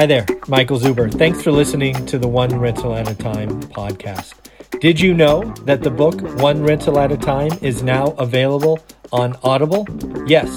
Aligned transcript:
Hi 0.00 0.06
there, 0.06 0.24
Michael 0.48 0.80
Zuber. 0.80 1.12
Thanks 1.12 1.42
for 1.42 1.52
listening 1.52 2.06
to 2.06 2.18
the 2.18 2.26
One 2.26 2.58
Rental 2.58 2.94
at 2.94 3.06
a 3.06 3.14
Time 3.14 3.60
podcast. 3.64 4.32
Did 4.80 4.98
you 4.98 5.12
know 5.12 5.42
that 5.66 5.82
the 5.82 5.90
book 5.90 6.22
One 6.40 6.62
Rental 6.62 6.98
at 6.98 7.12
a 7.12 7.18
Time 7.18 7.50
is 7.60 7.82
now 7.82 8.12
available 8.12 8.82
on 9.12 9.36
Audible? 9.42 9.86
Yes, 10.26 10.48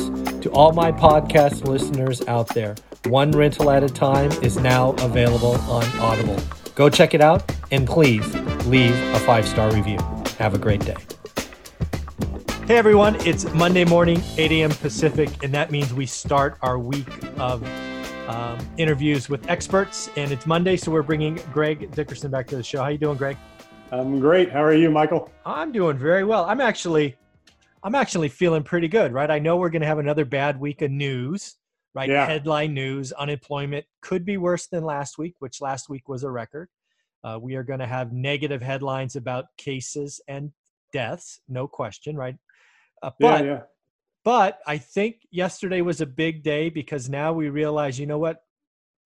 to 0.44 0.50
all 0.54 0.72
my 0.72 0.94
podcast 0.94 1.68
listeners 1.68 2.26
out 2.26 2.48
there, 2.56 2.76
One 3.08 3.32
Rental 3.32 3.70
at 3.70 3.84
a 3.84 3.90
Time 3.90 4.32
is 4.42 4.60
now 4.60 4.92
available 5.00 5.56
on 5.70 5.84
Audible. 6.00 6.38
Go 6.76 6.90
check 6.90 7.14
it 7.14 7.20
out 7.20 7.44
and 7.70 7.86
please 7.86 8.26
leave 8.66 8.96
a 9.14 9.20
five 9.20 9.46
star 9.46 9.74
review. 9.74 9.98
Have 10.40 10.54
a 10.54 10.58
great 10.58 10.86
day. 10.86 10.96
Hey 12.66 12.78
everyone, 12.78 13.18
it's 13.28 13.54
Monday 13.54 13.84
morning, 13.84 14.24
8 14.38 14.54
a.m. 14.54 14.70
Pacific, 14.70 15.44
and 15.44 15.54
that 15.54 15.70
means 15.70 15.94
we 15.94 16.06
start 16.06 16.58
our 16.62 16.80
week 16.80 17.10
of 17.38 17.62
um, 18.34 18.58
interviews 18.78 19.30
with 19.30 19.48
experts. 19.50 20.10
And 20.18 20.32
it's 20.32 20.46
Monday, 20.46 20.76
so 20.76 20.92
we're 20.92 21.04
bringing 21.04 21.36
Greg 21.54 21.92
Dickerson 21.92 22.32
back 22.32 22.48
to 22.48 22.56
the 22.56 22.64
show. 22.64 22.82
How 22.82 22.90
you 22.90 22.98
doing, 22.98 23.18
Greg? 23.18 23.38
I'm 23.92 24.20
great. 24.20 24.52
How 24.52 24.64
are 24.64 24.74
you, 24.74 24.90
Michael? 24.90 25.32
I'm 25.46 25.72
doing 25.72 25.98
very 25.98 26.24
well. 26.24 26.46
I'm 26.46 26.60
actually, 26.60 27.16
I'm 27.84 27.94
actually 27.94 28.30
feeling 28.30 28.64
pretty 28.64 28.88
good, 28.88 29.14
right? 29.14 29.30
I 29.30 29.40
know 29.40 29.58
we're 29.58 29.70
going 29.70 29.82
to 29.84 29.88
have 29.88 30.00
another 30.00 30.26
bad 30.26 30.60
week 30.60 30.82
of 30.82 30.90
news, 30.90 31.56
right? 31.94 32.10
Yeah. 32.10 32.26
Headline 32.26 32.74
news: 32.74 33.12
unemployment 33.12 33.86
could 34.02 34.26
be 34.26 34.38
worse 34.38 34.66
than 34.68 34.84
last 34.84 35.20
week, 35.20 35.36
which 35.40 35.62
last 35.62 35.90
week 35.90 36.10
was 36.10 36.24
a 36.24 36.32
record. 36.32 36.70
Uh, 37.24 37.38
we 37.40 37.56
are 37.56 37.64
going 37.64 37.80
to 37.80 37.88
have 37.88 38.12
negative 38.12 38.62
headlines 38.62 39.16
about 39.16 39.46
cases 39.58 40.20
and 40.28 40.52
deaths, 40.92 41.40
no 41.48 41.68
question, 41.68 42.18
right? 42.18 42.36
Uh, 43.04 43.12
but 43.20 43.46
yeah, 43.46 43.52
yeah. 43.52 43.62
But 44.24 44.60
I 44.66 44.78
think 44.78 45.18
yesterday 45.32 45.82
was 45.82 46.02
a 46.02 46.06
big 46.06 46.44
day 46.44 46.70
because 46.70 47.10
now 47.10 47.34
we 47.34 47.50
realize, 47.50 48.00
you 48.00 48.06
know 48.06 48.20
what, 48.20 48.44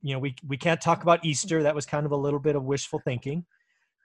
you 0.02 0.13
know, 0.13 0.20
we 0.20 0.35
we 0.48 0.57
can't 0.57 0.80
talk 0.80 1.02
about 1.02 1.26
Easter. 1.26 1.63
That 1.63 1.76
was 1.76 1.85
kind 1.85 2.05
of 2.05 2.12
a 2.12 2.17
little 2.17 2.40
bit 2.40 2.55
of 2.55 2.63
wishful 2.63 3.01
thinking. 3.04 3.46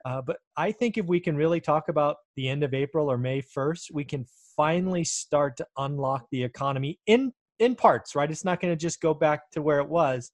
Uh, 0.05 0.21
but 0.21 0.37
I 0.57 0.71
think 0.71 0.97
if 0.97 1.05
we 1.05 1.19
can 1.19 1.35
really 1.37 1.61
talk 1.61 1.87
about 1.87 2.17
the 2.35 2.49
end 2.49 2.63
of 2.63 2.73
April 2.73 3.09
or 3.09 3.17
May 3.17 3.41
first, 3.41 3.91
we 3.93 4.03
can 4.03 4.25
finally 4.57 5.03
start 5.03 5.55
to 5.57 5.67
unlock 5.77 6.25
the 6.31 6.43
economy 6.43 6.99
in 7.07 7.31
in 7.59 7.75
parts. 7.75 8.15
Right? 8.15 8.29
It's 8.29 8.43
not 8.43 8.59
going 8.59 8.73
to 8.73 8.79
just 8.79 9.01
go 9.01 9.13
back 9.13 9.51
to 9.51 9.61
where 9.61 9.79
it 9.79 9.87
was. 9.87 10.31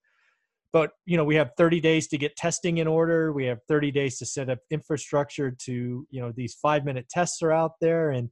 But 0.71 0.91
you 1.05 1.17
know, 1.17 1.23
we 1.23 1.35
have 1.35 1.51
30 1.57 1.81
days 1.81 2.07
to 2.09 2.17
get 2.17 2.35
testing 2.35 2.77
in 2.77 2.87
order. 2.87 3.33
We 3.33 3.45
have 3.45 3.59
30 3.67 3.91
days 3.91 4.17
to 4.19 4.25
set 4.25 4.49
up 4.49 4.59
infrastructure. 4.71 5.51
To 5.51 6.07
you 6.09 6.21
know, 6.21 6.31
these 6.31 6.55
five 6.55 6.85
minute 6.85 7.09
tests 7.09 7.41
are 7.41 7.51
out 7.51 7.73
there, 7.81 8.11
and 8.11 8.29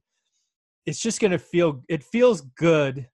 it's 0.88 1.00
just 1.00 1.20
going 1.20 1.32
to 1.32 1.38
feel 1.38 1.82
it 1.86 2.02
feels 2.02 2.40
good 2.56 3.06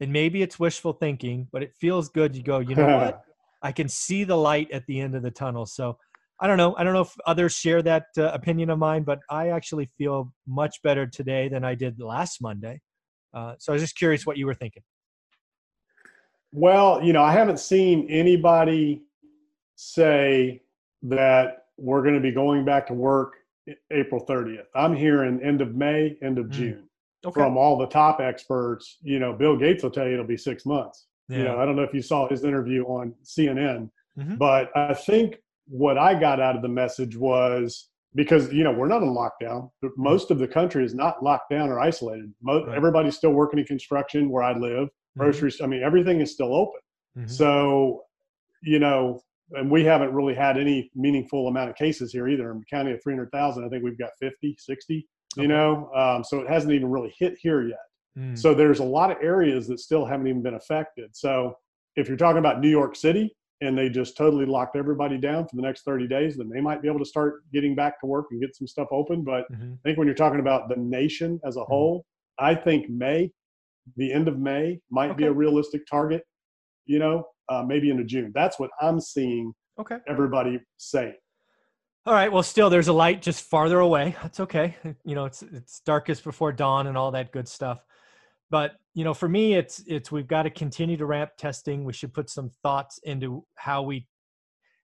and 0.00 0.12
maybe 0.12 0.40
it's 0.40 0.56
wishful 0.60 0.92
thinking 0.92 1.48
but 1.50 1.64
it 1.64 1.72
feels 1.74 2.08
good. 2.08 2.36
You 2.36 2.44
go 2.44 2.60
you 2.60 2.76
know 2.76 2.96
what? 2.96 3.22
I 3.62 3.72
can 3.72 3.88
see 3.88 4.22
the 4.22 4.36
light 4.36 4.70
at 4.70 4.86
the 4.86 5.00
end 5.00 5.16
of 5.16 5.22
the 5.22 5.32
tunnel. 5.32 5.66
So 5.66 5.98
i 6.40 6.46
don't 6.46 6.58
know. 6.58 6.76
I 6.76 6.84
don't 6.84 6.92
know 6.92 7.00
if 7.00 7.12
others 7.26 7.54
share 7.54 7.82
that 7.82 8.04
uh, 8.16 8.30
opinion 8.40 8.70
of 8.70 8.78
mine 8.78 9.02
but 9.02 9.18
i 9.28 9.48
actually 9.48 9.86
feel 9.98 10.32
much 10.46 10.80
better 10.84 11.06
today 11.08 11.48
than 11.48 11.64
i 11.64 11.74
did 11.74 12.00
last 12.00 12.40
monday. 12.40 12.80
Uh, 13.34 13.54
so 13.58 13.72
i 13.72 13.74
was 13.74 13.82
just 13.82 13.96
curious 13.96 14.24
what 14.24 14.36
you 14.38 14.46
were 14.46 14.54
thinking. 14.54 14.84
Well, 16.52 17.02
you 17.02 17.12
know, 17.12 17.22
I 17.22 17.32
haven't 17.32 17.58
seen 17.58 18.06
anybody 18.08 19.02
say 19.74 20.62
that 21.02 21.64
we're 21.76 22.02
going 22.02 22.14
to 22.14 22.20
be 22.20 22.32
going 22.32 22.64
back 22.64 22.86
to 22.86 22.94
work 22.94 23.34
April 23.90 24.24
30th. 24.24 24.64
I'm 24.74 24.94
hearing 24.96 25.42
end 25.42 25.60
of 25.60 25.74
May, 25.74 26.16
end 26.22 26.38
of 26.38 26.46
Mm. 26.46 26.52
June 26.52 26.87
okay 27.24 27.32
from 27.40 27.56
all 27.56 27.76
the 27.78 27.86
top 27.86 28.20
experts. 28.20 28.98
You 29.02 29.18
know, 29.18 29.32
Bill 29.32 29.56
Gates 29.56 29.82
will 29.82 29.90
tell 29.90 30.06
you 30.06 30.14
it'll 30.14 30.26
be 30.26 30.36
six 30.36 30.64
months. 30.66 31.06
You 31.28 31.38
know, 31.44 31.54
yeah 31.56 31.62
I 31.62 31.66
don't 31.66 31.76
know 31.76 31.82
if 31.82 31.92
you 31.92 32.02
saw 32.02 32.28
his 32.28 32.44
interview 32.44 32.84
on 32.84 33.14
CNN, 33.22 33.90
Mhm. 34.18 34.38
but 34.38 34.70
I 34.76 34.94
think 34.94 35.36
what 35.66 35.98
I 35.98 36.18
got 36.18 36.40
out 36.40 36.56
of 36.56 36.62
the 36.62 36.68
message 36.68 37.16
was 37.16 37.90
because 38.14 38.50
you 38.52 38.64
know 38.64 38.72
we're 38.72 38.88
not 38.88 39.02
in 39.02 39.08
lockdown. 39.10 39.70
but 39.82 39.90
Most 39.98 40.30
of 40.30 40.38
the 40.38 40.48
country 40.48 40.84
is 40.84 40.94
not 40.94 41.22
locked 41.22 41.50
down 41.50 41.68
or 41.68 41.78
isolated. 41.80 42.32
Mo- 42.40 42.64
Right. 42.66 42.76
Everybody's 42.76 43.16
still 43.16 43.32
working 43.32 43.58
in 43.58 43.66
construction 43.66 44.30
where 44.30 44.42
I 44.42 44.56
live. 44.56 44.88
Mhm. 44.88 45.18
Groceries. 45.20 45.60
I 45.60 45.66
mean, 45.66 45.82
everything 45.82 46.20
is 46.22 46.32
still 46.32 46.54
open. 46.54 46.80
Mhm. 47.18 47.30
So, 47.30 48.04
you 48.62 48.78
know, 48.78 49.20
and 49.52 49.70
we 49.70 49.84
haven't 49.84 50.12
really 50.14 50.34
had 50.34 50.56
any 50.56 50.90
meaningful 50.94 51.48
amount 51.48 51.68
of 51.70 51.76
cases 51.76 52.12
here 52.12 52.28
either. 52.28 52.50
In 52.50 52.58
the 52.60 52.64
county 52.64 52.92
of 52.92 53.02
300,000, 53.02 53.64
I 53.64 53.68
think 53.68 53.84
we've 53.84 53.98
got 53.98 54.10
50, 54.20 54.56
60, 54.58 55.06
you 55.38 55.44
Okay. 55.44 55.52
know, 55.54 55.90
um, 55.94 56.24
so 56.24 56.40
it 56.40 56.48
hasn't 56.48 56.72
even 56.72 56.90
really 56.90 57.14
hit 57.18 57.38
here 57.40 57.62
yet. 57.66 57.78
Mm. 58.18 58.36
So 58.36 58.54
there's 58.54 58.80
a 58.80 58.84
lot 58.84 59.10
of 59.10 59.18
areas 59.22 59.68
that 59.68 59.78
still 59.78 60.04
haven't 60.04 60.26
even 60.26 60.42
been 60.42 60.54
affected. 60.54 61.14
So 61.16 61.56
if 61.96 62.08
you're 62.08 62.16
talking 62.16 62.38
about 62.40 62.60
New 62.60 62.68
York 62.68 62.96
City 62.96 63.34
and 63.60 63.76
they 63.78 63.88
just 63.88 64.16
totally 64.16 64.46
locked 64.46 64.76
everybody 64.76 65.16
down 65.18 65.46
for 65.48 65.56
the 65.56 65.62
next 65.62 65.82
30 65.84 66.08
days, 66.08 66.36
then 66.36 66.48
they 66.48 66.60
might 66.60 66.82
be 66.82 66.88
able 66.88 66.98
to 66.98 67.04
start 67.04 67.42
getting 67.52 67.74
back 67.74 68.00
to 68.00 68.06
work 68.06 68.26
and 68.30 68.40
get 68.40 68.54
some 68.56 68.66
stuff 68.66 68.88
open. 68.90 69.22
But 69.22 69.50
Mhm. 69.52 69.74
I 69.74 69.78
think 69.84 69.98
when 69.98 70.06
you're 70.06 70.14
talking 70.14 70.40
about 70.40 70.68
the 70.68 70.76
nation 70.76 71.40
as 71.44 71.56
a 71.56 71.60
Mm-hmm. 71.60 71.72
whole, 71.72 72.06
I 72.38 72.54
think 72.54 72.88
May, 72.90 73.32
the 73.96 74.12
end 74.12 74.28
of 74.28 74.38
May, 74.38 74.80
might 74.90 75.16
be 75.16 75.24
a 75.24 75.32
realistic 75.32 75.86
target. 75.86 76.24
You 76.86 76.98
know, 76.98 77.26
uh, 77.48 77.62
maybe 77.64 77.90
into 77.90 78.04
June. 78.04 78.32
That's 78.34 78.58
what 78.58 78.70
I'm 78.80 79.00
seeing 79.00 79.52
okay 79.78 79.98
everybody 80.08 80.60
say. 80.78 81.16
All 82.08 82.14
right. 82.14 82.32
Well, 82.32 82.42
still, 82.42 82.70
there's 82.70 82.88
a 82.88 82.92
light 82.94 83.20
just 83.20 83.44
farther 83.44 83.80
away. 83.80 84.16
That's 84.22 84.40
okay. 84.40 84.74
You 85.04 85.14
know, 85.14 85.26
it's 85.26 85.42
it's 85.42 85.80
darkest 85.80 86.24
before 86.24 86.52
dawn 86.52 86.86
and 86.86 86.96
all 86.96 87.10
that 87.10 87.32
good 87.32 87.46
stuff. 87.46 87.84
But 88.48 88.76
you 88.94 89.04
know, 89.04 89.12
for 89.12 89.28
me, 89.28 89.56
it's 89.56 89.82
it's 89.86 90.10
we've 90.10 90.26
got 90.26 90.44
to 90.44 90.50
continue 90.50 90.96
to 90.96 91.04
ramp 91.04 91.32
testing. 91.36 91.84
We 91.84 91.92
should 91.92 92.14
put 92.14 92.30
some 92.30 92.50
thoughts 92.62 92.98
into 93.02 93.44
how 93.56 93.82
we 93.82 94.08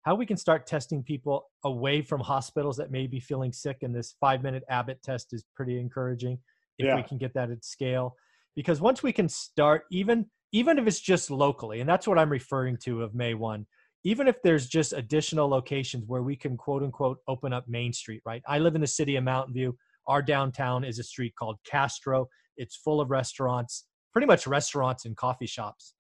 how 0.03 0.17
we 0.17 0.27
can 0.27 0.37
start 0.37 0.67
testing 0.67 1.03
people 1.03 1.47
away 1.65 2.03
from 2.03 2.21
hospitals 2.21 2.77
that 2.77 2.91
may 2.91 3.07
be 3.07 3.21
feeling 3.21 3.55
sick. 3.55 3.79
And 3.81 3.95
this 3.95 4.15
five 4.21 4.43
minute 4.43 4.63
Abbott 4.69 5.03
test 5.03 5.33
is 5.33 5.47
pretty 5.57 5.81
encouraging 5.81 6.39
if 6.79 6.95
we 6.95 7.03
can 7.05 7.17
get 7.17 7.33
that 7.33 7.51
at 7.51 7.65
scale. 7.65 8.17
Because 8.55 8.83
once 8.83 9.03
we 9.03 9.15
can 9.15 9.31
start, 9.31 9.85
even 9.91 10.27
even 10.53 10.79
if 10.79 10.87
it's 10.87 11.01
just 11.01 11.31
locally, 11.31 11.81
and 11.81 11.89
that's 11.89 12.07
what 12.07 12.19
I'm 12.19 12.31
referring 12.31 12.77
to 12.85 13.03
of 13.03 13.15
May 13.15 13.33
one 13.33 13.65
even 14.05 14.29
if 14.29 14.41
there's 14.43 14.69
just 14.69 14.93
additional 14.93 15.49
locations 15.49 16.05
where 16.07 16.23
we 16.23 16.37
can 16.37 16.57
quote 16.57 16.83
unquote 16.83 17.19
open 17.27 17.53
up 17.53 17.67
Main 17.67 17.93
Street, 17.93 18.23
right? 18.25 18.43
I 18.47 18.59
live 18.59 18.75
in 18.75 18.81
the 18.81 18.87
city 18.87 19.17
of 19.17 19.25
Mountain 19.25 19.55
View. 19.55 19.77
Our 20.07 20.23
downtown 20.23 20.85
is 20.85 20.99
a 20.99 21.03
street 21.03 21.35
called 21.39 21.57
Castro. 21.65 22.29
It's 22.59 22.77
full 22.77 23.01
of 23.01 23.11
restaurants, 23.11 23.87
pretty 24.13 24.27
much 24.27 24.47
restaurants 24.47 25.07
and 25.07 25.17
coffee 25.17 25.47
shops. 25.47 25.95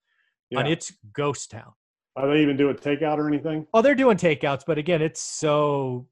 And 0.56 0.68
it's 0.68 0.92
ghost 1.14 1.50
town. 1.50 1.72
Are 2.14 2.28
they 2.28 2.40
even 2.40 2.56
doing 2.56 2.76
takeout 2.76 3.18
or 3.18 3.26
anything? 3.26 3.66
Oh, 3.74 3.82
they're 3.82 3.96
doing 3.96 4.16
takeouts, 4.16 4.62
but 4.64 4.78
again, 4.78 5.02
it's 5.02 5.20
so 5.20 6.06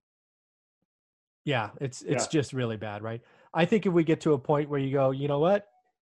yeah, 1.45 1.71
it's 1.81 2.03
it's 2.03 2.25
Yeah. 2.25 2.31
just 2.41 2.53
really 2.53 2.77
bad, 2.77 3.03
right? 3.03 3.21
I 3.55 3.67
think 3.67 3.87
if 3.87 3.93
we 3.93 4.03
get 4.03 4.21
to 4.23 4.33
a 4.33 4.39
point 4.39 4.69
where 4.69 4.81
you 4.81 4.93
go, 4.93 5.11
you 5.11 5.29
know 5.29 5.39
what? 5.39 5.67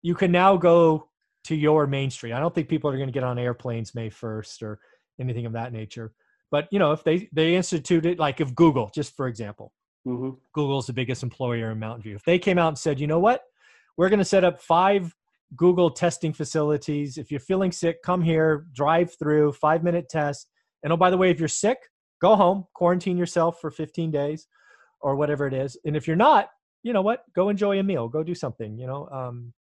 You 0.02 0.16
can 0.16 0.32
now 0.32 0.58
go 0.58 1.10
to 1.46 1.56
your 1.56 1.88
main 1.88 2.10
street. 2.10 2.34
I 2.34 2.40
don't 2.40 2.54
think 2.54 2.68
people 2.68 2.90
are 2.90 2.98
going 2.98 3.08
to 3.08 3.14
get 3.14 3.24
on 3.24 3.38
airplanes 3.38 3.96
May 3.96 4.10
1st 4.10 4.62
or 4.64 4.80
anything 5.20 5.46
of 5.46 5.54
that 5.54 5.74
nature. 5.74 6.14
But, 6.52 6.68
you 6.72 6.80
know, 6.80 6.92
if 6.92 7.04
they 7.04 7.30
they 7.34 7.56
instituted 7.56 8.20
like 8.20 8.40
if 8.40 8.56
Google, 8.56 8.90
just 8.94 9.16
for 9.16 9.28
example, 9.28 9.74
hmm 10.06 10.32
Google's 10.54 10.88
the 10.88 10.94
biggest 10.94 11.24
employer 11.24 11.72
in 11.72 11.80
Mountain 11.80 12.04
View. 12.04 12.16
If 12.16 12.24
they 12.24 12.40
came 12.40 12.58
out 12.58 12.70
and 12.70 12.78
said, 12.78 13.00
you 13.00 13.06
know 13.08 13.20
what, 13.20 13.44
we're 13.98 14.10
going 14.10 14.20
to 14.20 14.26
set 14.26 14.44
up 14.44 14.60
five 14.62 15.14
Google 15.56 15.92
testing 15.92 16.34
facilities. 16.34 17.18
If 17.18 17.32
you're 17.32 17.40
feeling 17.40 17.72
sick, 17.72 18.02
come 18.02 18.22
here, 18.22 18.66
drive 18.74 19.16
through, 19.20 19.54
five 19.54 19.84
minute 19.84 20.10
test. 20.10 20.50
And 20.84 20.92
oh, 20.94 20.98
by 20.98 21.10
the 21.10 21.18
way, 21.18 21.30
if 21.30 21.40
you're 21.40 21.48
sick, 21.48 21.78
go 22.22 22.36
home, 22.36 22.66
quarantine 22.74 23.18
yourself 23.18 23.60
for 23.62 23.70
15 23.72 24.10
days 24.12 24.48
or 25.02 25.16
whatever 25.16 25.48
it 25.48 25.54
is. 25.54 25.78
And 25.86 25.96
if 25.96 26.08
you're 26.08 26.16
not, 26.16 26.50
you 26.84 26.94
know 26.94 27.02
what, 27.02 27.24
go 27.36 27.50
enjoy 27.50 27.80
a 27.80 27.84
meal, 27.84 28.08
go 28.08 28.24
do 28.24 28.36
something. 28.36 28.78
You 28.78 28.88
know, 28.88 29.10
um, 29.12 29.54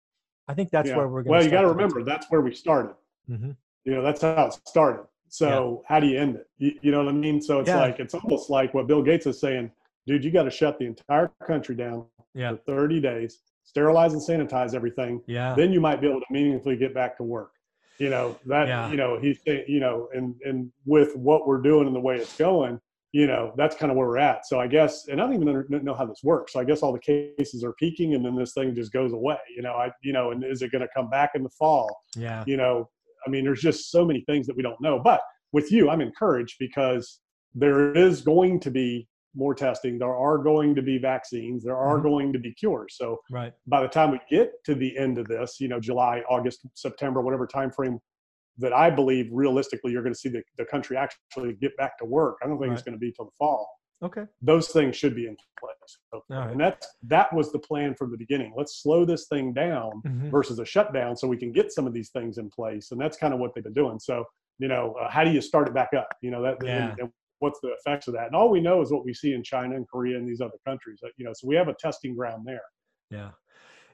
I 0.48 0.54
think 0.54 0.70
that's 0.70 0.88
Yeah. 0.88 0.96
where 0.96 1.08
we're 1.08 1.22
going. 1.22 1.36
Well, 1.36 1.44
you 1.44 1.50
got 1.50 1.62
to 1.62 1.68
remember 1.68 2.02
that's 2.02 2.30
where 2.30 2.40
we 2.40 2.54
started. 2.54 2.94
hmm 3.26 3.52
You 3.84 3.94
know, 3.96 4.02
that's 4.02 4.22
how 4.22 4.46
it 4.46 4.54
started. 4.66 5.06
So 5.28 5.82
how 5.86 6.00
do 6.00 6.06
you 6.06 6.18
end 6.18 6.36
it? 6.36 6.46
You, 6.58 6.72
you 6.82 6.90
know 6.92 6.98
what 7.04 7.08
I 7.08 7.16
mean? 7.16 7.40
So 7.40 7.60
it's 7.60 7.68
Yeah. 7.68 7.80
like 7.80 7.98
it's 7.98 8.14
almost 8.14 8.50
like 8.50 8.72
what 8.74 8.86
Bill 8.86 9.02
Gates 9.02 9.26
is 9.26 9.40
saying, 9.40 9.70
dude. 10.06 10.24
You 10.24 10.30
got 10.30 10.44
to 10.44 10.50
shut 10.50 10.78
the 10.78 10.86
entire 10.86 11.30
country 11.46 11.74
down 11.74 12.06
Yeah, 12.34 12.52
for 12.52 12.58
30 12.66 13.00
days, 13.00 13.40
sterilize 13.64 14.12
and 14.12 14.22
sanitize 14.22 14.74
everything. 14.74 15.22
yeah, 15.26 15.54
Then 15.54 15.72
you 15.72 15.80
might 15.80 16.00
be 16.00 16.08
able 16.08 16.20
to 16.20 16.26
meaningfully 16.30 16.76
get 16.76 16.94
back 16.94 17.16
to 17.18 17.22
work. 17.22 17.50
You 17.98 18.10
know 18.10 18.36
that. 18.46 18.68
Yeah. 18.68 18.90
You 18.90 18.96
know 18.98 19.18
he's 19.18 19.38
saying. 19.46 19.64
You 19.68 19.80
know, 19.80 20.08
and 20.14 20.34
and 20.44 20.70
with 20.84 21.16
what 21.16 21.46
we're 21.46 21.62
doing 21.62 21.86
and 21.86 21.96
the 21.96 22.00
way 22.00 22.16
it's 22.16 22.36
going, 22.36 22.78
you 23.12 23.26
know 23.26 23.54
that's 23.56 23.74
kind 23.74 23.90
of 23.90 23.96
where 23.96 24.06
we're 24.06 24.18
at. 24.18 24.46
So 24.46 24.60
I 24.60 24.66
guess, 24.66 25.08
and 25.08 25.18
I 25.18 25.24
don't 25.24 25.34
even 25.34 25.48
under- 25.48 25.80
know 25.80 25.94
how 25.94 26.04
this 26.04 26.20
works. 26.22 26.52
So 26.52 26.60
I 26.60 26.64
guess 26.64 26.82
all 26.82 26.92
the 26.92 26.98
cases 26.98 27.64
are 27.64 27.72
peaking, 27.72 28.14
and 28.14 28.22
then 28.24 28.36
this 28.36 28.52
thing 28.52 28.74
just 28.74 28.92
goes 28.92 29.12
away. 29.14 29.38
You 29.56 29.62
know, 29.62 29.72
I 29.72 29.90
you 30.02 30.12
know, 30.12 30.30
and 30.32 30.44
is 30.44 30.60
it 30.60 30.70
going 30.72 30.82
to 30.82 30.88
come 30.94 31.08
back 31.08 31.30
in 31.34 31.42
the 31.42 31.48
fall? 31.48 31.88
yeah, 32.14 32.44
you 32.46 32.58
know 32.58 32.88
i 33.26 33.30
mean 33.30 33.44
there's 33.44 33.60
just 33.60 33.90
so 33.90 34.04
many 34.04 34.22
things 34.22 34.46
that 34.46 34.56
we 34.56 34.62
don't 34.62 34.80
know 34.80 34.98
but 34.98 35.20
with 35.52 35.70
you 35.72 35.90
i'm 35.90 36.00
encouraged 36.00 36.56
because 36.58 37.20
there 37.54 37.94
is 37.94 38.20
going 38.20 38.60
to 38.60 38.70
be 38.70 39.06
more 39.34 39.54
testing 39.54 39.98
there 39.98 40.14
are 40.14 40.38
going 40.38 40.74
to 40.74 40.82
be 40.82 40.98
vaccines 40.98 41.62
there 41.62 41.76
are 41.76 41.98
Mhm. 41.98 42.02
going 42.02 42.32
to 42.32 42.38
be 42.38 42.52
cures 42.54 42.96
so 42.96 43.18
right. 43.30 43.52
by 43.66 43.82
the 43.82 43.88
time 43.88 44.10
we 44.10 44.20
get 44.30 44.52
to 44.64 44.74
the 44.74 44.96
end 44.96 45.18
of 45.18 45.26
this 45.28 45.60
you 45.60 45.68
know 45.68 45.78
july 45.80 46.22
august 46.28 46.66
september 46.74 47.20
whatever 47.20 47.46
time 47.46 47.70
frame 47.70 47.98
that 48.58 48.72
I 48.72 48.90
believe 48.90 49.28
realistically 49.32 49.92
you're 49.92 50.02
going 50.02 50.14
to 50.14 50.18
see 50.18 50.28
the, 50.30 50.42
the 50.56 50.64
country 50.64 50.96
actually 50.96 51.54
get 51.60 51.76
back 51.76 51.98
to 51.98 52.04
work. 52.04 52.38
I 52.42 52.46
don't 52.46 52.58
think 52.58 52.70
right. 52.70 52.72
it's 52.78 52.82
going 52.82 52.94
to 52.94 52.98
be 52.98 53.12
till 53.12 53.26
the 53.26 53.30
fall. 53.38 53.68
Okay. 54.02 54.24
Those 54.42 54.68
things 54.68 54.96
should 54.96 55.14
be 55.14 55.26
in 55.26 55.36
place. 55.58 56.22
Right. 56.28 56.50
And 56.50 56.60
that's 56.60 56.86
that 57.04 57.32
was 57.32 57.50
the 57.52 57.58
plan 57.58 57.94
from 57.94 58.10
the 58.10 58.16
beginning. 58.16 58.52
Let's 58.56 58.82
slow 58.82 59.04
this 59.04 59.26
thing 59.28 59.52
down 59.52 60.02
mm-hmm. 60.06 60.30
versus 60.30 60.58
a 60.58 60.64
shutdown 60.64 61.16
so 61.16 61.26
we 61.26 61.36
can 61.36 61.52
get 61.52 61.72
some 61.72 61.86
of 61.86 61.94
these 61.94 62.10
things 62.10 62.38
in 62.38 62.50
place. 62.50 62.90
And 62.90 63.00
that's 63.00 63.16
kind 63.16 63.32
of 63.32 63.40
what 63.40 63.54
they've 63.54 63.64
been 63.64 63.72
doing. 63.72 63.98
So, 63.98 64.24
you 64.58 64.68
know, 64.68 64.94
uh, 65.00 65.10
how 65.10 65.24
do 65.24 65.30
you 65.30 65.40
start 65.40 65.68
it 65.68 65.74
back 65.74 65.90
up? 65.96 66.08
You 66.20 66.30
know, 66.30 66.42
that 66.42 66.58
yeah. 66.62 66.90
and, 66.90 66.98
and 66.98 67.10
what's 67.38 67.60
the 67.60 67.68
effects 67.68 68.08
of 68.08 68.14
that? 68.14 68.26
And 68.26 68.36
all 68.36 68.50
we 68.50 68.60
know 68.60 68.82
is 68.82 68.90
what 68.90 69.04
we 69.04 69.14
see 69.14 69.32
in 69.32 69.42
China 69.42 69.76
and 69.76 69.88
Korea 69.88 70.18
and 70.18 70.28
these 70.28 70.40
other 70.40 70.58
countries. 70.66 71.00
You 71.16 71.24
know, 71.24 71.32
so 71.34 71.46
we 71.46 71.54
have 71.56 71.68
a 71.68 71.74
testing 71.74 72.14
ground 72.14 72.44
there. 72.46 72.62
Yeah. 73.10 73.30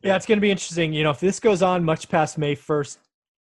Yeah, 0.03 0.17
it's 0.17 0.27
going 0.27 0.39
to 0.39 0.43
be 0.43 0.51
interesting. 0.51 0.93
You 0.93 1.05
know, 1.05 1.11
if 1.11 1.21
this 1.21 1.39
goes 1.39 1.63
on 1.63 1.85
much 1.85 2.09
past 2.09 2.37
May 2.37 2.57
1st 2.57 2.99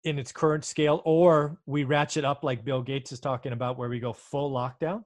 in 0.03 0.19
its 0.19 0.33
current 0.33 0.65
scale, 0.65 1.01
or 1.05 1.59
we 1.67 1.85
ratchet 1.85 2.25
up 2.25 2.43
like 2.43 2.65
Bill 2.65 2.83
Gates 2.83 3.13
is 3.13 3.21
talking 3.21 3.53
about, 3.53 3.79
where 3.79 3.89
we 3.89 4.01
go 4.01 4.13
full 4.13 4.51
lockdown, 4.51 5.05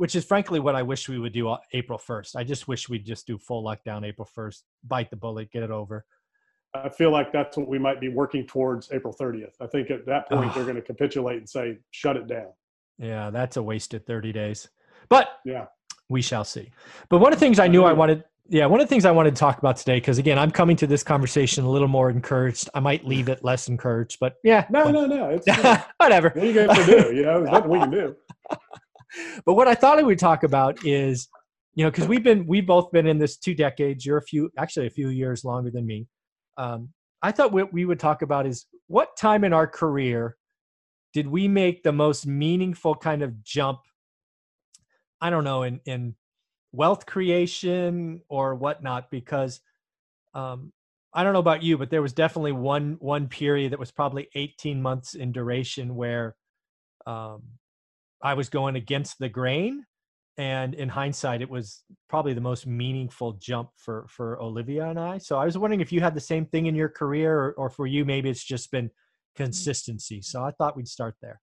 which 0.00 0.14
is 0.14 0.24
frankly 0.24 0.60
what 0.60 0.74
I 0.74 0.82
wish 0.82 1.10
we 1.10 1.18
would 1.18 1.34
do 1.34 1.50
uh, 1.50 1.58
April 1.74 1.98
1st. 1.98 2.34
I 2.34 2.42
just 2.42 2.66
wish 2.66 2.88
we'd 2.88 3.04
just 3.04 3.26
do 3.26 3.36
full 3.36 3.62
lockdown 3.62 4.02
April 4.02 4.26
1st, 4.34 4.62
bite 4.82 5.10
the 5.10 5.16
bullet, 5.16 5.52
get 5.52 5.62
it 5.62 5.70
over. 5.70 6.06
I 6.72 6.88
feel 6.88 7.10
like 7.10 7.34
that's 7.34 7.58
what 7.58 7.68
we 7.68 7.78
might 7.78 8.00
be 8.00 8.08
working 8.08 8.46
towards 8.46 8.90
April 8.92 9.14
30th. 9.14 9.56
I 9.60 9.66
think 9.66 9.90
at 9.90 10.06
that 10.06 10.26
point, 10.30 10.54
they're 10.54 10.64
going 10.64 10.76
to 10.76 10.80
capitulate 10.80 11.36
and 11.36 11.46
say, 11.46 11.76
shut 11.90 12.16
it 12.16 12.28
down. 12.28 12.46
Yeah, 12.96 13.28
that's 13.28 13.58
a 13.58 13.62
wasted 13.62 14.06
30 14.06 14.32
days. 14.32 14.70
But 15.10 15.28
yeah, 15.44 15.66
we 16.08 16.22
shall 16.22 16.44
see. 16.44 16.70
But 17.10 17.18
one 17.18 17.34
of 17.34 17.38
the 17.38 17.44
things 17.44 17.58
I 17.58 17.68
knew 17.68 17.84
I 17.84 17.92
wanted, 17.92 18.24
yeah, 18.48 18.64
one 18.64 18.80
of 18.80 18.86
the 18.86 18.90
things 18.90 19.04
I 19.04 19.10
wanted 19.10 19.34
to 19.34 19.38
talk 19.38 19.58
about 19.58 19.76
today, 19.76 19.96
because 19.96 20.16
again, 20.16 20.38
I'm 20.38 20.50
coming 20.50 20.76
to 20.76 20.86
this 20.86 21.02
conversation 21.02 21.64
a 21.64 21.70
little 21.70 21.88
more 21.88 22.08
encouraged. 22.08 22.70
I 22.72 22.80
might 22.80 23.04
leave 23.04 23.28
it 23.28 23.44
less 23.44 23.68
encouraged, 23.68 24.16
but 24.18 24.36
yeah. 24.44 24.64
No, 24.70 24.84
well, 24.84 24.92
no, 24.94 25.04
no. 25.06 25.28
It's 25.28 25.46
whatever. 25.98 26.30
What 26.30 26.42
are 26.42 26.46
you 26.46 26.54
going 26.54 26.74
to 26.74 26.86
do? 26.86 27.14
You 27.14 27.22
know, 27.24 27.40
nothing 27.42 27.70
we 27.70 27.78
can 27.80 27.90
do. 27.90 28.16
but 29.44 29.54
what 29.54 29.68
I 29.68 29.74
thought 29.74 29.98
I 29.98 30.02
would 30.02 30.18
talk 30.18 30.42
about 30.42 30.84
is, 30.84 31.28
you 31.74 31.84
know, 31.84 31.90
because 31.90 32.08
we've 32.08 32.22
been, 32.22 32.46
we've 32.46 32.66
both 32.66 32.90
been 32.92 33.06
in 33.06 33.18
this 33.18 33.36
two 33.36 33.54
decades. 33.54 34.04
You're 34.04 34.18
a 34.18 34.22
few, 34.22 34.50
actually 34.58 34.86
a 34.86 34.90
few 34.90 35.08
years 35.08 35.44
longer 35.44 35.70
than 35.70 35.86
me. 35.86 36.06
Um, 36.58 36.90
I 37.22 37.32
thought 37.32 37.52
what 37.52 37.72
we 37.72 37.84
would 37.84 38.00
talk 38.00 38.22
about 38.22 38.46
is 38.46 38.66
what 38.86 39.16
time 39.16 39.44
in 39.44 39.52
our 39.52 39.66
career 39.66 40.36
did 41.12 41.26
we 41.26 41.48
make 41.48 41.82
the 41.82 41.92
most 41.92 42.26
meaningful 42.26 42.94
kind 42.94 43.22
of 43.22 43.42
jump 43.42 43.80
i 45.20 45.30
don't 45.30 45.44
know 45.44 45.62
in 45.62 45.80
in 45.86 46.14
wealth 46.72 47.06
creation 47.06 48.20
or 48.28 48.54
whatnot 48.54 49.10
because 49.10 49.60
um 50.34 50.72
i 51.14 51.22
don't 51.22 51.32
know 51.32 51.40
about 51.40 51.62
you 51.62 51.76
but 51.76 51.90
there 51.90 52.02
was 52.02 52.12
definitely 52.12 52.52
one 52.52 52.96
one 53.00 53.28
period 53.28 53.72
that 53.72 53.78
was 53.78 53.90
probably 53.90 54.28
18 54.34 54.80
months 54.80 55.14
in 55.14 55.32
duration 55.32 55.94
where 55.94 56.36
um 57.06 57.42
i 58.22 58.34
was 58.34 58.48
going 58.48 58.76
against 58.76 59.18
the 59.18 59.28
grain 59.28 59.84
and 60.38 60.74
in 60.74 60.88
hindsight 60.88 61.42
it 61.42 61.50
was 61.50 61.82
probably 62.08 62.32
the 62.32 62.40
most 62.40 62.66
meaningful 62.66 63.32
jump 63.34 63.68
for 63.76 64.06
for 64.08 64.40
olivia 64.40 64.88
and 64.88 64.98
i 64.98 65.18
so 65.18 65.38
i 65.38 65.44
was 65.44 65.58
wondering 65.58 65.80
if 65.80 65.92
you 65.92 66.00
had 66.00 66.14
the 66.14 66.20
same 66.20 66.46
thing 66.46 66.66
in 66.66 66.74
your 66.74 66.88
career 66.88 67.38
or, 67.38 67.52
or 67.52 67.70
for 67.70 67.86
you 67.86 68.04
maybe 68.04 68.30
it's 68.30 68.44
just 68.44 68.70
been 68.70 68.90
Mm-hmm. 69.30 69.44
consistency. 69.44 70.22
So 70.22 70.42
I 70.42 70.50
thought 70.50 70.76
we'd 70.76 70.88
start 70.88 71.14
there. 71.22 71.40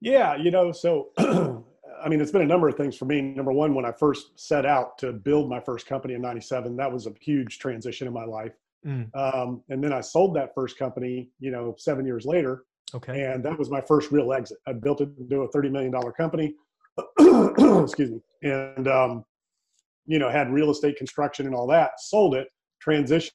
Yeah, 0.00 0.36
you 0.36 0.50
know, 0.50 0.72
so 0.72 1.10
I 1.18 2.08
mean, 2.08 2.20
it's 2.20 2.30
been 2.30 2.42
a 2.42 2.46
number 2.46 2.68
of 2.68 2.76
things 2.76 2.96
for 2.96 3.04
me. 3.06 3.20
Number 3.20 3.52
one, 3.52 3.74
when 3.74 3.84
I 3.84 3.92
first 3.92 4.38
set 4.38 4.64
out 4.64 4.98
to 4.98 5.12
build 5.12 5.50
my 5.50 5.60
first 5.60 5.86
company 5.86 6.14
in 6.14 6.22
'97, 6.22 6.76
that 6.76 6.92
was 6.92 7.06
a 7.06 7.12
huge 7.20 7.58
transition 7.58 8.06
in 8.06 8.12
my 8.12 8.24
life. 8.24 8.52
Mm. 8.86 9.14
Um, 9.16 9.62
and 9.68 9.82
then 9.82 9.92
I 9.92 10.00
sold 10.00 10.36
that 10.36 10.54
first 10.54 10.78
company, 10.78 11.30
you 11.40 11.50
know, 11.50 11.74
seven 11.78 12.06
years 12.06 12.24
later. 12.24 12.64
Okay. 12.94 13.24
And 13.24 13.44
that 13.44 13.58
was 13.58 13.70
my 13.70 13.80
first 13.80 14.10
real 14.10 14.32
exit. 14.32 14.58
I 14.66 14.72
built 14.72 15.00
it 15.00 15.10
into 15.18 15.42
a 15.42 15.48
$30 15.50 15.70
million 15.70 15.92
company. 16.16 16.54
Excuse 17.82 18.10
me. 18.10 18.20
And, 18.42 18.88
um, 18.88 19.24
you 20.06 20.18
know, 20.18 20.30
had 20.30 20.50
real 20.50 20.70
estate 20.70 20.96
construction 20.96 21.46
and 21.46 21.54
all 21.54 21.66
that, 21.68 21.92
sold 21.98 22.34
it, 22.34 22.48
transitioned 22.84 23.30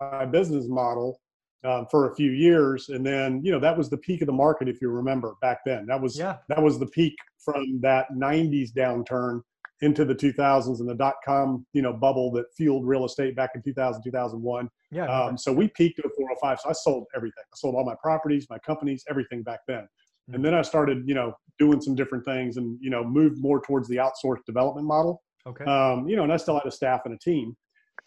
my 0.00 0.24
business 0.24 0.66
model 0.68 1.18
um, 1.64 1.86
for 1.90 2.10
a 2.10 2.14
few 2.14 2.32
years, 2.32 2.88
and 2.88 3.04
then 3.06 3.40
you 3.44 3.52
know 3.52 3.60
that 3.60 3.76
was 3.76 3.88
the 3.88 3.98
peak 3.98 4.20
of 4.20 4.26
the 4.26 4.32
market, 4.32 4.68
if 4.68 4.80
you 4.80 4.88
remember 4.88 5.34
back 5.40 5.58
then. 5.64 5.86
That 5.86 6.00
was 6.00 6.18
yeah. 6.18 6.38
that 6.48 6.60
was 6.60 6.78
the 6.78 6.86
peak 6.86 7.14
from 7.38 7.80
that 7.80 8.06
'90s 8.12 8.72
downturn 8.72 9.42
into 9.82 10.04
the 10.04 10.14
2000s 10.14 10.80
and 10.80 10.88
the 10.88 10.94
dot 10.94 11.16
com 11.24 11.66
you 11.72 11.82
know 11.82 11.92
bubble 11.92 12.32
that 12.32 12.46
fueled 12.56 12.86
real 12.86 13.04
estate 13.04 13.36
back 13.36 13.50
in 13.54 13.62
2000 13.62 14.02
2001. 14.02 14.68
Yeah. 14.90 15.06
Um, 15.06 15.36
so 15.36 15.52
we 15.52 15.68
peaked 15.68 15.98
at 15.98 16.06
405. 16.16 16.60
So 16.60 16.70
I 16.70 16.72
sold 16.72 17.06
everything. 17.14 17.44
I 17.52 17.56
sold 17.56 17.74
all 17.74 17.84
my 17.84 17.96
properties, 18.02 18.46
my 18.48 18.58
companies, 18.58 19.04
everything 19.10 19.42
back 19.42 19.60
then. 19.68 19.78
Mm-hmm. 19.78 20.34
And 20.34 20.44
then 20.44 20.54
I 20.54 20.62
started 20.62 21.06
you 21.06 21.14
know 21.14 21.34
doing 21.58 21.80
some 21.80 21.94
different 21.94 22.24
things 22.24 22.56
and 22.56 22.78
you 22.80 22.90
know 22.90 23.04
moved 23.04 23.38
more 23.38 23.60
towards 23.60 23.88
the 23.88 23.96
outsourced 23.96 24.44
development 24.46 24.86
model. 24.86 25.22
Okay. 25.46 25.64
Um, 25.64 26.08
you 26.08 26.16
know, 26.16 26.22
and 26.22 26.32
I 26.32 26.36
still 26.36 26.54
had 26.54 26.66
a 26.66 26.70
staff 26.70 27.02
and 27.04 27.14
a 27.14 27.18
team. 27.18 27.56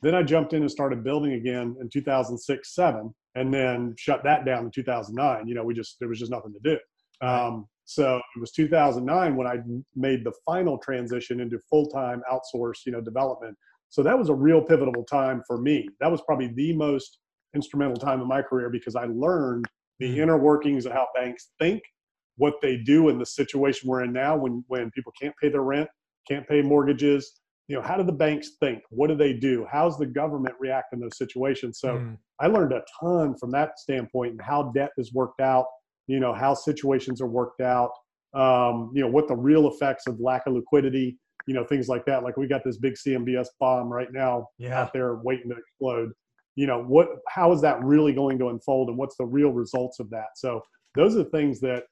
Then 0.01 0.15
I 0.15 0.23
jumped 0.23 0.53
in 0.53 0.61
and 0.61 0.71
started 0.71 1.03
building 1.03 1.33
again 1.33 1.75
in 1.81 1.89
2006, 1.89 2.75
seven, 2.75 3.13
and 3.35 3.53
then 3.53 3.95
shut 3.97 4.23
that 4.23 4.45
down 4.45 4.65
in 4.65 4.71
2009. 4.71 5.47
You 5.47 5.55
know, 5.55 5.63
we 5.63 5.73
just, 5.73 5.97
there 5.99 6.09
was 6.09 6.19
just 6.19 6.31
nothing 6.31 6.53
to 6.53 6.59
do. 6.59 6.77
Um, 7.25 7.67
so 7.85 8.17
it 8.17 8.39
was 8.39 8.51
2009 8.51 9.35
when 9.35 9.47
I 9.47 9.57
made 9.95 10.23
the 10.23 10.33
final 10.45 10.77
transition 10.77 11.39
into 11.39 11.59
full-time 11.69 12.21
outsource, 12.31 12.79
you 12.85 12.91
know, 12.91 13.01
development. 13.01 13.55
So 13.89 14.01
that 14.03 14.17
was 14.17 14.29
a 14.29 14.33
real 14.33 14.61
pivotal 14.61 15.03
time 15.03 15.43
for 15.45 15.59
me. 15.59 15.87
That 15.99 16.11
was 16.11 16.21
probably 16.21 16.51
the 16.55 16.73
most 16.73 17.19
instrumental 17.55 17.97
time 17.97 18.21
in 18.21 18.27
my 18.27 18.41
career 18.41 18.69
because 18.69 18.95
I 18.95 19.05
learned 19.05 19.65
the 19.99 20.09
mm-hmm. 20.09 20.21
inner 20.21 20.37
workings 20.37 20.85
of 20.85 20.91
how 20.91 21.07
banks 21.15 21.51
think, 21.59 21.81
what 22.37 22.55
they 22.61 22.75
do 22.77 23.09
in 23.09 23.17
the 23.17 23.25
situation 23.25 23.87
we're 23.87 24.03
in 24.03 24.11
now 24.11 24.35
when 24.35 24.63
when 24.67 24.91
people 24.91 25.13
can't 25.21 25.33
pay 25.41 25.49
their 25.49 25.61
rent, 25.61 25.87
can't 26.27 26.45
pay 26.49 26.61
mortgages, 26.61 27.39
you 27.67 27.75
know 27.75 27.81
how 27.81 27.95
do 27.97 28.03
the 28.03 28.11
banks 28.11 28.51
think 28.59 28.81
what 28.89 29.07
do 29.07 29.15
they 29.15 29.33
do 29.33 29.65
how's 29.71 29.97
the 29.97 30.05
government 30.05 30.55
react 30.59 30.93
in 30.93 30.99
those 30.99 31.17
situations 31.17 31.79
so 31.79 31.97
mm. 31.97 32.17
i 32.39 32.47
learned 32.47 32.71
a 32.71 32.81
ton 32.99 33.35
from 33.37 33.51
that 33.51 33.79
standpoint 33.79 34.31
and 34.31 34.41
how 34.41 34.71
debt 34.75 34.91
is 34.97 35.13
worked 35.13 35.41
out 35.41 35.65
you 36.07 36.19
know 36.19 36.33
how 36.33 36.53
situations 36.53 37.21
are 37.21 37.27
worked 37.27 37.61
out 37.61 37.91
um, 38.33 38.91
you 38.93 39.01
know 39.01 39.07
what 39.07 39.27
the 39.27 39.35
real 39.35 39.67
effects 39.67 40.07
of 40.07 40.19
lack 40.19 40.43
of 40.47 40.53
liquidity 40.53 41.17
you 41.47 41.53
know 41.53 41.63
things 41.63 41.87
like 41.87 42.05
that 42.05 42.23
like 42.23 42.37
we 42.37 42.47
got 42.47 42.63
this 42.63 42.77
big 42.77 42.93
cmbs 42.93 43.47
bomb 43.59 43.87
right 43.87 44.11
now 44.11 44.47
yeah. 44.57 44.81
out 44.81 44.93
there 44.93 45.15
waiting 45.15 45.49
to 45.49 45.55
explode 45.57 46.11
you 46.55 46.67
know 46.67 46.83
what 46.83 47.07
how 47.29 47.51
is 47.51 47.61
that 47.61 47.81
really 47.83 48.13
going 48.13 48.37
to 48.37 48.49
unfold 48.49 48.89
and 48.89 48.97
what's 48.97 49.15
the 49.17 49.25
real 49.25 49.51
results 49.51 49.99
of 49.99 50.09
that 50.09 50.29
so 50.35 50.61
those 50.95 51.15
are 51.15 51.23
the 51.23 51.29
things 51.29 51.59
that 51.59 51.83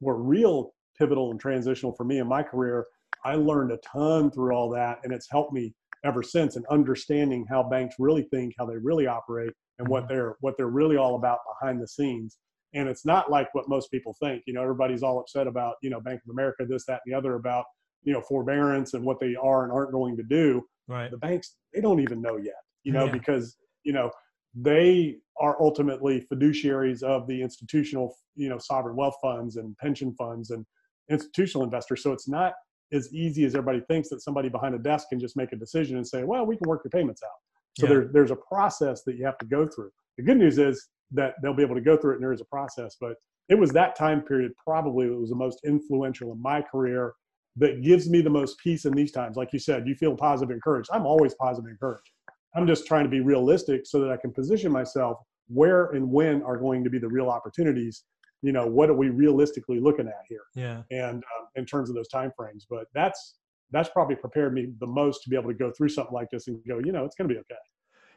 were 0.00 0.20
real 0.20 0.72
pivotal 0.98 1.30
and 1.30 1.40
transitional 1.40 1.92
for 1.94 2.04
me 2.04 2.18
in 2.18 2.26
my 2.26 2.42
career 2.42 2.86
I 3.24 3.36
learned 3.36 3.72
a 3.72 3.78
ton 3.78 4.30
through 4.30 4.54
all 4.54 4.70
that, 4.70 4.98
and 5.04 5.12
it's 5.12 5.30
helped 5.30 5.52
me 5.52 5.74
ever 6.04 6.22
since 6.22 6.56
in 6.56 6.64
understanding 6.70 7.46
how 7.48 7.62
banks 7.62 7.96
really 7.98 8.22
think, 8.30 8.54
how 8.58 8.66
they 8.66 8.76
really 8.76 9.06
operate, 9.06 9.52
and 9.78 9.88
what 9.88 10.04
mm-hmm. 10.04 10.14
they're 10.14 10.36
what 10.40 10.56
they're 10.56 10.66
really 10.68 10.96
all 10.96 11.16
about 11.16 11.38
behind 11.60 11.80
the 11.80 11.88
scenes. 11.88 12.38
And 12.74 12.88
it's 12.88 13.04
not 13.04 13.30
like 13.30 13.48
what 13.54 13.68
most 13.68 13.90
people 13.90 14.16
think. 14.20 14.42
You 14.46 14.54
know, 14.54 14.62
everybody's 14.62 15.02
all 15.02 15.20
upset 15.20 15.46
about 15.46 15.74
you 15.82 15.90
know 15.90 16.00
Bank 16.00 16.20
of 16.26 16.30
America, 16.30 16.64
this, 16.66 16.84
that, 16.86 17.00
and 17.04 17.12
the 17.12 17.16
other 17.16 17.34
about 17.34 17.64
you 18.02 18.12
know 18.12 18.20
forbearance 18.20 18.94
and 18.94 19.04
what 19.04 19.20
they 19.20 19.34
are 19.36 19.64
and 19.64 19.72
aren't 19.72 19.92
going 19.92 20.16
to 20.16 20.22
do. 20.22 20.62
Right. 20.88 21.10
The 21.10 21.18
banks 21.18 21.56
they 21.74 21.80
don't 21.80 22.00
even 22.00 22.20
know 22.20 22.36
yet. 22.36 22.54
You 22.84 22.92
know, 22.92 23.06
yeah. 23.06 23.12
because 23.12 23.56
you 23.84 23.92
know 23.92 24.10
they 24.54 25.16
are 25.40 25.60
ultimately 25.60 26.26
fiduciaries 26.32 27.02
of 27.02 27.26
the 27.26 27.40
institutional 27.40 28.14
you 28.34 28.48
know 28.48 28.58
sovereign 28.58 28.96
wealth 28.96 29.16
funds 29.22 29.56
and 29.56 29.76
pension 29.78 30.14
funds 30.14 30.50
and 30.50 30.64
institutional 31.10 31.64
investors. 31.64 32.02
So 32.02 32.12
it's 32.12 32.28
not 32.28 32.54
as 32.92 33.12
easy 33.12 33.44
as 33.44 33.54
everybody 33.54 33.80
thinks 33.88 34.08
that 34.10 34.22
somebody 34.22 34.48
behind 34.48 34.74
a 34.74 34.78
desk 34.78 35.08
can 35.08 35.18
just 35.18 35.36
make 35.36 35.52
a 35.52 35.56
decision 35.56 35.96
and 35.96 36.06
say, 36.06 36.24
well, 36.24 36.44
we 36.44 36.56
can 36.56 36.68
work 36.68 36.82
your 36.84 36.90
payments 36.90 37.22
out. 37.22 37.30
So 37.78 37.86
yeah. 37.86 37.92
there, 37.92 38.10
there's 38.12 38.30
a 38.30 38.36
process 38.36 39.02
that 39.04 39.16
you 39.16 39.24
have 39.24 39.38
to 39.38 39.46
go 39.46 39.66
through. 39.66 39.90
The 40.18 40.24
good 40.24 40.36
news 40.36 40.58
is 40.58 40.88
that 41.12 41.34
they'll 41.42 41.54
be 41.54 41.62
able 41.62 41.74
to 41.74 41.80
go 41.80 41.96
through 41.96 42.12
it 42.12 42.14
and 42.14 42.22
there 42.22 42.32
is 42.32 42.40
a 42.40 42.46
process. 42.46 42.96
But 43.00 43.14
it 43.48 43.54
was 43.56 43.70
that 43.70 43.96
time 43.96 44.22
period 44.22 44.52
probably 44.62 45.08
that 45.08 45.18
was 45.18 45.30
the 45.30 45.36
most 45.36 45.60
influential 45.64 46.32
in 46.32 46.40
my 46.40 46.62
career 46.62 47.14
that 47.56 47.82
gives 47.82 48.08
me 48.08 48.22
the 48.22 48.30
most 48.30 48.58
peace 48.58 48.84
in 48.84 48.92
these 48.92 49.12
times. 49.12 49.36
Like 49.36 49.52
you 49.52 49.58
said, 49.58 49.86
you 49.86 49.94
feel 49.94 50.16
positive 50.16 50.50
and 50.50 50.56
encouraged. 50.56 50.88
I'm 50.92 51.06
always 51.06 51.34
positive 51.34 51.64
and 51.64 51.72
encouraged. 51.72 52.10
I'm 52.54 52.66
just 52.66 52.86
trying 52.86 53.04
to 53.04 53.10
be 53.10 53.20
realistic 53.20 53.82
so 53.84 54.00
that 54.00 54.10
I 54.10 54.16
can 54.16 54.32
position 54.32 54.72
myself 54.72 55.18
where 55.48 55.86
and 55.90 56.10
when 56.10 56.42
are 56.42 56.56
going 56.56 56.84
to 56.84 56.90
be 56.90 56.98
the 56.98 57.08
real 57.08 57.28
opportunities 57.28 58.04
you 58.42 58.52
know 58.52 58.66
what 58.66 58.90
are 58.90 58.94
we 58.94 59.08
realistically 59.08 59.80
looking 59.80 60.06
at 60.06 60.22
here 60.28 60.44
yeah 60.54 60.82
and 60.90 61.16
um, 61.16 61.46
in 61.56 61.64
terms 61.64 61.88
of 61.88 61.94
those 61.94 62.08
time 62.08 62.30
frames 62.36 62.66
but 62.68 62.86
that's 62.94 63.36
that's 63.70 63.88
probably 63.88 64.16
prepared 64.16 64.52
me 64.52 64.68
the 64.80 64.86
most 64.86 65.22
to 65.22 65.30
be 65.30 65.36
able 65.36 65.48
to 65.48 65.56
go 65.56 65.72
through 65.76 65.88
something 65.88 66.14
like 66.14 66.28
this 66.30 66.48
and 66.48 66.58
go 66.66 66.78
you 66.84 66.92
know 66.92 67.04
it's 67.04 67.16
going 67.16 67.28
to 67.28 67.34
be 67.34 67.40
okay 67.40 67.54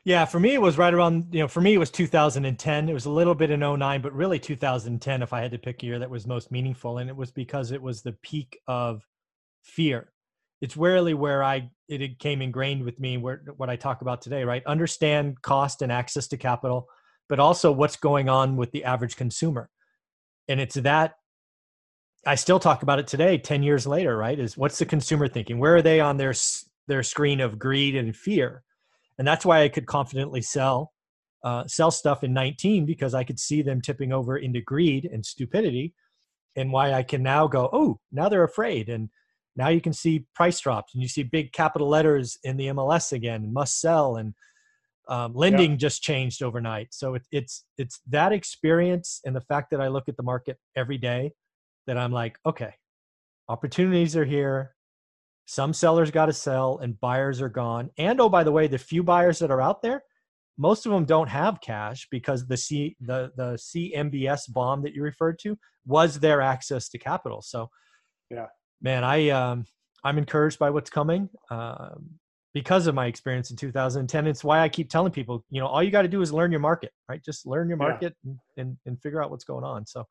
yeah 0.05 0.24
for 0.24 0.39
me 0.39 0.53
it 0.53 0.62
was 0.62 0.77
right 0.77 0.93
around 0.93 1.27
you 1.31 1.41
know 1.41 1.47
for 1.47 1.59
me 1.59 1.74
it 1.74 1.79
was 1.79 1.91
2010 1.91 2.88
it 2.88 2.93
was 2.93 3.05
a 3.05 3.09
little 3.09 3.35
bit 3.35 3.51
in 3.51 3.59
09 3.59 4.01
but 4.01 4.13
really 4.13 4.39
2010 4.39 5.21
if 5.21 5.33
i 5.33 5.41
had 5.41 5.51
to 5.51 5.57
pick 5.57 5.83
a 5.83 5.85
year 5.85 6.00
that 6.00 6.09
was 6.09 6.25
most 6.25 6.51
meaningful 6.51 7.00
and 7.00 7.09
it 7.09 7.15
was 7.15 7.31
because 7.31 7.71
it 7.71 7.81
was 7.81 8.01
the 8.01 8.13
peak 8.24 8.57
of 8.67 9.05
fear 9.63 10.13
it's 10.62 10.77
rarely 10.77 11.13
where 11.13 11.43
i 11.43 11.69
it 11.89 12.19
came 12.19 12.41
ingrained 12.41 12.83
with 12.83 13.00
me 13.00 13.17
where 13.17 13.43
what 13.57 13.69
i 13.69 13.75
talk 13.75 14.01
about 14.01 14.21
today 14.21 14.43
right 14.43 14.65
understand 14.65 15.41
cost 15.41 15.81
and 15.81 15.91
access 15.91 16.27
to 16.27 16.38
capital 16.38 16.88
but 17.27 17.39
also 17.39 17.71
what's 17.71 17.97
going 17.97 18.29
on 18.29 18.55
with 18.55 18.71
the 18.71 18.85
average 18.85 19.17
consumer 19.17 19.69
and 20.47 20.62
it's 20.62 20.75
that 20.75 21.15
I 22.27 22.33
still 22.33 22.59
talk 22.59 22.81
about 22.81 22.97
it 22.97 23.05
today, 23.05 23.38
10 23.38 23.62
years 23.62 23.85
later, 23.85 24.17
right? 24.17 24.39
Is 24.39 24.57
what's 24.57 24.79
the 24.79 24.85
consumer 24.85 25.27
thinking? 25.27 25.59
Where 25.59 25.75
are 25.75 25.81
they 25.83 26.00
on 26.00 26.17
their 26.17 26.33
their 26.88 27.03
screen 27.03 27.39
of 27.39 27.59
greed 27.59 27.95
and 27.95 28.15
fear? 28.15 28.63
And 29.17 29.27
that's 29.27 29.45
why 29.45 29.63
I 29.63 29.69
could 29.69 29.86
confidently 29.86 30.41
sell 30.41 30.91
uh, 31.45 31.63
sell 31.67 31.91
stuff 31.91 32.24
in 32.24 32.34
19 32.34 32.88
because 32.88 33.13
I 33.13 33.24
could 33.24 33.39
see 33.39 33.62
them 33.62 33.79
tipping 33.79 34.12
over 34.12 34.36
into 34.36 34.62
greed 34.62 35.05
and 35.05 35.24
stupidity, 35.24 35.93
and 36.55 36.74
why 36.74 36.91
I 36.91 37.03
can 37.03 37.22
now 37.22 37.48
go, 37.48 37.69
oh, 37.72 38.00
now 38.12 38.27
they're 38.27 38.43
afraid, 38.43 38.89
and 38.89 39.10
now 39.55 39.67
you 39.67 39.79
can 39.79 39.93
see 39.93 40.25
price 40.34 40.60
drops, 40.60 40.95
and 40.95 41.03
you 41.03 41.07
see 41.07 41.22
big 41.22 41.53
capital 41.53 41.88
letters 41.88 42.39
in 42.43 42.57
the 42.57 42.67
MLS 42.67 43.13
again, 43.13 43.43
and 43.43 43.53
must 43.53 43.79
sell, 43.79 44.15
and 44.15 44.34
um, 45.07 45.34
lending 45.36 45.72
yeah. 45.72 45.77
just 45.77 46.01
changed 46.01 46.41
overnight. 46.41 46.88
So 46.91 47.13
it, 47.13 47.27
it's 47.31 47.63
it's 47.77 48.01
that 48.10 48.34
experience 48.34 49.22
and 49.24 49.36
the 49.36 49.41
fact 49.41 49.69
that 49.69 49.81
I 49.81 49.88
look 49.88 50.10
at 50.10 50.17
the 50.17 50.24
market 50.24 50.57
every 50.75 50.98
day 50.98 51.31
that 51.86 51.95
I'm 51.95 52.12
like, 52.12 52.39
okay, 52.43 52.74
opportunities 53.48 54.15
are 54.15 54.25
here. 54.25 54.75
Some 55.45 55.73
sellers 55.73 56.11
got 56.11 56.25
to 56.25 56.33
sell 56.33 56.79
and 56.79 56.99
buyers 56.99 57.41
are 57.41 57.49
gone. 57.49 57.91
And 57.97 58.19
oh, 58.19 58.29
by 58.29 58.43
the 58.43 58.51
way, 58.51 58.67
the 58.67 58.77
few 58.77 59.03
buyers 59.03 59.39
that 59.39 59.51
are 59.51 59.61
out 59.61 59.81
there, 59.81 60.03
most 60.57 60.85
of 60.85 60.91
them 60.91 61.05
don't 61.05 61.29
have 61.29 61.61
cash 61.61 62.07
because 62.09 62.47
the 62.47 62.57
C 62.57 62.95
the 62.99 63.31
the 63.35 63.53
CMBS 63.53 64.51
bomb 64.51 64.81
that 64.83 64.93
you 64.93 65.03
referred 65.03 65.37
to 65.39 65.57
was 65.85 66.19
their 66.19 66.41
access 66.41 66.89
to 66.89 66.97
capital. 66.97 67.41
So, 67.41 67.69
yeah, 68.31 68.47
man, 68.81 69.03
I 69.03 69.29
um, 69.29 69.65
I'm 70.03 70.17
encouraged 70.17 70.57
by 70.57 70.69
what's 70.69 70.89
coming 70.89 71.29
um, 71.51 72.09
because 72.53 72.87
of 72.87 72.95
my 72.95 73.07
experience 73.07 73.51
in 73.51 73.57
2010. 73.57 74.27
It's 74.27 74.43
why 74.43 74.61
I 74.61 74.69
keep 74.69 74.89
telling 74.89 75.11
people, 75.11 75.43
you 75.49 75.59
know, 75.59 75.67
all 75.67 75.83
you 75.83 75.91
got 75.91 76.03
to 76.03 76.07
do 76.07 76.21
is 76.21 76.31
learn 76.31 76.51
your 76.51 76.61
market, 76.61 76.91
right? 77.09 77.23
Just 77.23 77.45
learn 77.45 77.67
your 77.67 77.77
market 77.77 78.15
yeah. 78.23 78.31
and, 78.31 78.39
and, 78.57 78.77
and 78.85 79.01
figure 79.01 79.21
out 79.21 79.29
what's 79.29 79.43
going 79.43 79.65
on. 79.65 79.85
So, 79.85 80.07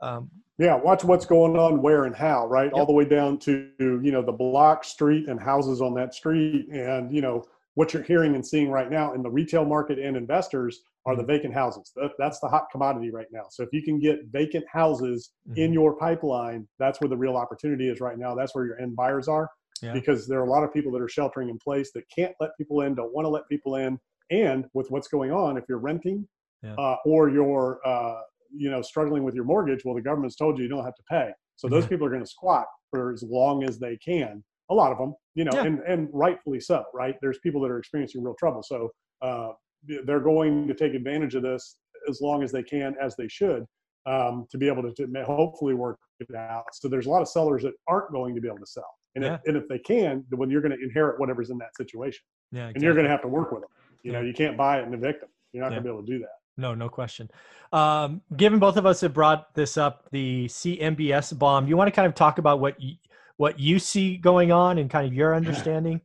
um, 0.00 0.30
yeah, 0.58 0.76
watch 0.76 1.02
what's 1.02 1.26
going 1.26 1.56
on 1.56 1.82
where 1.82 2.04
and 2.04 2.14
how, 2.14 2.46
right? 2.46 2.66
Yep. 2.66 2.74
All 2.74 2.86
the 2.86 2.92
way 2.92 3.04
down 3.04 3.38
to 3.40 3.70
you 3.80 4.12
know 4.12 4.22
the 4.22 4.32
block, 4.32 4.84
street, 4.84 5.28
and 5.28 5.40
houses 5.40 5.80
on 5.80 5.94
that 5.94 6.14
street, 6.14 6.68
and 6.68 7.12
you 7.12 7.20
know 7.20 7.44
what 7.74 7.92
you're 7.92 8.02
hearing 8.04 8.34
and 8.34 8.46
seeing 8.46 8.70
right 8.70 8.90
now 8.90 9.14
in 9.14 9.22
the 9.22 9.30
retail 9.30 9.64
market 9.64 9.98
and 9.98 10.16
investors 10.16 10.82
are 11.06 11.16
the 11.16 11.22
mm-hmm. 11.22 11.32
vacant 11.32 11.54
houses. 11.54 11.92
That, 11.96 12.12
that's 12.18 12.38
the 12.38 12.48
hot 12.48 12.66
commodity 12.70 13.10
right 13.10 13.26
now. 13.32 13.46
So 13.50 13.62
if 13.62 13.70
you 13.72 13.82
can 13.82 13.98
get 13.98 14.26
vacant 14.30 14.64
houses 14.72 15.32
mm-hmm. 15.48 15.58
in 15.58 15.72
your 15.72 15.96
pipeline, 15.96 16.66
that's 16.78 17.00
where 17.00 17.08
the 17.08 17.16
real 17.16 17.36
opportunity 17.36 17.88
is 17.88 18.00
right 18.00 18.16
now. 18.16 18.34
That's 18.34 18.54
where 18.54 18.64
your 18.64 18.80
end 18.80 18.96
buyers 18.96 19.28
are. 19.28 19.50
Yeah. 19.82 19.92
Because 19.92 20.28
there 20.28 20.38
are 20.38 20.46
a 20.46 20.50
lot 20.50 20.62
of 20.62 20.72
people 20.72 20.92
that 20.92 21.02
are 21.02 21.08
sheltering 21.08 21.48
in 21.48 21.58
place 21.58 21.90
that 21.94 22.04
can't 22.14 22.32
let 22.40 22.56
people 22.56 22.82
in, 22.82 22.94
don't 22.94 23.12
want 23.12 23.24
to 23.24 23.28
let 23.28 23.48
people 23.48 23.74
in, 23.76 23.98
and 24.30 24.66
with 24.72 24.90
what's 24.90 25.08
going 25.08 25.32
on, 25.32 25.56
if 25.56 25.64
you're 25.68 25.78
renting 25.78 26.26
yeah. 26.62 26.74
uh, 26.74 26.96
or 27.04 27.28
you're 27.28 27.80
uh, 27.84 28.20
you 28.56 28.70
know 28.70 28.82
struggling 28.82 29.24
with 29.24 29.34
your 29.34 29.44
mortgage 29.44 29.84
well 29.84 29.94
the 29.94 30.00
government's 30.00 30.36
told 30.36 30.58
you 30.58 30.64
you 30.64 30.70
don't 30.70 30.84
have 30.84 30.94
to 30.94 31.02
pay. 31.08 31.30
So 31.56 31.68
those 31.68 31.86
people 31.86 32.04
are 32.04 32.10
going 32.10 32.22
to 32.22 32.28
squat 32.28 32.66
for 32.90 33.12
as 33.12 33.22
long 33.22 33.62
as 33.62 33.78
they 33.78 33.96
can 33.96 34.42
a 34.70 34.74
lot 34.74 34.92
of 34.92 34.98
them 34.98 35.14
you 35.34 35.44
know 35.44 35.52
yeah. 35.54 35.64
and 35.64 35.80
and 35.80 36.08
rightfully 36.12 36.60
so 36.60 36.84
right? 36.94 37.14
There's 37.20 37.38
people 37.38 37.60
that 37.62 37.70
are 37.70 37.78
experiencing 37.78 38.22
real 38.22 38.34
trouble. 38.38 38.62
So 38.62 38.90
uh, 39.22 39.50
they're 40.04 40.20
going 40.20 40.66
to 40.68 40.74
take 40.74 40.94
advantage 40.94 41.34
of 41.34 41.42
this 41.42 41.76
as 42.08 42.20
long 42.20 42.42
as 42.42 42.52
they 42.52 42.62
can 42.62 42.94
as 43.00 43.14
they 43.16 43.28
should 43.28 43.64
um, 44.06 44.46
to 44.50 44.58
be 44.58 44.66
able 44.66 44.82
to, 44.82 44.92
to, 44.92 45.24
hopefully 45.24 45.74
work 45.74 45.98
it 46.20 46.34
out. 46.34 46.64
So 46.72 46.88
there's 46.88 47.06
a 47.06 47.10
lot 47.10 47.22
of 47.22 47.28
sellers 47.28 47.62
that 47.62 47.72
aren't 47.88 48.12
going 48.12 48.34
to 48.34 48.40
be 48.40 48.48
able 48.48 48.58
to 48.58 48.66
sell. 48.66 48.84
And, 49.14 49.24
yeah. 49.24 49.34
if, 49.34 49.40
and 49.46 49.56
if 49.56 49.68
they 49.68 49.78
can 49.78 50.24
when 50.30 50.50
you're 50.50 50.60
going 50.60 50.76
to 50.76 50.82
inherit 50.82 51.20
whatever's 51.20 51.50
in 51.50 51.58
that 51.58 51.76
situation. 51.76 52.20
Yeah, 52.50 52.62
exactly. 52.62 52.74
and 52.74 52.82
you're 52.82 52.94
going 52.94 53.04
to 53.04 53.10
have 53.10 53.22
to 53.22 53.28
work 53.28 53.52
with 53.52 53.62
them 53.62 53.70
you 54.04 54.12
know 54.12 54.20
you 54.20 54.32
can't 54.32 54.56
buy 54.56 54.78
it 54.78 54.84
and 54.84 54.94
evict 54.94 55.22
them 55.22 55.30
you're 55.52 55.62
not 55.62 55.70
going 55.70 55.82
to 55.82 55.88
be 55.88 55.92
able 55.92 56.04
to 56.04 56.12
do 56.12 56.18
that 56.20 56.38
no, 56.56 56.74
no 56.74 56.88
question. 56.88 57.30
Um, 57.72 58.22
given 58.36 58.58
both 58.58 58.76
of 58.76 58.86
us 58.86 59.00
have 59.00 59.12
brought 59.12 59.54
this 59.54 59.76
up, 59.76 60.08
the 60.10 60.46
CMBS 60.46 61.36
bomb, 61.38 61.66
you 61.66 61.76
want 61.76 61.88
to 61.88 61.92
kind 61.92 62.06
of 62.06 62.14
talk 62.14 62.38
about 62.38 62.60
what 62.60 62.80
you, 62.80 62.94
what 63.36 63.58
you 63.58 63.78
see 63.78 64.16
going 64.16 64.52
on 64.52 64.78
and 64.78 64.88
kind 64.88 65.06
of 65.06 65.12
your 65.12 65.34
understanding 65.36 66.00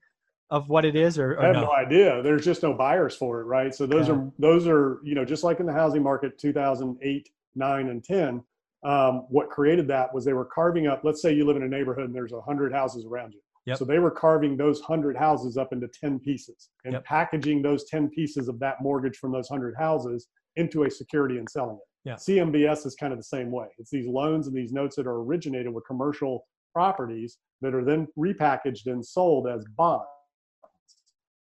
of 0.50 0.68
what 0.68 0.84
it 0.84 0.96
is, 0.96 1.20
or, 1.20 1.34
or 1.34 1.44
I 1.44 1.46
have 1.48 1.56
no? 1.56 1.62
no? 1.66 1.74
idea. 1.74 2.24
There's 2.24 2.44
just 2.44 2.64
no 2.64 2.74
buyers 2.74 3.16
for 3.16 3.42
it, 3.42 3.44
right? 3.44 3.74
So 3.74 3.86
those 3.86 4.08
yeah. 4.08 4.16
are 4.16 4.32
those 4.40 4.68
are 4.68 5.00
you 5.04 5.14
know 5.14 5.24
just 5.24 5.44
like 5.44 5.60
in 5.60 5.66
the 5.66 5.74
housing 5.74 6.02
market, 6.02 6.40
2008, 6.40 7.30
nine, 7.56 7.90
and 7.90 8.04
ten. 8.04 8.44
Um, 8.82 9.26
what 9.30 9.50
created 9.50 9.88
that 9.90 10.14
was 10.14 10.26
they 10.26 10.34
were 10.34 10.46
carving 10.46 10.88
up. 10.88 11.02
Let's 11.04 11.22
say 11.22 11.34
you 11.34 11.46
live 11.46 11.58
in 11.58 11.64
a 11.64 11.68
neighborhood 11.68 12.06
and 12.06 12.16
there's 12.16 12.32
a 12.32 12.42
hundred 12.42 12.74
houses 12.74 13.06
around 13.06 13.34
you. 13.34 13.42
Yep. 13.66 13.78
So 13.78 13.86
they 13.86 14.00
were 14.00 14.12
carving 14.12 14.58
those 14.58 14.80
100 14.80 15.18
houses 15.18 15.58
up 15.58 15.74
into 15.74 15.88
10 15.88 16.20
pieces 16.20 16.70
and 16.86 16.94
yep. 16.94 17.06
packaging 17.06 17.62
those 17.62 17.86
10 17.86 18.10
pieces 18.10 18.48
of 18.48 18.60
that 18.60 18.78
mortgage 18.82 19.18
from 19.18 19.32
those 19.32 19.50
100 19.50 19.76
houses 19.78 20.28
into 20.56 20.84
a 20.84 20.92
security 20.92 21.38
and 21.38 21.50
selling 21.50 21.78
it. 21.78 22.10
Yeah. 22.10 22.16
CMBS 22.16 22.86
is 22.86 22.96
kind 22.96 23.12
of 23.12 23.20
the 23.20 23.24
same 23.24 23.52
way. 23.52 23.68
It's 23.78 23.92
these 23.92 24.08
loans 24.08 24.48
and 24.48 24.56
these 24.56 24.72
notes 24.72 24.96
that 24.96 25.06
are 25.06 25.22
originated 25.22 25.74
with 25.74 25.86
commercial 25.86 26.46
properties 26.74 27.38
that 27.62 27.76
are 27.76 27.84
then 27.84 28.08
repackaged 28.18 28.86
and 28.86 29.06
sold 29.06 29.48
as 29.48 29.66
bonds 29.76 30.06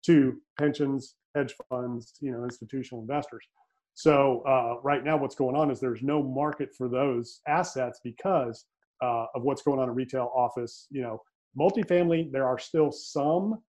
to 0.06 0.38
pensions, 0.58 1.16
hedge 1.36 1.54
funds, 1.70 2.14
you 2.22 2.32
know, 2.32 2.44
institutional 2.44 3.02
investors. 3.02 3.46
So 3.94 4.42
uh, 4.48 4.80
right 4.84 5.04
now, 5.04 5.18
what's 5.18 5.36
going 5.36 5.56
on 5.56 5.72
is 5.72 5.80
there's 5.80 6.04
no 6.04 6.22
market 6.22 6.70
for 6.78 6.88
those 6.88 7.42
assets 7.48 8.00
because 8.04 8.66
uh, 9.02 9.26
of 9.36 9.44
what's 9.44 9.62
going 9.62 9.80
on 9.80 9.90
in 9.90 9.96
retail, 9.96 10.32
office. 10.36 10.88
You 10.90 11.02
know, 11.02 11.22
multifamily. 11.60 12.32
There 12.32 12.46
are 12.46 12.60
still 12.60 12.92
some, 12.92 13.62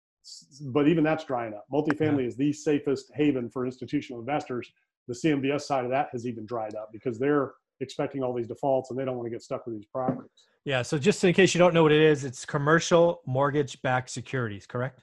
but 0.72 0.88
even 0.88 1.04
that's 1.04 1.24
drying 1.24 1.54
up. 1.54 1.66
Multifamily 1.72 2.22
yeah. 2.22 2.28
is 2.28 2.36
the 2.36 2.52
safest 2.52 3.10
haven 3.14 3.48
for 3.48 3.64
institutional 3.64 4.20
investors 4.20 4.70
the 5.08 5.14
CMBS 5.14 5.62
side 5.62 5.84
of 5.84 5.90
that 5.90 6.08
has 6.12 6.26
even 6.26 6.46
dried 6.46 6.74
up 6.74 6.90
because 6.92 7.18
they're 7.18 7.52
expecting 7.80 8.22
all 8.22 8.32
these 8.32 8.48
defaults 8.48 8.90
and 8.90 8.98
they 8.98 9.04
don't 9.04 9.16
want 9.16 9.26
to 9.26 9.30
get 9.30 9.42
stuck 9.42 9.66
with 9.66 9.76
these 9.76 9.86
properties. 9.86 10.30
Yeah. 10.64 10.82
So 10.82 10.98
just 10.98 11.22
in 11.22 11.32
case 11.32 11.54
you 11.54 11.58
don't 11.58 11.74
know 11.74 11.82
what 11.82 11.92
it 11.92 12.00
is, 12.00 12.24
it's 12.24 12.44
commercial 12.44 13.20
mortgage 13.26 13.80
backed 13.82 14.10
securities, 14.10 14.66
correct? 14.66 15.02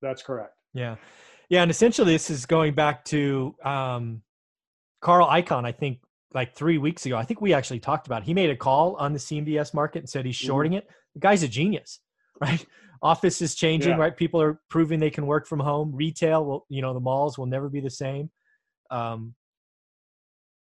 That's 0.00 0.22
correct. 0.22 0.54
Yeah. 0.72 0.96
Yeah. 1.50 1.62
And 1.62 1.70
essentially 1.70 2.12
this 2.12 2.30
is 2.30 2.46
going 2.46 2.74
back 2.74 3.04
to 3.06 3.54
um, 3.64 4.22
Carl 5.00 5.28
Icahn, 5.28 5.64
I 5.64 5.72
think 5.72 5.98
like 6.32 6.54
three 6.54 6.78
weeks 6.78 7.04
ago. 7.06 7.16
I 7.16 7.24
think 7.24 7.40
we 7.40 7.52
actually 7.52 7.80
talked 7.80 8.06
about 8.06 8.22
it. 8.22 8.26
He 8.26 8.34
made 8.34 8.50
a 8.50 8.56
call 8.56 8.96
on 8.96 9.12
the 9.12 9.18
CMBS 9.18 9.74
market 9.74 10.00
and 10.00 10.08
said 10.08 10.24
he's 10.24 10.38
mm-hmm. 10.38 10.46
shorting 10.46 10.72
mm-hmm. 10.72 10.78
it. 10.78 10.90
The 11.14 11.20
guy's 11.20 11.42
a 11.42 11.48
genius, 11.48 12.00
right? 12.40 12.64
Office 13.00 13.40
is 13.40 13.54
changing, 13.54 13.90
yeah. 13.90 13.98
right? 13.98 14.16
People 14.16 14.42
are 14.42 14.60
proving 14.68 14.98
they 14.98 15.10
can 15.10 15.26
work 15.26 15.46
from 15.46 15.60
home. 15.60 15.92
Retail 15.94 16.44
will, 16.44 16.66
you 16.68 16.82
know, 16.82 16.94
the 16.94 17.00
malls 17.00 17.38
will 17.38 17.46
never 17.46 17.68
be 17.68 17.80
the 17.80 17.90
same 17.90 18.30
um, 18.90 19.34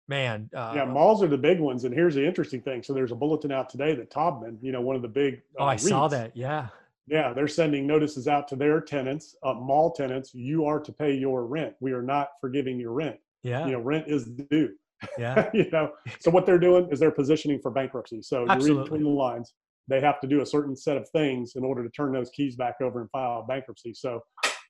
man. 0.07 0.49
Uh, 0.55 0.73
yeah, 0.75 0.85
malls 0.85 1.23
are 1.23 1.27
the 1.27 1.37
big 1.37 1.59
ones. 1.59 1.83
And 1.83 1.93
here's 1.93 2.15
the 2.15 2.25
interesting 2.25 2.61
thing. 2.61 2.83
So 2.83 2.93
there's 2.93 3.11
a 3.11 3.15
bulletin 3.15 3.51
out 3.51 3.69
today 3.69 3.95
that 3.95 4.11
Taubman, 4.11 4.57
you 4.61 4.71
know, 4.71 4.81
one 4.81 4.95
of 4.95 5.01
the 5.01 5.07
big. 5.07 5.41
Uh, 5.59 5.63
oh, 5.63 5.65
I 5.65 5.75
REITs, 5.75 5.89
saw 5.89 6.07
that. 6.09 6.35
Yeah. 6.35 6.67
Yeah, 7.07 7.33
they're 7.33 7.49
sending 7.49 7.85
notices 7.85 8.29
out 8.29 8.47
to 8.47 8.55
their 8.55 8.79
tenants, 8.79 9.35
uh, 9.43 9.53
mall 9.53 9.91
tenants. 9.91 10.33
You 10.33 10.65
are 10.65 10.79
to 10.79 10.91
pay 10.93 11.13
your 11.13 11.45
rent. 11.45 11.73
We 11.81 11.91
are 11.91 12.01
not 12.01 12.29
forgiving 12.39 12.79
your 12.79 12.93
rent. 12.93 13.17
Yeah. 13.43 13.65
You 13.65 13.73
know, 13.73 13.79
rent 13.79 14.05
is 14.07 14.25
due. 14.25 14.69
Yeah. 15.17 15.49
you 15.53 15.69
know, 15.71 15.91
so 16.19 16.31
what 16.31 16.45
they're 16.45 16.59
doing 16.59 16.87
is 16.91 16.99
they're 16.99 17.11
positioning 17.11 17.59
for 17.59 17.71
bankruptcy. 17.71 18.21
So 18.21 18.45
you 18.45 18.75
read 18.75 18.83
between 18.83 19.03
the 19.03 19.09
lines. 19.09 19.53
They 19.87 19.99
have 19.99 20.19
to 20.21 20.27
do 20.27 20.41
a 20.41 20.45
certain 20.45 20.75
set 20.75 20.97
of 20.97 21.07
things 21.09 21.53
in 21.55 21.63
order 21.63 21.83
to 21.83 21.89
turn 21.89 22.13
those 22.13 22.29
keys 22.29 22.55
back 22.55 22.75
over 22.81 23.01
and 23.01 23.09
file 23.11 23.45
bankruptcy. 23.47 23.93
So 23.93 24.21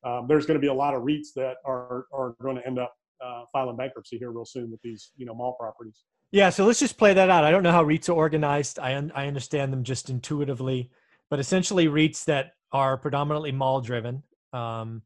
um, 0.03 0.25
there's 0.27 0.45
going 0.45 0.55
to 0.55 0.61
be 0.61 0.67
a 0.67 0.73
lot 0.73 0.93
of 0.93 1.03
REITs 1.03 1.33
that 1.35 1.55
are 1.65 2.05
are 2.13 2.35
going 2.41 2.55
to 2.55 2.65
end 2.65 2.79
up 2.79 2.93
uh, 3.23 3.43
filing 3.51 3.77
bankruptcy 3.77 4.17
here 4.17 4.31
real 4.31 4.45
soon 4.45 4.71
with 4.71 4.81
these 4.81 5.11
you 5.15 5.25
know 5.25 5.33
mall 5.33 5.55
properties. 5.59 6.03
Yeah, 6.31 6.49
so 6.49 6.65
let's 6.65 6.79
just 6.79 6.97
play 6.97 7.13
that 7.13 7.29
out. 7.29 7.43
I 7.43 7.51
don't 7.51 7.63
know 7.63 7.71
how 7.71 7.83
REITs 7.83 8.09
are 8.09 8.13
organized. 8.13 8.79
I 8.79 8.95
un- 8.95 9.11
I 9.15 9.27
understand 9.27 9.71
them 9.71 9.83
just 9.83 10.09
intuitively, 10.09 10.89
but 11.29 11.39
essentially 11.39 11.87
REITs 11.87 12.25
that 12.25 12.53
are 12.71 12.97
predominantly 12.97 13.51
mall 13.51 13.81
driven. 13.81 14.23
Um, 14.51 15.03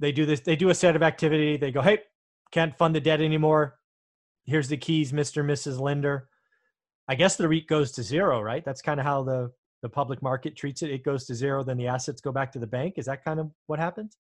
they 0.00 0.10
do 0.10 0.26
this. 0.26 0.40
They 0.40 0.56
do 0.56 0.70
a 0.70 0.74
set 0.74 0.96
of 0.96 1.02
activity. 1.02 1.56
They 1.56 1.70
go, 1.70 1.80
hey, 1.80 2.00
can't 2.50 2.76
fund 2.76 2.94
the 2.94 3.00
debt 3.00 3.20
anymore. 3.20 3.78
Here's 4.44 4.68
the 4.68 4.76
keys, 4.76 5.12
Mister, 5.12 5.44
Mrs. 5.44 5.80
Lender. 5.80 6.28
I 7.08 7.14
guess 7.14 7.36
the 7.36 7.48
REIT 7.48 7.66
goes 7.66 7.92
to 7.92 8.02
zero, 8.02 8.40
right? 8.40 8.64
That's 8.64 8.82
kind 8.82 8.98
of 8.98 9.06
how 9.06 9.22
the 9.22 9.50
the 9.82 9.88
public 9.90 10.22
market 10.22 10.56
treats 10.56 10.82
it. 10.82 10.90
It 10.90 11.04
goes 11.04 11.26
to 11.26 11.34
zero, 11.34 11.62
then 11.62 11.76
the 11.76 11.86
assets 11.86 12.22
go 12.22 12.32
back 12.32 12.50
to 12.52 12.58
the 12.58 12.66
bank. 12.66 12.94
Is 12.96 13.04
that 13.04 13.22
kind 13.22 13.38
of 13.38 13.50
what 13.66 13.78
happens? 13.78 14.16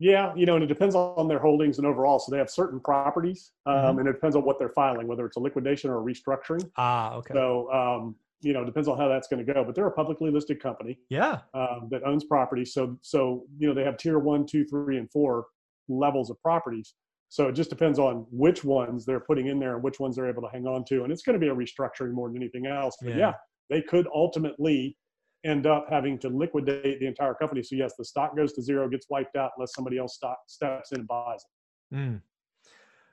Yeah, 0.00 0.34
you 0.34 0.44
know, 0.46 0.56
and 0.56 0.64
it 0.64 0.66
depends 0.66 0.94
on 0.94 1.28
their 1.28 1.38
holdings 1.38 1.78
and 1.78 1.86
overall. 1.86 2.18
So 2.18 2.30
they 2.32 2.38
have 2.38 2.50
certain 2.50 2.80
properties, 2.80 3.52
um, 3.64 3.74
mm-hmm. 3.74 3.98
and 4.00 4.08
it 4.08 4.12
depends 4.12 4.34
on 4.34 4.44
what 4.44 4.58
they're 4.58 4.70
filing, 4.70 5.06
whether 5.06 5.24
it's 5.24 5.36
a 5.36 5.40
liquidation 5.40 5.90
or 5.90 6.00
a 6.00 6.04
restructuring. 6.04 6.68
Ah, 6.76 7.14
okay. 7.14 7.32
So, 7.32 7.72
um, 7.72 8.16
you 8.40 8.52
know, 8.52 8.64
depends 8.64 8.88
on 8.88 8.98
how 8.98 9.08
that's 9.08 9.28
going 9.28 9.44
to 9.46 9.52
go. 9.52 9.64
But 9.64 9.74
they're 9.74 9.86
a 9.86 9.92
publicly 9.92 10.30
listed 10.30 10.60
company. 10.60 10.98
Yeah. 11.08 11.38
Um, 11.54 11.88
that 11.90 12.02
owns 12.04 12.24
properties. 12.24 12.74
So, 12.74 12.98
so 13.00 13.44
you 13.58 13.68
know, 13.68 13.74
they 13.74 13.84
have 13.84 13.96
tier 13.96 14.18
one, 14.18 14.44
two, 14.44 14.64
three, 14.66 14.98
and 14.98 15.10
four 15.10 15.46
levels 15.88 16.30
of 16.30 16.42
properties. 16.42 16.94
So 17.36 17.48
it 17.48 17.52
just 17.52 17.68
depends 17.68 17.98
on 17.98 18.24
which 18.30 18.64
ones 18.64 19.04
they're 19.04 19.20
putting 19.20 19.48
in 19.48 19.58
there 19.58 19.74
and 19.74 19.84
which 19.84 20.00
ones 20.00 20.16
they're 20.16 20.26
able 20.26 20.40
to 20.40 20.48
hang 20.48 20.66
on 20.66 20.86
to. 20.86 21.04
And 21.04 21.12
it's 21.12 21.20
going 21.20 21.38
to 21.38 21.38
be 21.38 21.48
a 21.48 21.54
restructuring 21.54 22.12
more 22.12 22.28
than 22.30 22.38
anything 22.38 22.64
else. 22.64 22.96
But 23.02 23.10
yeah, 23.10 23.18
yeah 23.18 23.32
they 23.68 23.82
could 23.82 24.08
ultimately 24.14 24.96
end 25.44 25.66
up 25.66 25.84
having 25.90 26.18
to 26.20 26.30
liquidate 26.30 26.98
the 26.98 27.06
entire 27.06 27.34
company. 27.34 27.62
So 27.62 27.76
yes, 27.76 27.92
the 27.98 28.06
stock 28.06 28.34
goes 28.34 28.54
to 28.54 28.62
zero, 28.62 28.88
gets 28.88 29.10
wiped 29.10 29.36
out 29.36 29.50
unless 29.54 29.74
somebody 29.74 29.98
else 29.98 30.14
stock, 30.14 30.38
steps 30.46 30.92
in 30.92 31.00
and 31.00 31.08
buys 31.08 31.44
it. 31.92 31.96
Mm. 31.96 32.22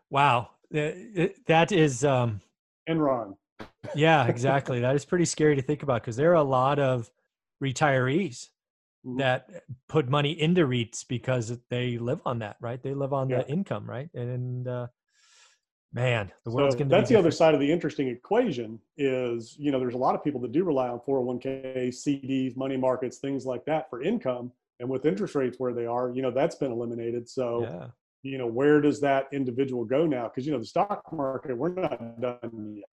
Wow, 0.10 0.52
that 0.72 1.74
is 1.74 2.06
um, 2.06 2.40
Enron. 2.90 3.34
yeah, 3.94 4.26
exactly. 4.28 4.80
That 4.80 4.96
is 4.96 5.04
pretty 5.04 5.26
scary 5.26 5.58
to 5.58 5.62
think 5.62 5.84
about 5.84 6.02
because 6.02 6.16
there 6.16 6.32
are 6.32 6.36
a 6.36 6.44
lot 6.44 6.80
of 6.80 7.12
retirees. 7.62 8.48
That 9.04 9.64
put 9.90 10.10
money 10.10 10.40
into 10.40 10.66
REITs 10.66 11.08
because 11.08 11.58
they 11.70 11.98
live 11.98 12.22
on 12.26 12.40
that, 12.40 12.58
right? 12.62 12.82
They 12.82 12.94
live 12.94 13.14
on 13.14 13.30
yeah. 13.30 13.40
the 13.40 13.50
income, 13.50 13.90
right? 13.90 14.10
And 14.14 14.68
uh, 14.68 14.88
man, 15.92 16.32
the 16.46 16.52
world's 16.52 16.76
so 16.76 16.80
going 16.80 16.90
to. 16.90 16.96
That's 16.96 17.10
the 17.10 17.18
other 17.18 17.32
side 17.32 17.54
of 17.54 17.60
the 17.60 17.72
interesting 17.72 18.08
equation. 18.08 18.80
Is 18.98 19.56
you 19.60 19.72
know, 19.72 19.80
there's 19.80 19.94
a 19.94 19.98
lot 19.98 20.16
of 20.16 20.24
people 20.24 20.40
that 20.42 20.52
do 20.52 20.64
rely 20.64 20.88
on 20.88 21.00
401k, 21.08 21.90
CDs, 21.90 22.56
money 22.56 22.78
markets, 22.78 23.18
things 23.18 23.46
like 23.46 23.66
that 23.66 23.90
for 23.90 24.02
income, 24.02 24.52
and 24.80 24.90
with 24.90 25.06
interest 25.06 25.36
rates 25.36 25.60
where 25.60 25.74
they 25.74 25.86
are, 25.86 26.10
you 26.10 26.22
know, 26.22 26.32
that's 26.32 26.56
been 26.56 26.72
eliminated. 26.72 27.30
So. 27.30 27.64
Yeah. 27.64 27.88
You 28.26 28.38
know, 28.38 28.48
where 28.48 28.80
does 28.80 29.02
that 29.02 29.28
individual 29.34 29.84
go 29.84 30.08
now? 30.08 30.30
Because 30.30 30.46
you 30.46 30.54
know, 30.54 30.58
the 30.58 30.66
stock 30.66 31.04
market, 31.12 31.58
we're 31.58 31.74
not 31.74 32.22
done 32.22 32.74
yet. 32.78 32.86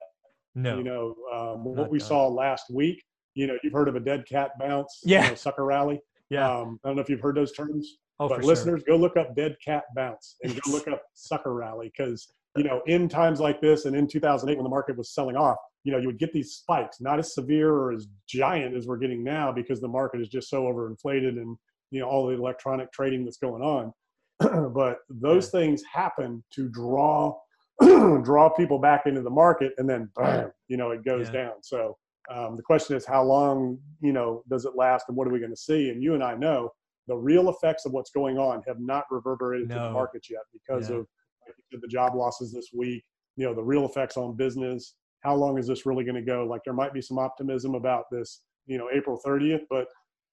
No. 0.56 0.76
You 0.76 0.82
know, 0.82 1.14
um, 1.32 1.62
what 1.62 1.88
we 1.88 2.00
done. 2.00 2.08
saw 2.08 2.26
last 2.26 2.68
week 2.68 3.04
you 3.34 3.46
know, 3.46 3.56
you've 3.62 3.72
heard 3.72 3.88
of 3.88 3.96
a 3.96 4.00
dead 4.00 4.25
cat 4.26 4.52
bounce, 4.58 5.00
yeah, 5.04 5.25
you 5.25 5.30
know, 5.30 5.34
sucker 5.34 5.64
rally. 5.64 6.00
Yeah. 6.30 6.49
Um, 6.49 6.78
I 6.84 6.88
don't 6.88 6.96
know 6.96 7.02
if 7.02 7.08
you've 7.08 7.20
heard 7.20 7.37
those 7.37 7.52
terms, 7.52 7.99
oh, 8.20 8.28
but 8.28 8.44
listeners, 8.44 8.82
sure. 8.87 8.96
go 8.96 9.00
look 9.00 9.16
up 9.16 9.34
dead 9.34 9.56
cat 9.64 9.84
bounce 9.94 10.37
and 10.42 10.54
go 10.54 10.70
look 10.70 10.88
up 10.92 11.02
sucker 11.14 11.54
rally 11.54 11.92
because 11.96 12.32
you 12.56 12.64
know, 12.64 12.82
in 12.87 13.08
times 13.08 13.40
like 13.40 13.60
this 13.60 13.84
and 13.84 13.94
in 13.94 14.08
2008 14.08 14.56
when 14.56 14.64
the 14.64 14.70
market 14.70 14.96
was 14.96 15.14
selling 15.14 15.37
off, 15.37 15.56
you 15.84 15.92
know, 15.92 15.99
you 15.99 16.08
would 16.08 16.18
get 16.18 16.32
these 16.32 16.52
spikes, 16.52 17.00
not 17.00 17.18
as 17.18 17.34
severe 17.34 17.72
or 17.72 17.92
as 17.92 18.08
giant 18.28 18.76
as 18.76 18.87
we're 18.87 18.96
getting 18.96 19.22
now 19.22 19.52
because 19.52 19.80
the 19.80 19.88
market 19.88 20.20
is 20.20 20.28
just 20.28 20.50
so 20.50 20.64
overinflated 20.64 21.38
and 21.40 21.56
you 21.90 22.00
know 22.00 22.08
all 22.08 22.26
the 22.26 22.34
electronic 22.34 22.92
trading 22.92 23.25
that's 23.25 23.38
going 23.38 23.62
on. 23.62 23.92
but 24.72 24.99
those 25.08 25.46
yeah. 25.46 25.60
things 25.60 25.82
happen 25.92 26.42
to 26.52 26.68
draw 26.68 27.34
draw 28.22 28.49
people 28.50 28.78
back 28.78 29.02
into 29.06 29.22
the 29.22 29.30
market 29.30 29.72
and 29.78 29.88
then 29.88 30.10
bam, 30.16 30.50
you 30.68 30.76
know 30.76 30.90
it 30.90 31.04
goes 31.04 31.28
yeah. 31.28 31.44
down 31.44 31.52
so 31.62 31.96
um, 32.30 32.56
the 32.56 32.62
question 32.62 32.96
is, 32.96 33.04
how 33.04 33.22
long, 33.22 33.78
you 34.00 34.12
know, 34.12 34.42
does 34.49 34.64
it 34.64 34.76
last, 34.76 35.06
and 35.08 35.16
what 35.16 35.26
are 35.26 35.32
we 35.32 35.40
going 35.40 35.50
to 35.50 35.56
see? 35.56 35.90
And 35.90 36.02
you 36.02 36.14
and 36.14 36.22
I 36.22 36.34
know 36.34 36.70
the 37.08 37.16
real 37.16 37.50
effects 37.50 37.87
of 37.87 37.92
what's 37.92 38.10
going 38.10 38.38
on 38.38 38.62
have 38.66 38.78
not 38.78 39.04
reverberated 39.10 39.68
no. 39.68 39.75
to 39.75 39.80
the 39.80 39.90
markets 39.90 40.30
yet 40.30 40.42
because 40.52 40.88
yeah. 40.88 40.96
of 40.96 41.06
like 41.46 41.56
said, 41.72 41.80
the 41.82 41.88
job 41.88 42.14
losses 42.14 42.52
this 42.52 42.68
week. 42.72 43.02
You 43.37 43.46
know, 43.46 43.54
the 43.54 43.62
real 43.62 43.84
effects 43.84 44.16
on 44.16 44.37
business. 44.37 44.94
How 45.20 45.34
long 45.34 45.58
is 45.58 45.66
this 45.66 45.87
really 45.87 46.04
going 46.04 46.14
to 46.14 46.22
go? 46.22 46.46
Like, 46.46 46.62
there 46.64 46.75
might 46.75 46.94
be 46.94 47.02
some 47.02 47.18
optimism 47.18 47.75
about 47.75 48.04
this, 48.10 48.42
you 48.66 48.78
know, 48.78 48.88
April 48.92 49.20
30th, 49.26 49.62
but 49.68 49.87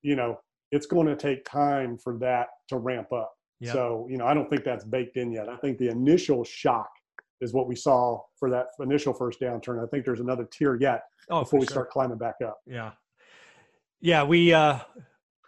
you 0.04 0.16
know, 0.16 0.38
it's 0.72 0.86
going 0.86 1.08
to 1.08 1.16
take 1.16 1.44
time 1.46 1.98
for 1.98 2.18
that 2.20 2.48
to 2.70 2.77
ramp 2.77 3.12
up. 3.12 3.34
Yep. 3.60 3.74
So, 3.74 4.08
you 4.10 4.18
know, 4.18 4.27
I 4.27 4.34
don't 4.34 4.50
think 4.50 4.63
that's 4.63 4.86
baked 4.86 5.18
in 5.18 5.32
yet. 5.32 5.50
I 5.50 5.58
think 5.58 5.77
the 5.77 5.89
initial 5.89 6.44
shock 6.44 6.89
is 7.41 7.53
what 7.53 7.67
we 7.67 7.75
saw 7.75 8.20
for 8.38 8.50
that 8.50 8.67
initial 8.79 9.13
first 9.13 9.39
downturn. 9.39 9.84
I 9.84 9.88
think 9.88 10.06
there's 10.06 10.20
another 10.20 10.46
tier 10.46 10.77
yet 10.79 11.03
oh, 11.29 11.41
before 11.41 11.60
we 11.60 11.65
sure. 11.65 11.74
start 11.74 11.89
climbing 11.89 12.17
back 12.17 12.36
up. 12.44 12.60
Yeah. 12.65 12.91
Yeah, 14.00 14.24
we 14.24 14.53
uh 14.53 14.79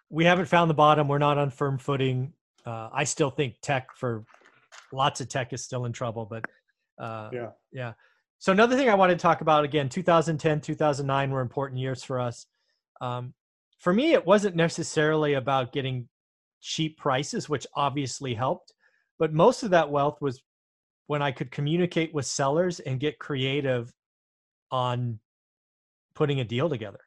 we 0.09 0.25
haven't 0.25 0.47
found 0.47 0.69
the 0.69 0.75
bottom. 0.75 1.07
We're 1.07 1.19
not 1.19 1.37
on 1.37 1.49
firm 1.49 1.77
footing. 1.77 2.33
Uh 2.65 2.89
I 2.91 3.03
still 3.03 3.29
think 3.29 3.55
tech 3.61 3.89
for 3.95 4.25
lots 4.91 5.21
of 5.21 5.29
tech 5.29 5.53
is 5.53 5.63
still 5.63 5.85
in 5.85 5.93
trouble, 5.93 6.25
but 6.25 6.45
uh 7.03 7.29
yeah. 7.31 7.49
Yeah. 7.71 7.93
So 8.39 8.51
another 8.51 8.75
thing 8.75 8.89
I 8.89 8.95
wanted 8.95 9.19
to 9.19 9.21
talk 9.21 9.41
about 9.41 9.65
again, 9.65 9.89
2010, 9.89 10.61
2009 10.61 11.31
were 11.31 11.41
important 11.41 11.79
years 11.79 12.03
for 12.03 12.19
us. 12.19 12.47
Um 13.01 13.33
for 13.79 13.93
me 13.93 14.13
it 14.13 14.25
wasn't 14.25 14.55
necessarily 14.55 15.33
about 15.33 15.71
getting 15.71 16.07
cheap 16.61 16.97
prices, 16.97 17.47
which 17.47 17.65
obviously 17.75 18.33
helped, 18.33 18.73
but 19.17 19.33
most 19.33 19.63
of 19.63 19.69
that 19.71 19.89
wealth 19.89 20.17
was 20.21 20.41
when 21.09 21.23
I 21.23 21.31
could 21.31 21.49
communicate 21.49 22.13
with 22.13 22.27
sellers 22.27 22.79
and 22.79 22.99
get 22.99 23.17
creative 23.17 23.91
on 24.69 25.17
putting 26.13 26.39
a 26.39 26.43
deal 26.43 26.69
together 26.69 26.99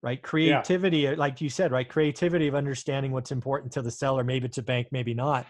right 0.00 0.22
creativity 0.22 0.98
yeah. 0.98 1.10
Uh, 1.10 1.16
like 1.16 1.40
you 1.40 1.50
said 1.50 1.72
right 1.72 1.88
creativity 1.88 2.46
of 2.46 2.54
understanding 2.54 3.10
what's 3.10 3.32
important 3.32 3.72
to 3.72 3.82
the 3.82 3.90
seller 3.90 4.22
maybe 4.22 4.46
it's 4.46 4.58
a 4.58 4.62
bank 4.62 4.86
maybe 4.92 5.12
not 5.12 5.44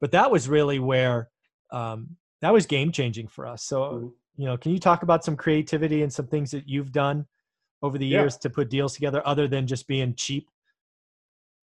but 0.00 0.12
that 0.12 0.30
was 0.30 0.48
really 0.48 0.78
where 0.78 1.28
um, 1.72 2.16
that 2.40 2.54
was 2.54 2.64
game 2.64 2.90
changing 2.90 3.28
for 3.28 3.46
us 3.46 3.62
so 3.62 3.82
mm-hmm. 3.82 4.06
you 4.36 4.46
know 4.46 4.56
can 4.56 4.72
you 4.72 4.78
talk 4.78 5.02
about 5.02 5.22
some 5.22 5.36
creativity 5.36 6.02
and 6.02 6.10
some 6.10 6.26
things 6.26 6.52
that 6.52 6.66
you've 6.66 6.90
done 6.90 7.26
over 7.82 7.98
the 7.98 8.06
years 8.06 8.34
yeah. 8.36 8.38
to 8.38 8.50
put 8.50 8.70
deals 8.70 8.94
together 8.94 9.20
other 9.26 9.46
than 9.46 9.66
just 9.66 9.86
being 9.86 10.14
cheap 10.14 10.48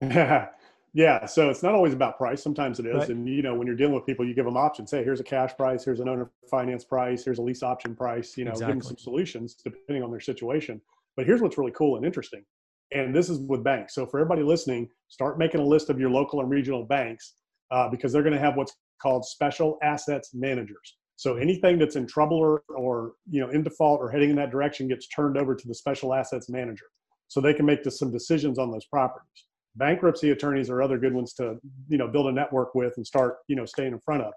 yeah 0.92 1.24
so 1.24 1.50
it's 1.50 1.62
not 1.62 1.74
always 1.74 1.92
about 1.92 2.16
price 2.16 2.42
sometimes 2.42 2.80
it 2.80 2.86
is 2.86 2.94
right. 2.94 3.08
and 3.10 3.28
you 3.28 3.42
know 3.42 3.54
when 3.54 3.66
you're 3.66 3.76
dealing 3.76 3.94
with 3.94 4.06
people 4.06 4.26
you 4.26 4.34
give 4.34 4.44
them 4.44 4.56
options. 4.56 4.90
Hey 4.90 5.04
here's 5.04 5.20
a 5.20 5.24
cash 5.24 5.56
price 5.56 5.84
here's 5.84 6.00
an 6.00 6.08
owner 6.08 6.30
finance 6.50 6.84
price 6.84 7.24
here's 7.24 7.38
a 7.38 7.42
lease 7.42 7.62
option 7.62 7.94
price 7.94 8.36
you 8.36 8.44
know 8.44 8.50
exactly. 8.50 8.74
give 8.74 8.82
them 8.82 8.88
some 8.88 8.98
solutions 8.98 9.54
depending 9.54 10.02
on 10.02 10.10
their 10.10 10.20
situation. 10.20 10.80
But 11.16 11.26
here's 11.26 11.42
what's 11.42 11.58
really 11.58 11.72
cool 11.72 11.96
and 11.96 12.04
interesting 12.04 12.44
and 12.92 13.14
this 13.14 13.28
is 13.28 13.38
with 13.38 13.62
banks. 13.62 13.94
So 13.94 14.06
for 14.06 14.18
everybody 14.18 14.42
listening 14.42 14.88
start 15.08 15.38
making 15.38 15.60
a 15.60 15.64
list 15.64 15.90
of 15.90 16.00
your 16.00 16.10
local 16.10 16.40
and 16.40 16.50
regional 16.50 16.84
banks 16.84 17.34
uh, 17.70 17.88
because 17.88 18.12
they're 18.12 18.22
going 18.22 18.34
to 18.34 18.40
have 18.40 18.56
what's 18.56 18.74
called 19.00 19.24
special 19.24 19.78
assets 19.82 20.30
managers. 20.34 20.96
So 21.16 21.36
anything 21.36 21.78
that's 21.78 21.96
in 21.96 22.06
trouble 22.06 22.38
or, 22.38 22.62
or 22.68 23.12
you 23.28 23.40
know 23.40 23.50
in 23.50 23.62
default 23.62 24.00
or 24.00 24.10
heading 24.10 24.30
in 24.30 24.36
that 24.36 24.50
direction 24.50 24.88
gets 24.88 25.06
turned 25.08 25.36
over 25.36 25.54
to 25.54 25.68
the 25.68 25.74
special 25.74 26.14
assets 26.14 26.48
manager 26.48 26.86
so 27.28 27.40
they 27.40 27.54
can 27.54 27.66
make 27.66 27.80
some 27.90 28.10
decisions 28.10 28.58
on 28.58 28.70
those 28.70 28.86
properties 28.86 29.44
bankruptcy 29.80 30.30
attorneys 30.30 30.70
are 30.70 30.82
other 30.82 30.98
good 30.98 31.14
ones 31.14 31.32
to 31.34 31.56
you 31.88 31.98
know 31.98 32.06
build 32.06 32.26
a 32.26 32.32
network 32.32 32.74
with 32.76 32.92
and 32.96 33.06
start 33.06 33.38
you 33.48 33.56
know 33.56 33.64
staying 33.64 33.92
in 33.92 34.00
front 34.00 34.22
of. 34.22 34.32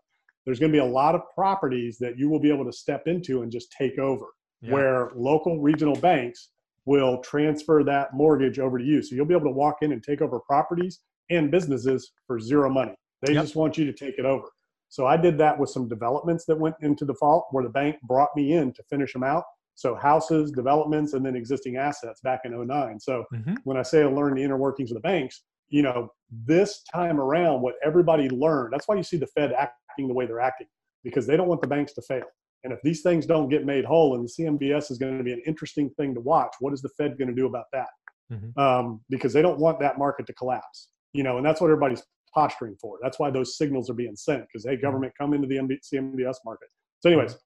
There's 0.46 0.60
going 0.60 0.72
to 0.72 0.76
be 0.76 0.84
a 0.84 0.92
lot 0.92 1.14
of 1.14 1.22
properties 1.36 1.98
that 2.00 2.18
you 2.18 2.30
will 2.30 2.40
be 2.40 2.52
able 2.52 2.66
to 2.66 2.74
step 2.74 3.04
into 3.06 3.44
and 3.44 3.52
just 3.52 3.72
take 3.78 4.00
over 4.00 4.26
yeah. 4.62 4.74
where 4.74 5.12
local 5.16 5.62
regional 5.62 5.96
banks 5.96 6.50
will 6.86 7.20
transfer 7.20 7.84
that 7.84 8.14
mortgage 8.14 8.60
over 8.60 8.78
to 8.78 8.84
you. 8.84 9.02
So 9.02 9.16
you'll 9.16 9.26
be 9.26 9.34
able 9.34 9.46
to 9.46 9.52
walk 9.52 9.78
in 9.84 9.94
and 9.94 10.04
take 10.04 10.22
over 10.22 10.40
properties 10.40 11.00
and 11.30 11.50
businesses 11.50 12.12
for 12.28 12.40
zero 12.40 12.70
money. 12.70 12.96
They 13.22 13.34
yep. 13.34 13.44
just 13.44 13.56
want 13.56 13.78
you 13.78 13.86
to 13.86 13.94
take 13.94 14.16
it 14.18 14.26
over. 14.26 14.48
So 14.90 15.08
i 15.08 15.18
did 15.18 15.38
that 15.40 15.58
with 15.58 15.70
some 15.70 15.88
developments 15.88 16.46
that 16.46 16.60
went 16.60 16.76
into 16.82 17.06
default 17.06 17.48
where 17.52 17.64
the 17.64 17.70
bank 17.70 17.96
brought 18.04 18.30
me 18.36 18.54
in 18.54 18.74
to 18.74 18.84
finish 18.90 19.14
them 19.14 19.24
out 19.24 19.44
so 19.76 19.96
houses, 19.96 20.52
developments, 20.52 21.14
and 21.14 21.26
then 21.26 21.36
existing 21.36 21.78
assets 21.78 22.22
back 22.22 22.42
in 22.46 22.68
09. 22.68 23.00
So 23.00 23.26
mm-hmm. 23.34 23.56
when 23.64 23.78
I 23.78 23.82
say 23.82 24.04
I 24.04 24.06
learned 24.06 24.38
the 24.38 24.44
inner 24.44 24.58
workings 24.58 24.92
of 24.92 24.96
the 24.96 25.02
banks, 25.02 25.44
you 25.70 25.82
know, 25.82 26.10
this 26.46 26.84
time 26.84 27.20
around, 27.20 27.62
what 27.62 27.76
everybody 27.84 28.30
learned, 28.30 28.74
that's 28.74 28.88
why 28.88 28.96
you 28.96 29.04
see 29.04 29.18
the 29.18 29.28
Fed 29.28 29.54
acting 29.54 30.08
the 30.08 30.14
way 30.14 30.26
they're 30.26 30.40
acting, 30.40 30.68
because 31.04 31.26
they 31.26 31.36
don't 31.36 31.48
want 31.48 31.62
the 31.62 31.68
banks 31.68 31.94
to 31.94 32.02
fail. 32.02 32.26
And 32.64 32.72
if 32.72 32.80
these 32.84 33.02
things 33.02 33.26
don't 33.26 33.50
get 33.50 33.66
made 33.66 33.84
whole, 33.84 34.16
and 34.16 34.24
the 34.24 34.30
CMBS 34.30 34.92
is 34.92 34.98
going 34.98 35.18
to 35.18 35.24
be 35.24 35.34
an 35.34 35.42
interesting 35.46 35.90
thing 35.92 36.14
to 36.14 36.22
watch, 36.22 36.54
what 36.60 36.74
is 36.74 36.82
the 36.82 36.90
Fed 36.90 37.18
going 37.18 37.28
to 37.28 37.34
do 37.34 37.48
about 37.48 37.66
that? 37.74 37.90
Mm-hmm. 38.32 38.60
Um, 38.60 39.02
because 39.10 39.34
they 39.34 39.42
don't 39.42 39.60
want 39.60 39.80
that 39.80 39.98
market 39.98 40.28
to 40.28 40.34
collapse, 40.34 40.90
you 41.12 41.24
know, 41.24 41.38
and 41.38 41.46
that's 41.46 41.60
what 41.60 41.68
everybody's 41.68 42.04
posturing 42.34 42.76
for. 42.80 42.98
That's 43.02 43.20
why 43.20 43.32
those 43.32 43.58
signals 43.58 43.90
are 43.90 43.94
being 43.94 44.16
sent 44.16 44.44
because, 44.48 44.64
hey, 44.64 44.76
mm-hmm. 44.76 44.82
government, 44.82 45.14
come 45.20 45.34
into 45.34 45.48
the 45.48 45.56
CMBS 45.58 46.38
market. 46.46 46.70
So, 47.02 47.10
anyways, 47.10 47.38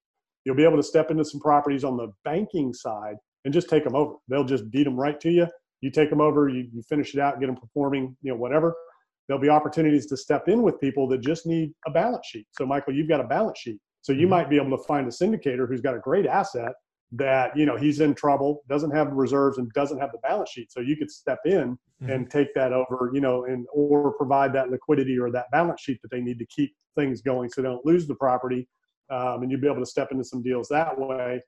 You'll 0.47 0.55
be 0.55 0.63
able 0.63 0.77
to 0.77 0.83
step 0.83 1.11
into 1.11 1.25
some 1.25 1.41
properties 1.41 1.83
on 1.83 1.97
the 1.97 2.07
banking 2.23 2.73
side 2.73 3.15
and 3.43 3.53
just 3.53 3.69
take 3.69 3.83
them 3.83 3.97
over. 3.97 4.13
They'll 4.29 4.45
just 4.45 4.71
deed 4.71 4.85
them 4.85 4.95
right 4.95 5.19
to 5.19 5.29
you. 5.29 5.45
You 5.81 5.91
take 5.91 6.09
them 6.09 6.21
over, 6.21 6.47
you, 6.47 6.69
you 6.73 6.81
finish 6.83 7.13
it 7.13 7.19
out, 7.19 7.41
get 7.41 7.47
them 7.47 7.57
performing, 7.57 8.15
you 8.21 8.31
know, 8.31 8.37
whatever. 8.37 8.73
There'll 9.27 9.41
be 9.41 9.49
opportunities 9.49 10.05
to 10.05 10.15
step 10.15 10.47
in 10.47 10.61
with 10.61 10.79
people 10.79 11.05
that 11.09 11.17
just 11.17 11.45
need 11.45 11.73
a 11.85 11.91
balance 11.91 12.25
sheet. 12.27 12.47
So, 12.51 12.65
Michael, 12.65 12.95
you've 12.95 13.09
got 13.09 13.19
a 13.19 13.25
balance 13.25 13.59
sheet. 13.59 13.81
So 14.03 14.13
you 14.13 14.21
mm-hmm. 14.21 14.29
might 14.29 14.49
be 14.49 14.55
able 14.55 14.77
to 14.77 14.81
find 14.85 15.05
a 15.05 15.09
syndicator 15.09 15.67
who's 15.67 15.81
got 15.81 15.95
a 15.95 15.99
great 15.99 16.25
asset 16.25 16.71
that 17.11 17.55
you 17.55 17.65
know 17.65 17.75
he's 17.75 17.99
in 17.99 18.13
trouble 18.13 18.63
doesn't 18.69 18.91
have 18.91 19.11
reserves 19.11 19.57
and 19.57 19.69
doesn't 19.71 19.99
have 19.99 20.11
the 20.11 20.17
balance 20.19 20.49
sheet 20.49 20.69
so 20.69 20.81
you 20.81 20.97
could 20.97 21.09
step 21.09 21.39
in 21.45 21.71
mm-hmm. 21.71 22.09
and 22.09 22.29
take 22.29 22.53
that 22.53 22.73
over 22.73 23.11
you 23.13 23.21
know 23.21 23.45
and 23.45 23.65
or 23.73 24.11
provide 24.17 24.51
that 24.51 24.69
liquidity 24.69 25.17
or 25.17 25.31
that 25.31 25.49
balance 25.51 25.79
sheet 25.79 26.01
that 26.01 26.11
they 26.11 26.19
need 26.19 26.37
to 26.37 26.45
keep 26.47 26.75
things 26.97 27.21
going 27.21 27.47
so 27.47 27.61
they 27.61 27.67
don't 27.69 27.85
lose 27.85 28.07
the 28.07 28.15
property 28.15 28.67
um, 29.09 29.43
and 29.43 29.51
you'd 29.51 29.61
be 29.61 29.67
able 29.67 29.79
to 29.79 29.85
step 29.85 30.11
into 30.11 30.23
some 30.23 30.41
deals 30.41 30.67
that 30.69 30.97
way. 30.97 31.41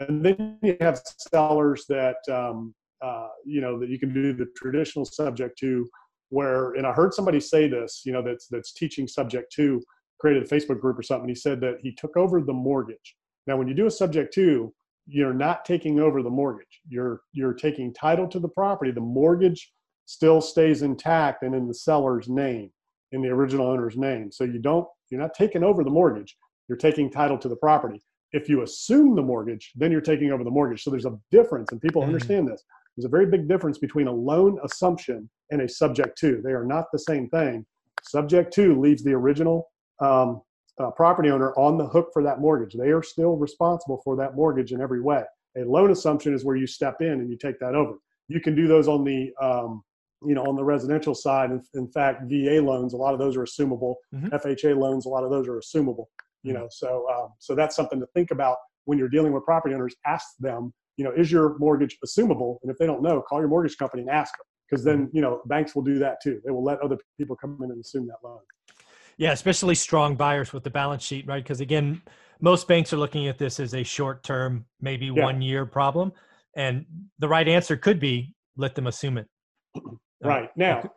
And 0.00 0.24
then 0.24 0.58
you 0.62 0.76
have 0.80 1.00
sellers 1.30 1.84
that 1.88 2.16
um, 2.30 2.74
uh, 3.02 3.28
you 3.44 3.60
know 3.60 3.78
that 3.78 3.88
you 3.88 3.98
can 3.98 4.12
do 4.12 4.32
the 4.32 4.46
traditional 4.56 5.04
subject 5.04 5.58
to, 5.60 5.88
where 6.30 6.72
and 6.72 6.86
I 6.86 6.92
heard 6.92 7.14
somebody 7.14 7.40
say 7.40 7.68
this, 7.68 8.02
you 8.04 8.12
know, 8.12 8.22
that's 8.22 8.46
that's 8.48 8.72
teaching 8.72 9.06
subject 9.06 9.52
to, 9.54 9.80
created 10.18 10.42
a 10.42 10.46
Facebook 10.46 10.80
group 10.80 10.98
or 10.98 11.02
something. 11.02 11.28
He 11.28 11.34
said 11.34 11.60
that 11.60 11.76
he 11.80 11.92
took 11.94 12.16
over 12.16 12.40
the 12.40 12.52
mortgage. 12.52 13.16
Now, 13.46 13.56
when 13.56 13.68
you 13.68 13.74
do 13.74 13.86
a 13.86 13.90
subject 13.90 14.32
to, 14.34 14.72
you're 15.06 15.34
not 15.34 15.64
taking 15.64 16.00
over 16.00 16.22
the 16.22 16.30
mortgage. 16.30 16.80
You're 16.88 17.20
you're 17.32 17.54
taking 17.54 17.92
title 17.92 18.26
to 18.28 18.40
the 18.40 18.48
property. 18.48 18.90
The 18.90 19.00
mortgage 19.00 19.70
still 20.06 20.40
stays 20.40 20.82
intact 20.82 21.42
and 21.42 21.54
in 21.54 21.68
the 21.68 21.74
seller's 21.74 22.28
name, 22.28 22.70
in 23.12 23.22
the 23.22 23.28
original 23.28 23.66
owner's 23.66 23.96
name. 23.96 24.32
So 24.32 24.44
you 24.44 24.58
don't 24.58 24.86
you're 25.10 25.20
not 25.20 25.34
taking 25.34 25.62
over 25.62 25.84
the 25.84 25.90
mortgage 25.90 26.36
you're 26.68 26.78
taking 26.78 27.10
title 27.10 27.38
to 27.38 27.48
the 27.48 27.56
property. 27.56 28.00
If 28.32 28.48
you 28.48 28.62
assume 28.62 29.14
the 29.14 29.22
mortgage, 29.22 29.72
then 29.76 29.92
you're 29.92 30.00
taking 30.00 30.32
over 30.32 30.44
the 30.44 30.50
mortgage. 30.50 30.82
So 30.82 30.90
there's 30.90 31.06
a 31.06 31.18
difference, 31.30 31.70
and 31.72 31.80
people 31.80 32.02
mm. 32.02 32.06
understand 32.06 32.48
this. 32.48 32.62
There's 32.96 33.04
a 33.04 33.08
very 33.08 33.26
big 33.26 33.48
difference 33.48 33.78
between 33.78 34.06
a 34.06 34.12
loan 34.12 34.58
assumption 34.64 35.28
and 35.50 35.62
a 35.62 35.68
subject 35.68 36.18
to. 36.18 36.40
They 36.42 36.52
are 36.52 36.64
not 36.64 36.86
the 36.92 36.98
same 36.98 37.28
thing. 37.28 37.64
Subject 38.02 38.52
to 38.54 38.80
leaves 38.80 39.02
the 39.02 39.12
original 39.12 39.70
um, 40.00 40.42
uh, 40.78 40.90
property 40.90 41.30
owner 41.30 41.52
on 41.52 41.78
the 41.78 41.86
hook 41.86 42.10
for 42.12 42.22
that 42.22 42.40
mortgage. 42.40 42.74
They 42.74 42.90
are 42.90 43.02
still 43.02 43.36
responsible 43.36 44.00
for 44.04 44.16
that 44.16 44.34
mortgage 44.34 44.72
in 44.72 44.80
every 44.80 45.00
way. 45.00 45.22
A 45.56 45.60
loan 45.60 45.90
assumption 45.90 46.34
is 46.34 46.44
where 46.44 46.56
you 46.56 46.66
step 46.66 47.00
in 47.00 47.12
and 47.12 47.30
you 47.30 47.36
take 47.36 47.58
that 47.60 47.74
over. 47.74 47.94
You 48.28 48.40
can 48.40 48.54
do 48.54 48.66
those 48.66 48.88
on 48.88 49.04
the 49.04 49.30
um, 49.40 49.82
you 50.26 50.34
know 50.34 50.44
on 50.44 50.56
the 50.56 50.64
residential 50.64 51.14
side. 51.14 51.50
In, 51.50 51.62
in, 51.74 51.88
fact, 51.88 52.22
VA 52.24 52.60
loans, 52.60 52.94
a 52.94 52.96
lot 52.96 53.12
of 53.12 53.20
those 53.20 53.36
are 53.36 53.44
assumable. 53.44 53.96
Mm-hmm. 54.14 54.28
FHA 54.28 54.76
loans, 54.76 55.06
a 55.06 55.08
lot 55.08 55.22
of 55.22 55.30
those 55.30 55.46
are 55.46 55.58
assumable. 55.58 56.06
You 56.44 56.52
mm-hmm. 56.52 56.62
know, 56.62 56.68
so 56.70 57.06
um, 57.14 57.28
so 57.38 57.54
that's 57.54 57.74
something 57.74 57.98
to 57.98 58.06
think 58.14 58.30
about 58.30 58.58
when 58.84 58.98
you're 58.98 59.08
dealing 59.08 59.32
with 59.32 59.44
property 59.44 59.74
owners. 59.74 59.96
Ask 60.06 60.26
them, 60.38 60.72
you 60.96 61.04
know, 61.04 61.12
is 61.16 61.32
your 61.32 61.58
mortgage 61.58 61.96
assumable? 62.04 62.58
And 62.62 62.70
if 62.70 62.78
they 62.78 62.86
don't 62.86 63.02
know, 63.02 63.22
call 63.22 63.40
your 63.40 63.48
mortgage 63.48 63.76
company 63.76 64.02
and 64.02 64.10
ask 64.10 64.32
them 64.36 64.46
because 64.68 64.84
then 64.84 65.06
mm-hmm. 65.06 65.16
you 65.16 65.22
know 65.22 65.40
banks 65.46 65.74
will 65.74 65.82
do 65.82 65.98
that 65.98 66.18
too. 66.22 66.40
They 66.44 66.50
will 66.50 66.64
let 66.64 66.80
other 66.80 66.98
people 67.18 67.36
come 67.36 67.58
in 67.62 67.70
and 67.70 67.80
assume 67.80 68.06
that 68.08 68.16
loan. 68.22 68.40
Yeah, 69.16 69.32
especially 69.32 69.74
strong 69.74 70.16
buyers 70.16 70.52
with 70.52 70.64
the 70.64 70.70
balance 70.70 71.02
sheet, 71.02 71.26
right? 71.26 71.42
Because 71.42 71.60
again, 71.60 72.02
most 72.40 72.66
banks 72.66 72.92
are 72.92 72.96
looking 72.96 73.28
at 73.28 73.38
this 73.38 73.60
as 73.60 73.74
a 73.74 73.84
short-term, 73.84 74.64
maybe 74.80 75.06
yeah. 75.06 75.22
one-year 75.22 75.66
problem, 75.66 76.12
and 76.56 76.84
the 77.20 77.28
right 77.28 77.46
answer 77.46 77.76
could 77.76 78.00
be 78.00 78.34
let 78.56 78.74
them 78.74 78.86
assume 78.86 79.18
it. 79.18 79.26
Right 80.22 80.48
now, 80.56 80.90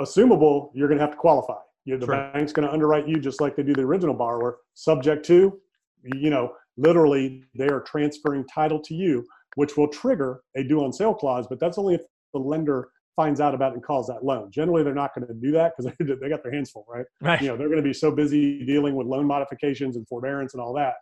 assumable, 0.00 0.70
you're 0.74 0.88
going 0.88 0.98
to 0.98 1.04
have 1.04 1.12
to 1.12 1.16
qualify. 1.16 1.60
You 1.84 1.98
the 1.98 2.06
True. 2.06 2.30
bank's 2.32 2.52
going 2.52 2.66
to 2.66 2.72
underwrite 2.72 3.06
you 3.06 3.18
just 3.18 3.40
like 3.40 3.56
they 3.56 3.62
do 3.62 3.74
the 3.74 3.82
original 3.82 4.14
borrower, 4.14 4.58
subject 4.74 5.24
to, 5.26 5.58
you 6.02 6.30
know, 6.30 6.52
literally 6.76 7.44
they 7.54 7.68
are 7.68 7.80
transferring 7.80 8.44
title 8.46 8.80
to 8.80 8.94
you, 8.94 9.24
which 9.56 9.76
will 9.76 9.88
trigger 9.88 10.40
a 10.56 10.64
due 10.64 10.82
on 10.82 10.92
sale 10.92 11.14
clause, 11.14 11.46
but 11.48 11.60
that's 11.60 11.78
only 11.78 11.94
if 11.94 12.00
the 12.32 12.40
lender 12.40 12.88
finds 13.16 13.40
out 13.40 13.54
about 13.54 13.72
it 13.72 13.74
and 13.74 13.84
calls 13.84 14.06
that 14.08 14.24
loan. 14.24 14.50
Generally, 14.50 14.82
they're 14.82 14.94
not 14.94 15.14
going 15.14 15.26
to 15.26 15.34
do 15.34 15.52
that 15.52 15.72
because 15.76 15.92
they, 15.98 16.14
they 16.20 16.28
got 16.28 16.42
their 16.42 16.52
hands 16.52 16.70
full, 16.70 16.86
right? 16.88 17.06
Right. 17.20 17.40
You 17.40 17.48
know, 17.48 17.56
they're 17.56 17.68
going 17.68 17.82
to 17.82 17.84
be 17.84 17.92
so 17.92 18.10
busy 18.10 18.64
dealing 18.64 18.94
with 18.94 19.06
loan 19.06 19.26
modifications 19.26 19.96
and 19.96 20.06
forbearance 20.08 20.54
and 20.54 20.62
all 20.62 20.74
that. 20.74 20.94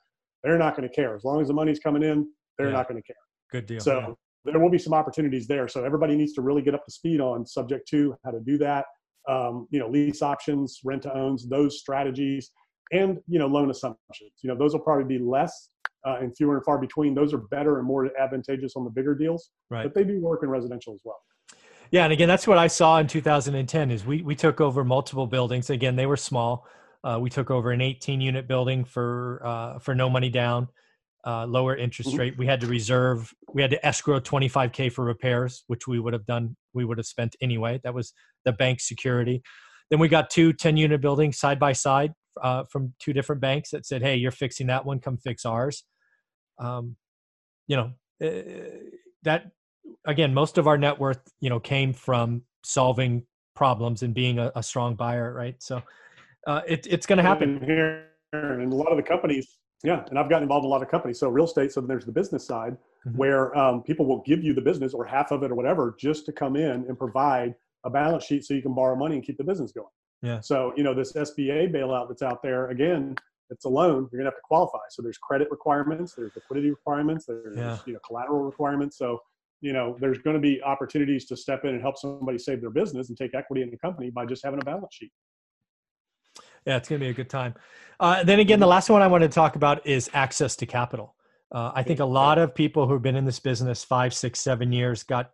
They're 0.43 0.59
not 0.59 0.77
going 0.77 0.89
to 0.89 0.95
care 0.95 1.15
as 1.15 1.25
long 1.25 1.41
as 1.41 1.49
the 1.49 1.55
money's 1.55 1.79
coming 1.79 2.03
in. 2.03 2.29
They're 2.59 2.69
yeah. 2.69 2.73
not 2.73 2.89
going 2.89 3.01
to 3.01 3.07
care. 3.07 3.17
Good 3.51 3.67
deal. 3.67 3.81
So 3.81 3.99
yeah. 4.01 4.53
there 4.53 4.61
will 4.61 4.71
be 4.71 4.79
some 4.79 4.93
opportunities 4.93 5.47
there. 5.47 5.69
So 5.69 5.85
everybody 5.85 6.17
needs 6.17 6.33
to 6.35 6.43
really 6.43 6.63
get 6.63 6.75
up 6.75 6.85
to 6.85 6.91
speed 6.91 7.21
on 7.21 7.47
subject 7.47 7.89
to 7.89 8.17
how 8.25 8.33
to 8.33 8.41
do 8.41 8.59
that. 8.59 8.87
Um, 9.29 9.69
you 9.71 9.79
know, 9.79 9.89
lease 9.89 10.23
options, 10.23 10.81
rent 10.85 11.03
to 11.03 11.17
owns, 11.17 11.49
those 11.49 11.79
strategies, 11.79 12.51
and 12.93 13.19
you 13.29 13.39
know, 13.39 13.47
loan 13.47 13.71
assumptions. 13.71 14.33
You 14.43 14.49
know, 14.49 14.57
those 14.57 14.73
will 14.73 14.81
probably 14.81 15.05
be 15.05 15.23
less 15.23 15.71
uh, 16.05 16.19
and 16.21 16.37
fewer 16.37 16.57
and 16.57 16.65
far 16.65 16.79
between. 16.79 17.15
Those 17.15 17.33
are 17.33 17.39
better 17.39 17.79
and 17.79 17.87
more 17.87 18.11
advantageous 18.19 18.75
on 18.77 18.85
the 18.85 18.91
bigger 18.91 19.15
deals. 19.15 19.51
Right. 19.71 19.85
But 19.85 19.95
they 19.95 20.05
do 20.05 20.21
work 20.21 20.43
in 20.43 20.49
residential 20.49 20.95
as 20.95 21.01
well. 21.05 21.19
Yeah, 21.91 22.05
and 22.05 22.13
again, 22.13 22.27
that's 22.27 22.47
what 22.47 22.57
I 22.57 22.69
saw 22.69 22.99
in 22.99 23.07
2010. 23.07 23.91
Is 23.91 24.07
we 24.07 24.23
we 24.23 24.35
took 24.35 24.61
over 24.61 24.83
multiple 24.83 25.27
buildings. 25.27 25.69
Again, 25.69 25.95
they 25.95 26.07
were 26.07 26.17
small. 26.17 26.67
Uh, 27.05 27.19
we 27.21 27.29
took 27.29 27.51
over 27.51 27.73
an 27.73 27.81
18 27.81 28.21
unit 28.21 28.49
building 28.49 28.85
for 28.85 29.43
uh, 29.45 29.79
for 29.79 29.95
no 29.95 30.09
money 30.09 30.31
down, 30.31 30.69
uh, 31.27 31.45
lower 31.45 31.77
interest 31.77 32.11
mm-hmm. 32.11 32.19
rate. 32.19 32.39
We 32.39 32.47
had 32.47 32.61
to 32.63 32.67
reserve. 32.67 33.33
We 33.53 33.61
had 33.61 33.71
to 33.73 33.87
escrow 33.87 34.21
25k 34.21 34.91
for 34.91 35.05
repairs, 35.05 35.65
which 35.67 35.87
we 35.87 36.01
would 36.01 36.15
have 36.15 36.25
done. 36.25 36.57
We 36.75 36.85
would 36.85 36.99
have 36.99 37.07
spent 37.07 37.37
anyway. 37.41 37.81
That 37.85 37.95
was 37.95 38.13
the 38.45 38.53
bank 38.53 38.81
security. 38.81 39.43
Then 39.91 39.99
we 39.99 40.09
got 40.09 40.31
two 40.31 40.53
10 40.53 40.77
unit 40.77 41.01
buildings 41.01 41.39
side 41.39 41.59
by 41.59 41.73
side 41.73 42.13
uh, 42.43 42.65
from 42.71 42.95
two 42.99 43.13
different 43.13 43.41
banks 43.41 43.71
that 43.71 43.87
said, 43.87 44.03
"Hey, 44.03 44.17
you're 44.17 44.31
fixing 44.31 44.67
that 44.69 44.85
one. 44.87 44.99
Come 45.01 45.19
fix 45.19 45.45
ours." 45.45 45.85
Um, 46.59 46.97
you 47.67 47.77
know 47.77 47.93
uh, 48.25 48.43
that 49.23 49.51
again, 50.07 50.35
most 50.35 50.59
of 50.59 50.67
our 50.67 50.79
net 50.79 50.99
worth, 50.99 51.21
you 51.41 51.51
know, 51.51 51.61
came 51.61 51.93
from 51.93 52.43
solving 52.65 53.25
problems 53.55 54.03
and 54.03 54.15
being 54.15 54.39
a, 54.39 54.51
a 54.57 54.63
strong 54.63 54.95
buyer, 54.95 55.33
right? 55.33 55.57
So 55.61 55.83
uh, 56.47 56.63
it, 56.67 56.87
it's 56.89 57.07
going 57.07 57.19
to 57.19 57.23
happen 57.23 57.63
here. 57.65 58.07
And 58.33 58.73
a 58.73 58.77
lot 58.77 58.91
of 58.91 58.97
the 58.97 59.03
companies, 59.03 59.59
yeah, 59.85 60.05
and 60.09 60.19
I've 60.19 60.29
gotten 60.29 60.45
involved 60.45 60.65
in 60.65 60.69
a 60.69 60.73
lot 60.73 60.83
of 60.83 60.89
companies. 60.89 61.19
So 61.19 61.29
real 61.29 61.45
estate, 61.45 61.73
so 61.73 61.81
there's 61.81 62.05
the 62.05 62.13
business 62.13 62.47
side 62.47 62.77
mm-hmm. 63.07 63.17
where 63.17 63.57
um, 63.57 63.83
people 63.83 64.07
will 64.07 64.23
give 64.23 64.43
you 64.43 64.55
the 64.55 64.61
business 64.61 64.95
or 64.95 65.05
half 65.05 65.31
of 65.31 65.43
it 65.43 65.51
or 65.51 65.55
whatever 65.55 65.97
just 65.99 66.27
to 66.27 66.33
come 66.33 66.57
in 66.57 66.85
and 66.89 66.99
provide 66.99 67.55
a 67.85 67.91
balance 67.91 68.25
sheet 68.25 68.45
so 68.45 68.55
you 68.55 68.63
can 68.63 68.75
borrow 68.75 68.95
money 68.95 69.17
and 69.17 69.25
keep 69.25 69.37
the 69.37 69.45
business 69.45 69.73
going. 69.73 69.89
Yeah. 70.23 70.41
So 70.41 70.73
you 70.77 70.85
know 70.85 70.95
this 70.95 71.13
SBA 71.13 71.75
bailout 71.75 72.09
that's 72.09 72.23
out 72.23 72.43
there 72.43 72.69
again. 72.69 73.17
It's 73.51 73.65
a 73.65 73.69
loan. 73.69 74.09
You're 74.11 74.21
gonna 74.21 74.31
have 74.31 74.37
to 74.37 74.43
qualify. 74.45 74.79
So 74.91 75.03
there's 75.03 75.19
credit 75.19 75.49
requirements, 75.51 76.15
there's 76.15 76.33
liquidity 76.35 76.71
requirements, 76.71 77.27
there's 77.27 77.57
yeah. 77.57 77.79
you 77.87 77.93
know 77.93 78.01
collateral 78.07 78.41
requirements. 78.41 78.97
So 78.99 79.21
you 79.63 79.73
know, 79.73 79.97
there's 80.01 80.19
going 80.19 80.35
to 80.35 80.41
be 80.41 80.61
opportunities 80.63 81.25
to 81.27 81.37
step 81.37 81.65
in 81.65 81.71
and 81.71 81.81
help 81.81 81.97
somebody 81.97 82.37
save 82.37 82.61
their 82.61 82.71
business 82.71 83.09
and 83.09 83.17
take 83.17 83.33
equity 83.33 83.63
in 83.63 83.71
the 83.71 83.79
company 83.79 84.11
by 84.11 84.27
just 84.27 84.45
having 84.45 84.61
a 84.61 84.65
balance 84.65 84.93
sheet. 84.93 85.13
Yeah, 86.67 86.77
it's 86.77 86.89
going 86.89 87.01
to 87.01 87.05
be 87.05 87.11
a 87.11 87.15
good 87.15 87.31
time. 87.31 87.55
Uh, 87.99 88.25
then 88.25 88.41
again, 88.41 88.61
the 88.61 88.67
last 88.67 88.91
one 88.91 89.03
I 89.03 89.07
want 89.07 89.23
to 89.23 89.29
talk 89.29 89.57
about 89.57 89.87
is 89.87 90.11
access 90.13 90.57
to 90.57 90.67
capital. 90.67 91.15
Uh, 91.51 91.71
I 91.75 91.83
think 91.83 92.01
a 92.01 92.05
lot 92.05 92.39
of 92.39 92.55
people 92.55 92.87
who've 92.87 93.03
been 93.03 93.17
in 93.17 93.25
this 93.25 93.41
business 93.41 93.85
five, 93.85 94.15
six, 94.15 94.41
seven 94.41 94.73
years 94.73 95.03
got 95.03 95.33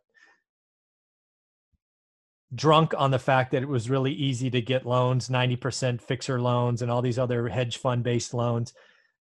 drunk 2.55 2.95
on 2.97 3.11
the 3.11 3.19
fact 3.19 3.53
that 3.53 3.63
it 3.63 3.69
was 3.69 3.91
really 3.91 4.13
easy 4.13 4.51
to 4.51 4.61
get 4.61 4.87
loans, 4.87 5.29
90% 5.29 6.01
fixer 6.01 6.41
loans, 6.41 6.83
and 6.83 6.91
all 6.91 7.03
these 7.03 7.19
other 7.19 7.49
hedge 7.49 7.77
fund 7.77 8.03
based 8.03 8.35
loans, 8.35 8.73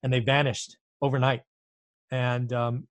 and 0.02 0.12
they 0.12 0.20
vanished 0.20 0.78
overnight. 1.02 1.44
And 2.10 2.52
um, 2.54 2.88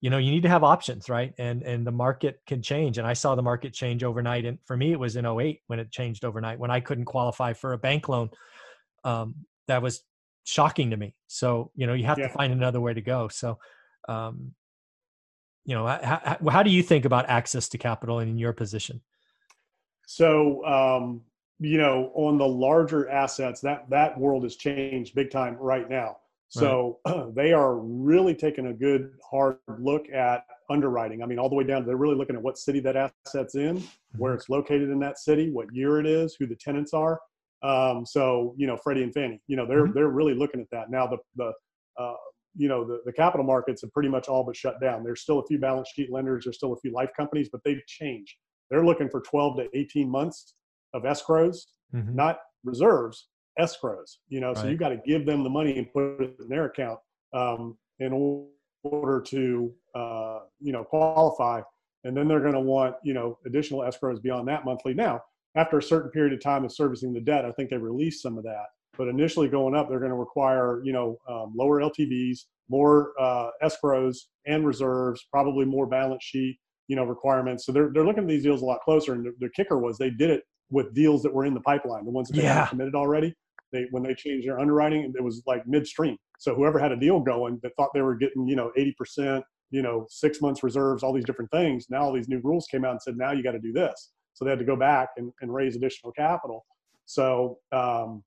you 0.00 0.10
know 0.10 0.18
you 0.18 0.30
need 0.30 0.42
to 0.42 0.48
have 0.48 0.64
options 0.64 1.08
right? 1.08 1.34
And 1.38 1.62
and 1.62 1.86
the 1.86 1.92
market 1.92 2.40
can 2.46 2.62
change 2.62 2.98
and 2.98 3.06
i 3.06 3.12
saw 3.12 3.34
the 3.34 3.42
market 3.42 3.72
change 3.72 4.02
overnight 4.04 4.44
and 4.44 4.58
for 4.64 4.76
me 4.76 4.92
it 4.92 4.98
was 4.98 5.16
in 5.16 5.26
08 5.26 5.60
when 5.66 5.78
it 5.78 5.90
changed 5.90 6.24
overnight 6.24 6.58
when 6.58 6.70
i 6.70 6.80
couldn't 6.80 7.04
qualify 7.04 7.52
for 7.52 7.72
a 7.72 7.78
bank 7.78 8.08
loan 8.08 8.30
um, 9.04 9.34
that 9.66 9.82
was 9.82 10.02
shocking 10.44 10.90
to 10.90 10.96
me. 10.96 11.14
So 11.26 11.70
you 11.74 11.86
know 11.86 11.94
you 11.94 12.04
have 12.04 12.18
yeah. 12.18 12.28
to 12.28 12.34
find 12.34 12.52
another 12.52 12.80
way 12.80 12.94
to 12.94 13.00
go. 13.00 13.28
So 13.28 13.58
um, 14.08 14.54
you 15.64 15.74
know 15.74 15.86
how, 15.86 16.38
how 16.50 16.62
do 16.62 16.70
you 16.70 16.82
think 16.82 17.04
about 17.04 17.28
access 17.28 17.68
to 17.70 17.78
capital 17.78 18.20
in 18.20 18.38
your 18.38 18.52
position? 18.52 19.00
So 20.06 20.64
um, 20.66 21.22
you 21.58 21.78
know 21.78 22.10
on 22.14 22.38
the 22.38 22.46
larger 22.46 23.08
assets 23.08 23.60
that 23.60 23.88
that 23.90 24.18
world 24.18 24.42
has 24.42 24.56
changed 24.56 25.14
big 25.14 25.30
time 25.30 25.56
right 25.60 25.88
now 25.88 26.18
so 26.50 26.98
right. 27.06 27.26
they 27.34 27.52
are 27.52 27.76
really 27.78 28.34
taking 28.34 28.66
a 28.66 28.72
good 28.72 29.12
hard 29.28 29.58
look 29.78 30.08
at 30.10 30.44
underwriting. 30.68 31.22
I 31.22 31.26
mean, 31.26 31.38
all 31.38 31.48
the 31.48 31.54
way 31.54 31.64
down, 31.64 31.86
they're 31.86 31.96
really 31.96 32.16
looking 32.16 32.36
at 32.36 32.42
what 32.42 32.58
city 32.58 32.80
that 32.80 32.96
asset's 32.96 33.54
in, 33.54 33.82
where 34.16 34.32
mm-hmm. 34.32 34.38
it's 34.38 34.48
located 34.48 34.90
in 34.90 34.98
that 35.00 35.18
city, 35.18 35.50
what 35.50 35.72
year 35.72 36.00
it 36.00 36.06
is, 36.06 36.36
who 36.38 36.46
the 36.46 36.56
tenants 36.56 36.92
are. 36.92 37.20
Um, 37.62 38.04
so 38.04 38.54
you 38.56 38.66
know, 38.66 38.76
Freddie 38.76 39.04
and 39.04 39.14
Fannie, 39.14 39.40
you 39.46 39.56
know, 39.56 39.66
they're 39.66 39.84
mm-hmm. 39.84 39.92
they're 39.94 40.08
really 40.08 40.34
looking 40.34 40.60
at 40.60 40.66
that 40.72 40.90
now. 40.90 41.06
The 41.06 41.18
the 41.36 41.52
uh, 42.02 42.16
you 42.56 42.68
know 42.68 42.84
the, 42.84 43.00
the 43.04 43.12
capital 43.12 43.46
markets 43.46 43.82
have 43.82 43.92
pretty 43.92 44.08
much 44.08 44.28
all 44.28 44.42
but 44.44 44.56
shut 44.56 44.80
down. 44.80 45.04
There's 45.04 45.20
still 45.20 45.38
a 45.38 45.46
few 45.46 45.58
balance 45.58 45.88
sheet 45.94 46.10
lenders, 46.10 46.44
there's 46.44 46.56
still 46.56 46.72
a 46.72 46.80
few 46.80 46.92
life 46.92 47.10
companies, 47.16 47.48
but 47.50 47.60
they've 47.64 47.84
changed. 47.86 48.34
They're 48.70 48.84
looking 48.84 49.08
for 49.08 49.20
12 49.20 49.56
to 49.58 49.68
18 49.74 50.08
months 50.08 50.54
of 50.94 51.02
escrows, 51.02 51.58
mm-hmm. 51.94 52.14
not 52.14 52.38
reserves, 52.64 53.28
escrows. 53.58 54.16
You 54.28 54.40
know, 54.40 54.48
right. 54.48 54.58
so 54.58 54.68
you 54.68 54.76
got 54.76 54.90
to 54.90 55.00
give 55.06 55.26
them 55.26 55.42
the 55.42 55.50
money 55.50 55.78
and 55.78 55.92
put 55.92 56.20
it 56.20 56.36
in 56.40 56.48
their 56.48 56.66
account 56.66 56.98
um, 57.34 57.76
in 57.98 58.12
order 58.82 59.20
to 59.20 59.72
uh, 59.94 60.40
you 60.60 60.72
know 60.72 60.84
qualify. 60.84 61.60
And 62.04 62.16
then 62.16 62.28
they're 62.28 62.40
going 62.40 62.54
to 62.54 62.60
want 62.60 62.96
you 63.02 63.14
know 63.14 63.38
additional 63.46 63.80
escrows 63.80 64.22
beyond 64.22 64.48
that 64.48 64.64
monthly. 64.64 64.94
Now, 64.94 65.20
after 65.56 65.78
a 65.78 65.82
certain 65.82 66.10
period 66.10 66.32
of 66.32 66.40
time 66.40 66.64
of 66.64 66.72
servicing 66.72 67.12
the 67.12 67.20
debt, 67.20 67.44
I 67.44 67.52
think 67.52 67.70
they 67.70 67.76
release 67.76 68.22
some 68.22 68.38
of 68.38 68.44
that. 68.44 68.66
But 68.96 69.08
initially 69.08 69.48
going 69.48 69.74
up, 69.74 69.88
they're 69.88 70.00
going 70.00 70.10
to 70.10 70.16
require 70.16 70.82
you 70.84 70.92
know 70.92 71.18
um, 71.28 71.52
lower 71.56 71.80
LTVs, 71.80 72.40
more 72.68 73.12
uh, 73.18 73.50
escrows 73.62 74.16
and 74.46 74.66
reserves, 74.66 75.26
probably 75.30 75.64
more 75.64 75.86
balance 75.86 76.24
sheet 76.24 76.58
you 76.90 76.96
know 76.96 77.04
requirements. 77.04 77.64
So 77.64 77.72
they're 77.72 77.90
they're 77.94 78.04
looking 78.04 78.24
at 78.24 78.28
these 78.28 78.42
deals 78.42 78.62
a 78.62 78.64
lot 78.64 78.80
closer. 78.80 79.14
And 79.14 79.24
the, 79.24 79.32
the 79.38 79.48
kicker 79.50 79.78
was 79.78 79.96
they 79.96 80.10
did 80.10 80.28
it 80.28 80.42
with 80.70 80.92
deals 80.92 81.22
that 81.22 81.32
were 81.32 81.46
in 81.46 81.54
the 81.54 81.60
pipeline, 81.60 82.04
the 82.04 82.10
ones 82.10 82.28
that 82.28 82.36
they 82.36 82.42
yeah. 82.42 82.66
committed 82.66 82.96
already. 82.96 83.32
They 83.72 83.86
when 83.90 84.02
they 84.02 84.14
changed 84.14 84.46
their 84.46 84.60
underwriting, 84.60 85.12
it 85.16 85.22
was 85.22 85.42
like 85.46 85.66
midstream. 85.66 86.16
So 86.38 86.54
whoever 86.54 86.78
had 86.78 86.92
a 86.92 86.96
deal 86.96 87.20
going 87.20 87.60
that 87.62 87.72
thought 87.76 87.90
they 87.94 88.02
were 88.02 88.14
getting 88.14 88.46
you 88.48 88.56
know 88.56 88.72
80%, 88.78 89.42
you 89.70 89.82
know 89.82 90.06
six 90.08 90.40
months 90.40 90.62
reserves, 90.62 91.02
all 91.02 91.12
these 91.12 91.24
different 91.24 91.50
things. 91.50 91.86
Now 91.90 92.02
all 92.02 92.12
these 92.12 92.28
new 92.28 92.40
rules 92.42 92.66
came 92.70 92.84
out 92.84 92.92
and 92.92 93.02
said 93.02 93.16
now 93.16 93.32
you 93.32 93.42
got 93.42 93.52
to 93.52 93.60
do 93.60 93.72
this. 93.72 94.12
So 94.34 94.44
they 94.44 94.50
had 94.50 94.58
to 94.58 94.64
go 94.64 94.76
back 94.76 95.10
and, 95.16 95.32
and 95.40 95.52
raise 95.52 95.76
additional 95.76 96.12
capital. 96.12 96.64
So 97.06 97.58
um, 97.72 98.22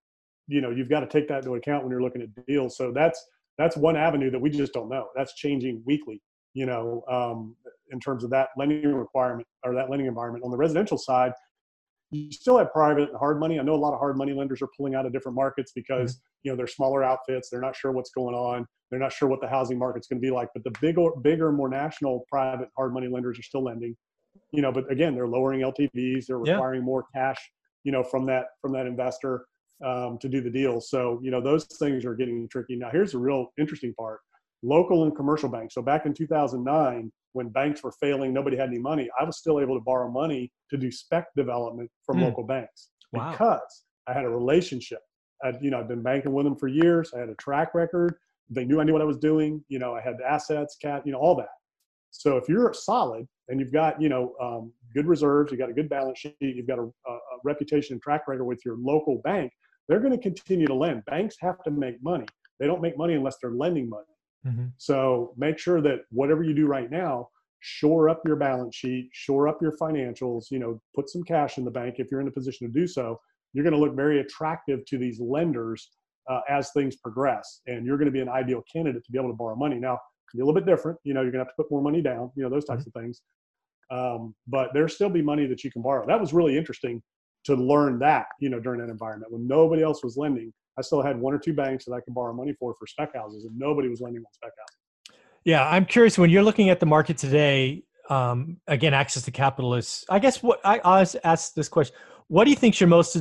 you 0.48 0.62
know 0.62 0.72
you've 0.72 0.90
got 0.90 1.02
to 1.02 1.08
take 1.08 1.28
that 1.30 1.40
into 1.40 1.56
account 1.56 1.84
when 1.84 1.92
you're 1.92 2.02
looking 2.02 2.22
at 2.22 2.46
deals. 2.46 2.78
So 2.78 2.92
that's 2.92 3.24
that's 3.58 3.78
one 3.78 3.96
avenue 3.96 4.32
that 4.32 4.40
we 4.40 4.50
just 4.50 4.74
don't 4.74 4.90
know. 4.90 5.08
That's 5.16 5.36
changing 5.36 5.84
weekly. 5.86 6.22
You 6.54 6.68
know, 6.68 7.04
um, 7.10 7.56
in 7.92 8.00
terms 8.00 8.24
of 8.24 8.30
that 8.30 8.50
lending 8.58 8.94
requirement 8.94 9.48
or 9.64 9.74
that 9.74 9.90
lending 9.90 10.08
environment. 10.08 10.44
On 10.44 10.52
the 10.52 10.58
residential 10.58 10.98
side, 10.98 11.32
you 12.14 12.32
still 12.32 12.58
have 12.58 12.72
private 12.72 13.10
and 13.10 13.18
hard 13.18 13.40
money. 13.40 13.60
I 13.60 13.64
know 13.64 13.76
a 13.76 13.76
lot 13.76 13.94
of 13.94 14.00
hard 14.00 14.18
money 14.18 14.34
lenders 14.34 14.62
are 14.62 14.70
pulling 14.78 14.96
out 14.96 15.06
of 15.06 15.14
different 15.14 15.36
markets 15.36 15.72
because 15.74 16.16
mm-hmm. 16.16 16.22
you 16.44 16.52
know 16.52 16.56
they're 16.56 16.68
smaller 16.68 17.04
outfits. 17.04 17.50
They're 17.50 17.62
not 17.62 17.76
sure 17.76 17.92
what's 17.92 18.12
going 18.12 18.36
on. 18.36 18.66
They're 18.90 19.00
not 19.00 19.12
sure 19.12 19.28
what 19.28 19.42
the 19.42 19.48
housing 19.48 19.80
market's 19.80 20.08
going 20.08 20.22
to 20.22 20.26
be 20.26 20.32
like. 20.32 20.50
But 20.54 20.64
the 20.64 20.72
bigger, 20.80 21.10
bigger, 21.22 21.52
more 21.52 21.70
national 21.70 22.26
private 22.30 22.70
hard 22.78 22.94
money 22.94 23.08
lenders 23.08 23.40
are 23.40 23.44
still 23.44 23.64
lending. 23.64 23.96
You 24.52 24.62
know, 24.62 24.72
but 24.72 24.92
again, 24.92 25.16
they're 25.16 25.28
lowering 25.28 25.62
LTVs. 25.62 26.28
They're 26.28 26.38
requiring 26.38 26.82
yeah. 26.82 26.86
more 26.86 27.06
cash. 27.14 27.38
You 27.84 27.92
know, 27.92 28.04
from 28.04 28.26
that 28.28 28.46
from 28.62 28.72
that 28.74 28.86
investor 28.86 29.46
um, 29.84 30.18
to 30.20 30.30
do 30.30 30.42
the 30.42 30.50
deal. 30.50 30.80
So 30.80 31.20
you 31.24 31.32
know 31.32 31.42
those 31.42 31.66
things 31.80 32.06
are 32.06 32.16
getting 32.16 32.48
tricky. 32.50 32.76
Now, 32.76 32.90
here's 32.92 33.12
the 33.14 33.20
real 33.20 33.48
interesting 33.60 33.94
part. 33.96 34.20
Local 34.64 35.04
and 35.04 35.16
commercial 35.16 35.50
banks. 35.50 35.74
So 35.76 35.82
back 35.82 36.06
in 36.06 36.14
2009, 36.14 37.12
when 37.34 37.50
banks 37.50 37.84
were 37.84 37.92
failing, 37.92 38.34
nobody 38.34 38.56
had 38.58 38.70
any 38.70 38.80
money. 38.80 39.10
I 39.20 39.24
was 39.24 39.38
still 39.38 39.60
able 39.60 39.76
to 39.76 39.84
borrow 39.84 40.10
money 40.10 40.52
to 40.70 40.78
do 40.78 40.92
spec 40.92 41.26
development 41.36 41.92
from 42.06 42.18
mm. 42.18 42.24
local 42.24 42.44
banks 42.44 42.90
wow. 43.12 43.32
because 43.32 43.84
I 44.08 44.14
had 44.14 44.26
a 44.26 44.30
relationship. 44.30 45.00
I'd, 45.44 45.58
you 45.62 45.72
know, 45.72 45.80
I'd 45.80 45.88
been 45.88 46.02
banking 46.02 46.34
with 46.34 46.46
them 46.46 46.56
for 46.56 46.68
years. 46.68 47.12
I 47.16 47.20
had 47.20 47.30
a 47.30 47.36
track 47.36 47.74
record. 47.74 48.16
They 48.50 48.66
knew 48.66 48.80
I 48.80 48.84
knew 48.84 48.94
what 48.94 49.02
I 49.02 49.06
was 49.06 49.18
doing. 49.18 49.64
You 49.68 49.80
know, 49.80 49.94
I 49.94 50.02
had 50.02 50.16
assets, 50.26 50.78
cat, 50.82 51.04
you 51.06 51.12
know, 51.12 51.20
all 51.20 51.36
that. 51.36 51.50
So 52.12 52.38
if 52.38 52.48
you're 52.48 52.74
solid 52.74 53.28
and 53.50 53.60
you've 53.60 53.74
got, 53.74 54.00
you 54.02 54.08
know, 54.08 54.36
um, 54.42 54.72
good 54.94 55.08
reserves, 55.08 55.52
you've 55.52 55.60
got 55.60 55.70
a 55.70 55.74
good 55.74 55.90
balance 55.90 56.20
sheet, 56.20 56.36
you've 56.40 56.68
got 56.68 56.80
a, 56.80 56.84
a 56.84 57.18
reputation 57.44 57.94
and 57.94 58.02
track 58.02 58.28
record 58.28 58.46
with 58.46 58.64
your 58.64 58.78
local 58.78 59.20
bank, 59.24 59.52
they're 59.90 60.00
going 60.00 60.12
to 60.12 60.18
continue 60.18 60.68
to 60.68 60.74
lend. 60.74 61.04
Banks 61.06 61.36
have 61.42 61.62
to 61.64 61.72
make 61.72 62.02
money. 62.04 62.28
They 62.60 62.68
don't 62.68 62.82
make 62.82 62.98
money 62.98 63.16
unless 63.16 63.38
they're 63.42 63.52
lending 63.52 63.90
money. 63.90 64.06
Mm-hmm. 64.46 64.68
So 64.78 65.34
make 65.38 65.58
sure 65.58 65.82
that 65.82 66.02
whatever 66.12 66.44
you 66.44 66.54
do 66.54 66.68
right 66.68 66.92
now, 66.92 67.30
shore 67.62 68.10
up 68.10 68.22
your 68.26 68.36
balance 68.36 68.76
sheet, 68.76 69.10
shore 69.14 69.48
up 69.48 69.62
your 69.62 69.76
financials, 69.78 70.52
you 70.52 70.60
know, 70.60 70.82
put 70.96 71.10
some 71.10 71.24
cash 71.24 71.58
in 71.58 71.64
the 71.64 71.72
bank 71.72 71.96
if 71.98 72.08
you're 72.12 72.22
in 72.22 72.28
a 72.28 72.32
position 72.32 72.68
to 72.68 72.74
do 72.74 72.88
so. 72.88 73.20
You're 73.54 73.64
going 73.64 73.76
to 73.76 73.80
look 73.80 73.96
very 73.96 74.20
attractive 74.20 74.86
to 74.88 74.98
these 74.98 75.20
lenders 75.20 75.90
uh, 76.30 76.42
as 76.50 76.72
things 76.72 76.98
progress. 76.98 77.62
And 77.68 77.86
you're 77.86 77.98
going 77.98 78.08
to 78.08 78.12
be 78.12 78.20
an 78.20 78.30
ideal 78.30 78.64
candidate 78.72 79.04
to 79.06 79.12
be 79.12 79.18
able 79.18 79.30
to 79.30 79.36
borrow 79.36 79.56
money. 79.56 79.80
Now, 79.80 79.98
be 80.34 80.42
a 80.42 80.46
little 80.46 80.60
bit 80.60 80.66
different. 80.66 80.98
You 81.04 81.14
know, 81.14 81.22
you're 81.22 81.32
going 81.32 81.44
to 81.44 81.46
have 81.46 81.56
to 81.56 81.64
put 81.64 81.72
more 81.72 81.82
money 81.82 82.02
down, 82.02 82.32
you 82.36 82.44
know, 82.44 82.50
those 82.50 82.66
types 82.66 82.86
mm-hmm. 82.86 83.00
of 83.00 83.04
things. 83.04 83.22
Um, 83.92 84.36
but 84.48 84.74
there 84.74 84.88
still 84.88 85.10
be 85.10 85.22
money 85.22 85.46
that 85.46 85.64
you 85.64 85.72
can 85.72 85.82
borrow. 85.82 86.06
That 86.08 86.20
was 86.20 86.34
really 86.34 86.58
interesting 86.58 87.02
to 87.46 87.56
learn 87.56 88.00
that, 88.00 88.26
you 88.40 88.50
know, 88.50 88.60
during 88.60 88.82
that 88.82 88.90
environment 88.90 89.32
when 89.32 89.46
nobody 89.48 89.84
else 89.84 90.04
was 90.04 90.18
lending. 90.18 90.52
I 90.78 90.82
still 90.82 91.02
had 91.02 91.20
one 91.20 91.34
or 91.34 91.40
two 91.40 91.54
banks 91.54 91.86
that 91.86 91.94
I 91.94 92.00
could 92.02 92.14
borrow 92.14 92.34
money 92.34 92.54
for 92.60 92.76
for 92.80 92.88
spec 92.88 93.16
houses, 93.16 93.46
and 93.46 93.58
nobody 93.58 93.90
was 93.90 94.02
lending 94.02 94.22
on 94.22 94.34
spec 94.34 94.52
houses. 94.58 95.20
Yeah, 95.46 95.68
I'm 95.68 95.86
curious 95.86 96.18
when 96.18 96.30
you're 96.30 96.44
looking 96.44 96.70
at 96.70 96.80
the 96.80 96.86
market 96.86 97.18
today. 97.18 97.84
Um, 98.10 98.58
again, 98.68 98.94
access 98.94 99.24
to 99.24 99.32
capital 99.32 99.76
is. 99.76 100.06
I 100.10 100.20
guess 100.20 100.42
what 100.42 100.60
I 100.64 100.80
always 100.80 101.16
ask 101.24 101.54
this 101.54 101.70
question: 101.70 101.96
What 102.28 102.46
do 102.46 102.50
you 102.50 102.56
think 102.56 102.76
is 102.76 102.82
your 102.82 102.90
most 102.90 103.18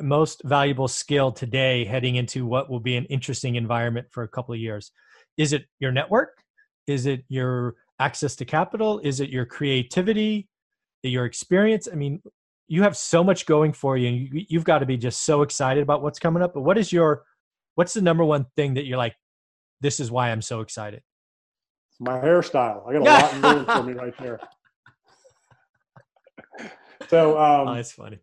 most 0.00 0.42
valuable 0.44 0.88
skill 0.88 1.32
today, 1.32 1.84
heading 1.84 2.16
into 2.16 2.46
what 2.46 2.68
will 2.68 2.80
be 2.80 2.96
an 2.96 3.04
interesting 3.06 3.56
environment 3.56 4.08
for 4.10 4.22
a 4.22 4.28
couple 4.28 4.54
of 4.54 4.60
years? 4.60 4.92
Is 5.36 5.52
it 5.52 5.64
your 5.80 5.92
network? 5.92 6.42
Is 6.86 7.06
it 7.06 7.24
your 7.28 7.74
access 7.98 8.36
to 8.36 8.44
capital? 8.44 9.00
Is 9.00 9.20
it 9.20 9.30
your 9.30 9.46
creativity? 9.46 10.48
Your 11.02 11.24
experience? 11.24 11.88
I 11.90 11.94
mean, 11.94 12.20
you 12.68 12.82
have 12.82 12.96
so 12.96 13.22
much 13.22 13.46
going 13.46 13.72
for 13.72 13.96
you 13.96 14.08
and 14.08 14.46
you, 14.48 14.58
have 14.58 14.64
got 14.64 14.80
to 14.80 14.86
be 14.86 14.96
just 14.96 15.24
so 15.24 15.42
excited 15.42 15.82
about 15.82 16.02
what's 16.02 16.18
coming 16.18 16.42
up 16.42 16.52
but 16.54 16.62
what 16.62 16.76
is 16.78 16.92
your 16.92 17.24
what's 17.76 17.94
the 17.94 18.02
number 18.02 18.24
one 18.24 18.46
thing 18.56 18.74
that 18.74 18.86
you're 18.86 18.98
like 18.98 19.14
this 19.80 20.00
is 20.00 20.10
why 20.10 20.30
i'm 20.30 20.42
so 20.42 20.60
excited 20.60 21.02
it's 21.96 22.06
my 22.06 22.20
hairstyle. 22.20 22.86
I 22.86 22.92
got 22.92 23.00
a 23.00 23.40
lot 23.40 23.42
going 23.42 23.64
for 23.64 23.82
me 23.82 23.92
right 23.94 24.14
there. 24.18 24.40
So 27.10 27.38
um 27.38 27.68
oh, 27.68 27.74
that's 27.74 27.92
funny. 27.92 28.18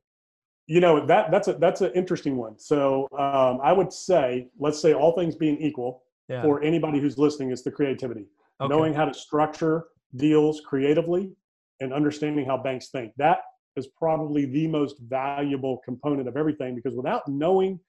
you 0.67 0.81
know 0.81 1.05
that 1.05 1.31
that's 1.31 1.47
a 1.47 1.53
that's 1.53 1.79
an 1.81 1.91
interesting 1.93 2.35
one. 2.35 2.59
So 2.59 3.07
um, 3.17 3.59
i 3.63 3.71
would 3.71 3.93
say 3.93 4.49
let's 4.59 4.81
say 4.81 4.93
all 4.93 5.13
things 5.15 5.35
being 5.35 5.57
equal 5.61 6.03
yeah. 6.27 6.41
for 6.41 6.61
anybody 6.63 6.99
who's 6.99 7.17
listening 7.17 7.51
is 7.51 7.63
the 7.63 7.71
creativity. 7.71 8.25
Okay. 8.59 8.67
knowing 8.67 8.93
how 8.93 9.05
to 9.05 9.13
structure 9.13 9.85
deals 10.17 10.61
creatively 10.65 11.31
and 11.79 11.93
understanding 11.93 12.45
how 12.45 12.57
banks 12.57 12.89
think. 12.89 13.13
That 13.17 13.37
is 13.75 13.87
probably 13.97 14.45
the 14.45 14.67
most 14.67 14.97
valuable 15.07 15.81
component 15.83 16.27
of 16.27 16.37
everything 16.37 16.75
because 16.75 16.95
without 16.95 17.27
knowing 17.27 17.79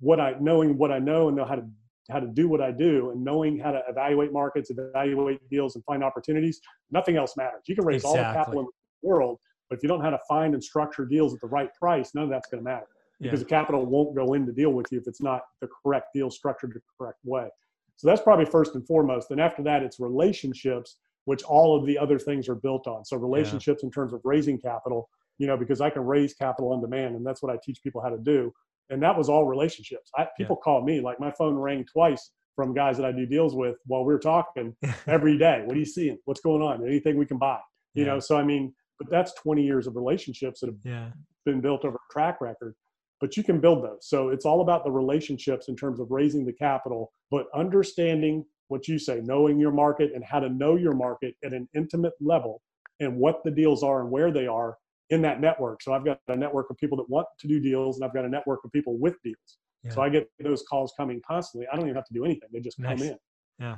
what 0.00 0.20
I 0.20 0.34
knowing 0.40 0.76
what 0.76 0.90
I 0.90 0.98
know 0.98 1.28
and 1.28 1.36
know 1.36 1.44
how 1.44 1.56
to 1.56 1.66
how 2.10 2.20
to 2.20 2.26
do 2.26 2.48
what 2.48 2.60
I 2.60 2.70
do 2.70 3.10
and 3.10 3.24
knowing 3.24 3.58
how 3.58 3.72
to 3.72 3.82
evaluate 3.88 4.32
markets, 4.32 4.70
evaluate 4.70 5.40
deals, 5.50 5.74
and 5.74 5.84
find 5.84 6.04
opportunities, 6.04 6.60
nothing 6.90 7.16
else 7.16 7.36
matters. 7.36 7.62
You 7.66 7.74
can 7.74 7.84
raise 7.84 8.02
exactly. 8.02 8.20
all 8.20 8.32
the 8.32 8.38
capital 8.38 8.60
in 8.60 8.66
the 8.66 9.08
world, 9.08 9.38
but 9.68 9.76
if 9.76 9.82
you 9.82 9.88
don't 9.88 9.98
know 9.98 10.04
how 10.04 10.10
to 10.10 10.20
find 10.28 10.54
and 10.54 10.62
structure 10.62 11.04
deals 11.04 11.34
at 11.34 11.40
the 11.40 11.48
right 11.48 11.70
price, 11.74 12.14
none 12.14 12.24
of 12.24 12.30
that's 12.30 12.48
going 12.48 12.62
to 12.62 12.64
matter 12.64 12.86
because 13.20 13.40
yeah. 13.40 13.44
the 13.44 13.48
capital 13.48 13.84
won't 13.86 14.14
go 14.14 14.34
in 14.34 14.46
to 14.46 14.52
deal 14.52 14.70
with 14.70 14.86
you 14.90 14.98
if 14.98 15.06
it's 15.06 15.22
not 15.22 15.42
the 15.60 15.68
correct 15.82 16.08
deal 16.14 16.30
structured 16.30 16.72
the 16.74 16.80
correct 16.98 17.18
way. 17.24 17.48
So 17.96 18.06
that's 18.06 18.20
probably 18.20 18.44
first 18.44 18.74
and 18.74 18.86
foremost. 18.86 19.30
And 19.30 19.40
after 19.40 19.62
that, 19.62 19.82
it's 19.82 19.98
relationships, 19.98 20.98
which 21.24 21.42
all 21.44 21.78
of 21.78 21.86
the 21.86 21.96
other 21.96 22.18
things 22.18 22.48
are 22.48 22.54
built 22.54 22.86
on. 22.86 23.04
So 23.04 23.16
relationships 23.16 23.80
yeah. 23.82 23.86
in 23.86 23.90
terms 23.90 24.12
of 24.12 24.20
raising 24.22 24.58
capital, 24.58 25.08
you 25.38 25.46
know, 25.46 25.56
because 25.56 25.80
I 25.80 25.90
can 25.90 26.04
raise 26.04 26.34
capital 26.34 26.72
on 26.72 26.80
demand, 26.80 27.16
and 27.16 27.26
that's 27.26 27.42
what 27.42 27.52
I 27.52 27.58
teach 27.62 27.82
people 27.82 28.00
how 28.00 28.08
to 28.08 28.18
do. 28.18 28.52
And 28.90 29.02
that 29.02 29.16
was 29.16 29.28
all 29.28 29.46
relationships. 29.46 30.10
I, 30.16 30.28
people 30.36 30.56
yeah. 30.60 30.64
call 30.64 30.84
me 30.84 31.00
like 31.00 31.18
my 31.18 31.30
phone 31.32 31.56
rang 31.56 31.84
twice 31.84 32.30
from 32.54 32.72
guys 32.72 32.96
that 32.96 33.04
I 33.04 33.12
do 33.12 33.26
deals 33.26 33.54
with 33.54 33.76
while 33.86 34.04
we 34.04 34.14
are 34.14 34.18
talking 34.18 34.74
every 35.06 35.36
day. 35.36 35.62
What 35.64 35.76
are 35.76 35.78
you 35.78 35.84
seeing? 35.84 36.18
What's 36.24 36.40
going 36.40 36.62
on? 36.62 36.86
Anything 36.86 37.18
we 37.18 37.26
can 37.26 37.38
buy? 37.38 37.58
You 37.94 38.04
yeah. 38.04 38.12
know, 38.12 38.20
so 38.20 38.36
I 38.36 38.44
mean, 38.44 38.74
but 38.98 39.10
that's 39.10 39.34
20 39.34 39.62
years 39.62 39.86
of 39.86 39.96
relationships 39.96 40.60
that 40.60 40.68
have 40.68 40.78
yeah. 40.84 41.08
been 41.44 41.60
built 41.60 41.84
over 41.84 41.96
a 41.96 42.12
track 42.12 42.40
record. 42.40 42.74
But 43.20 43.36
you 43.36 43.42
can 43.42 43.60
build 43.60 43.82
those. 43.82 44.08
So 44.08 44.28
it's 44.28 44.44
all 44.44 44.60
about 44.60 44.84
the 44.84 44.90
relationships 44.90 45.68
in 45.68 45.76
terms 45.76 46.00
of 46.00 46.10
raising 46.10 46.44
the 46.44 46.52
capital, 46.52 47.12
but 47.30 47.46
understanding 47.54 48.44
what 48.68 48.88
you 48.88 48.98
say, 48.98 49.20
knowing 49.22 49.58
your 49.58 49.72
market 49.72 50.10
and 50.14 50.22
how 50.24 50.40
to 50.40 50.48
know 50.48 50.76
your 50.76 50.94
market 50.94 51.34
at 51.44 51.52
an 51.52 51.68
intimate 51.74 52.12
level 52.20 52.60
and 53.00 53.16
what 53.16 53.42
the 53.44 53.50
deals 53.50 53.82
are 53.82 54.00
and 54.00 54.10
where 54.10 54.30
they 54.30 54.46
are 54.46 54.76
in 55.10 55.22
that 55.22 55.40
network. 55.40 55.82
So 55.82 55.92
I've 55.92 56.04
got 56.04 56.20
a 56.28 56.36
network 56.36 56.70
of 56.70 56.76
people 56.76 56.96
that 56.98 57.08
want 57.08 57.26
to 57.40 57.48
do 57.48 57.60
deals, 57.60 57.96
and 57.96 58.04
I've 58.04 58.14
got 58.14 58.24
a 58.24 58.28
network 58.28 58.60
of 58.64 58.72
people 58.72 58.98
with 58.98 59.14
deals. 59.22 59.58
Yeah. 59.84 59.92
So 59.92 60.02
I 60.02 60.08
get 60.08 60.28
those 60.40 60.64
calls 60.68 60.92
coming 60.96 61.20
constantly. 61.26 61.66
I 61.72 61.76
don't 61.76 61.84
even 61.84 61.96
have 61.96 62.06
to 62.06 62.14
do 62.14 62.24
anything; 62.24 62.48
they 62.52 62.60
just 62.60 62.78
nice. 62.78 62.98
come 62.98 63.08
in. 63.08 63.16
Yeah, 63.58 63.76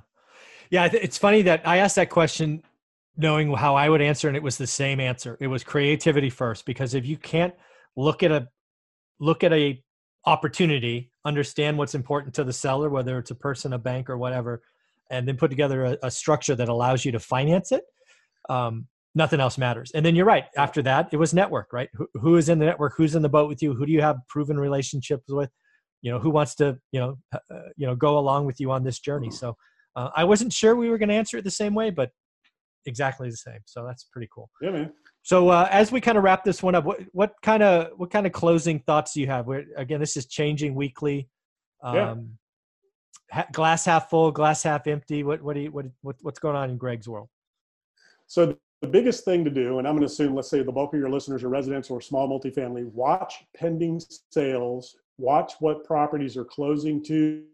yeah. 0.70 0.88
It's 0.92 1.18
funny 1.18 1.42
that 1.42 1.66
I 1.66 1.78
asked 1.78 1.96
that 1.96 2.10
question 2.10 2.62
knowing 3.16 3.52
how 3.52 3.74
I 3.74 3.88
would 3.88 4.00
answer, 4.00 4.28
and 4.28 4.36
it 4.36 4.42
was 4.42 4.56
the 4.56 4.66
same 4.66 5.00
answer. 5.00 5.36
It 5.40 5.48
was 5.48 5.64
creativity 5.64 6.30
first, 6.30 6.64
because 6.64 6.94
if 6.94 7.04
you 7.04 7.16
can't 7.16 7.54
look 7.96 8.22
at 8.22 8.32
a 8.32 8.48
look 9.20 9.44
at 9.44 9.52
a 9.52 9.82
opportunity, 10.24 11.10
understand 11.24 11.78
what's 11.78 11.94
important 11.94 12.34
to 12.34 12.44
the 12.44 12.52
seller, 12.52 12.88
whether 12.88 13.18
it's 13.18 13.30
a 13.30 13.34
person, 13.34 13.72
a 13.72 13.78
bank, 13.78 14.08
or 14.08 14.16
whatever, 14.16 14.62
and 15.10 15.26
then 15.26 15.36
put 15.36 15.50
together 15.50 15.84
a, 15.84 15.98
a 16.04 16.10
structure 16.10 16.54
that 16.54 16.68
allows 16.68 17.04
you 17.04 17.12
to 17.12 17.20
finance 17.20 17.72
it. 17.72 17.84
Um, 18.48 18.86
nothing 19.14 19.40
else 19.40 19.58
matters. 19.58 19.90
And 19.94 20.04
then 20.04 20.14
you're 20.14 20.26
right. 20.26 20.44
After 20.56 20.82
that, 20.82 21.08
it 21.12 21.16
was 21.16 21.34
network, 21.34 21.72
right? 21.72 21.88
Who, 21.94 22.08
who 22.14 22.36
is 22.36 22.48
in 22.48 22.58
the 22.58 22.66
network? 22.66 22.94
Who's 22.96 23.14
in 23.14 23.22
the 23.22 23.28
boat 23.28 23.48
with 23.48 23.62
you? 23.62 23.74
Who 23.74 23.86
do 23.86 23.92
you 23.92 24.02
have 24.02 24.16
proven 24.28 24.58
relationships 24.58 25.24
with? 25.28 25.50
You 26.02 26.12
know, 26.12 26.18
who 26.18 26.30
wants 26.30 26.54
to, 26.56 26.78
you 26.92 27.00
know, 27.00 27.18
uh, 27.32 27.38
you 27.76 27.86
know, 27.86 27.96
go 27.96 28.18
along 28.18 28.46
with 28.46 28.60
you 28.60 28.70
on 28.70 28.84
this 28.84 29.00
journey. 29.00 29.30
So 29.30 29.56
uh, 29.96 30.10
I 30.14 30.24
wasn't 30.24 30.52
sure 30.52 30.76
we 30.76 30.90
were 30.90 30.98
going 30.98 31.08
to 31.08 31.14
answer 31.14 31.38
it 31.38 31.44
the 31.44 31.50
same 31.50 31.74
way, 31.74 31.90
but 31.90 32.10
exactly 32.86 33.28
the 33.28 33.36
same. 33.36 33.58
So 33.64 33.84
that's 33.84 34.04
pretty 34.04 34.28
cool. 34.32 34.48
Yeah, 34.62 34.70
man. 34.70 34.92
So 35.22 35.48
uh, 35.48 35.68
as 35.70 35.90
we 35.90 36.00
kind 36.00 36.16
of 36.16 36.24
wrap 36.24 36.44
this 36.44 36.62
one 36.62 36.74
up, 36.74 36.84
what, 36.84 37.00
what 37.12 37.32
kind 37.42 37.62
of 37.62 37.90
what 37.96 38.10
kind 38.10 38.26
of 38.26 38.32
closing 38.32 38.78
thoughts 38.80 39.12
do 39.14 39.20
you 39.20 39.26
have? 39.26 39.46
Where 39.46 39.64
again, 39.76 40.00
this 40.00 40.16
is 40.16 40.26
changing 40.26 40.74
weekly. 40.74 41.28
Um, 41.82 41.96
yeah. 41.96 42.14
Ha- 43.30 43.46
glass 43.52 43.84
half 43.84 44.08
full, 44.08 44.30
glass 44.30 44.62
half 44.62 44.86
empty. 44.86 45.22
What 45.22 45.42
what 45.42 45.54
do 45.54 45.60
you 45.60 45.70
what, 45.70 45.86
what 46.00 46.16
what's 46.22 46.38
going 46.38 46.56
on 46.56 46.70
in 46.70 46.78
Greg's 46.78 47.08
world? 47.08 47.28
So 48.26 48.56
the 48.80 48.88
biggest 48.88 49.24
thing 49.24 49.44
to 49.44 49.50
do, 49.50 49.78
and 49.78 49.88
I'm 49.88 49.94
going 49.94 50.06
to 50.06 50.12
assume, 50.12 50.34
let's 50.34 50.50
say 50.50 50.62
the 50.62 50.72
bulk 50.72 50.94
of 50.94 51.00
your 51.00 51.10
listeners 51.10 51.42
are 51.42 51.48
residential 51.48 51.96
or 51.96 52.00
small 52.00 52.28
multifamily, 52.28 52.84
watch 52.92 53.44
pending 53.56 54.00
sales, 54.30 54.96
watch 55.18 55.54
what 55.58 55.84
properties 55.84 56.36
are 56.36 56.44
closing 56.44 57.02
to 57.04 57.44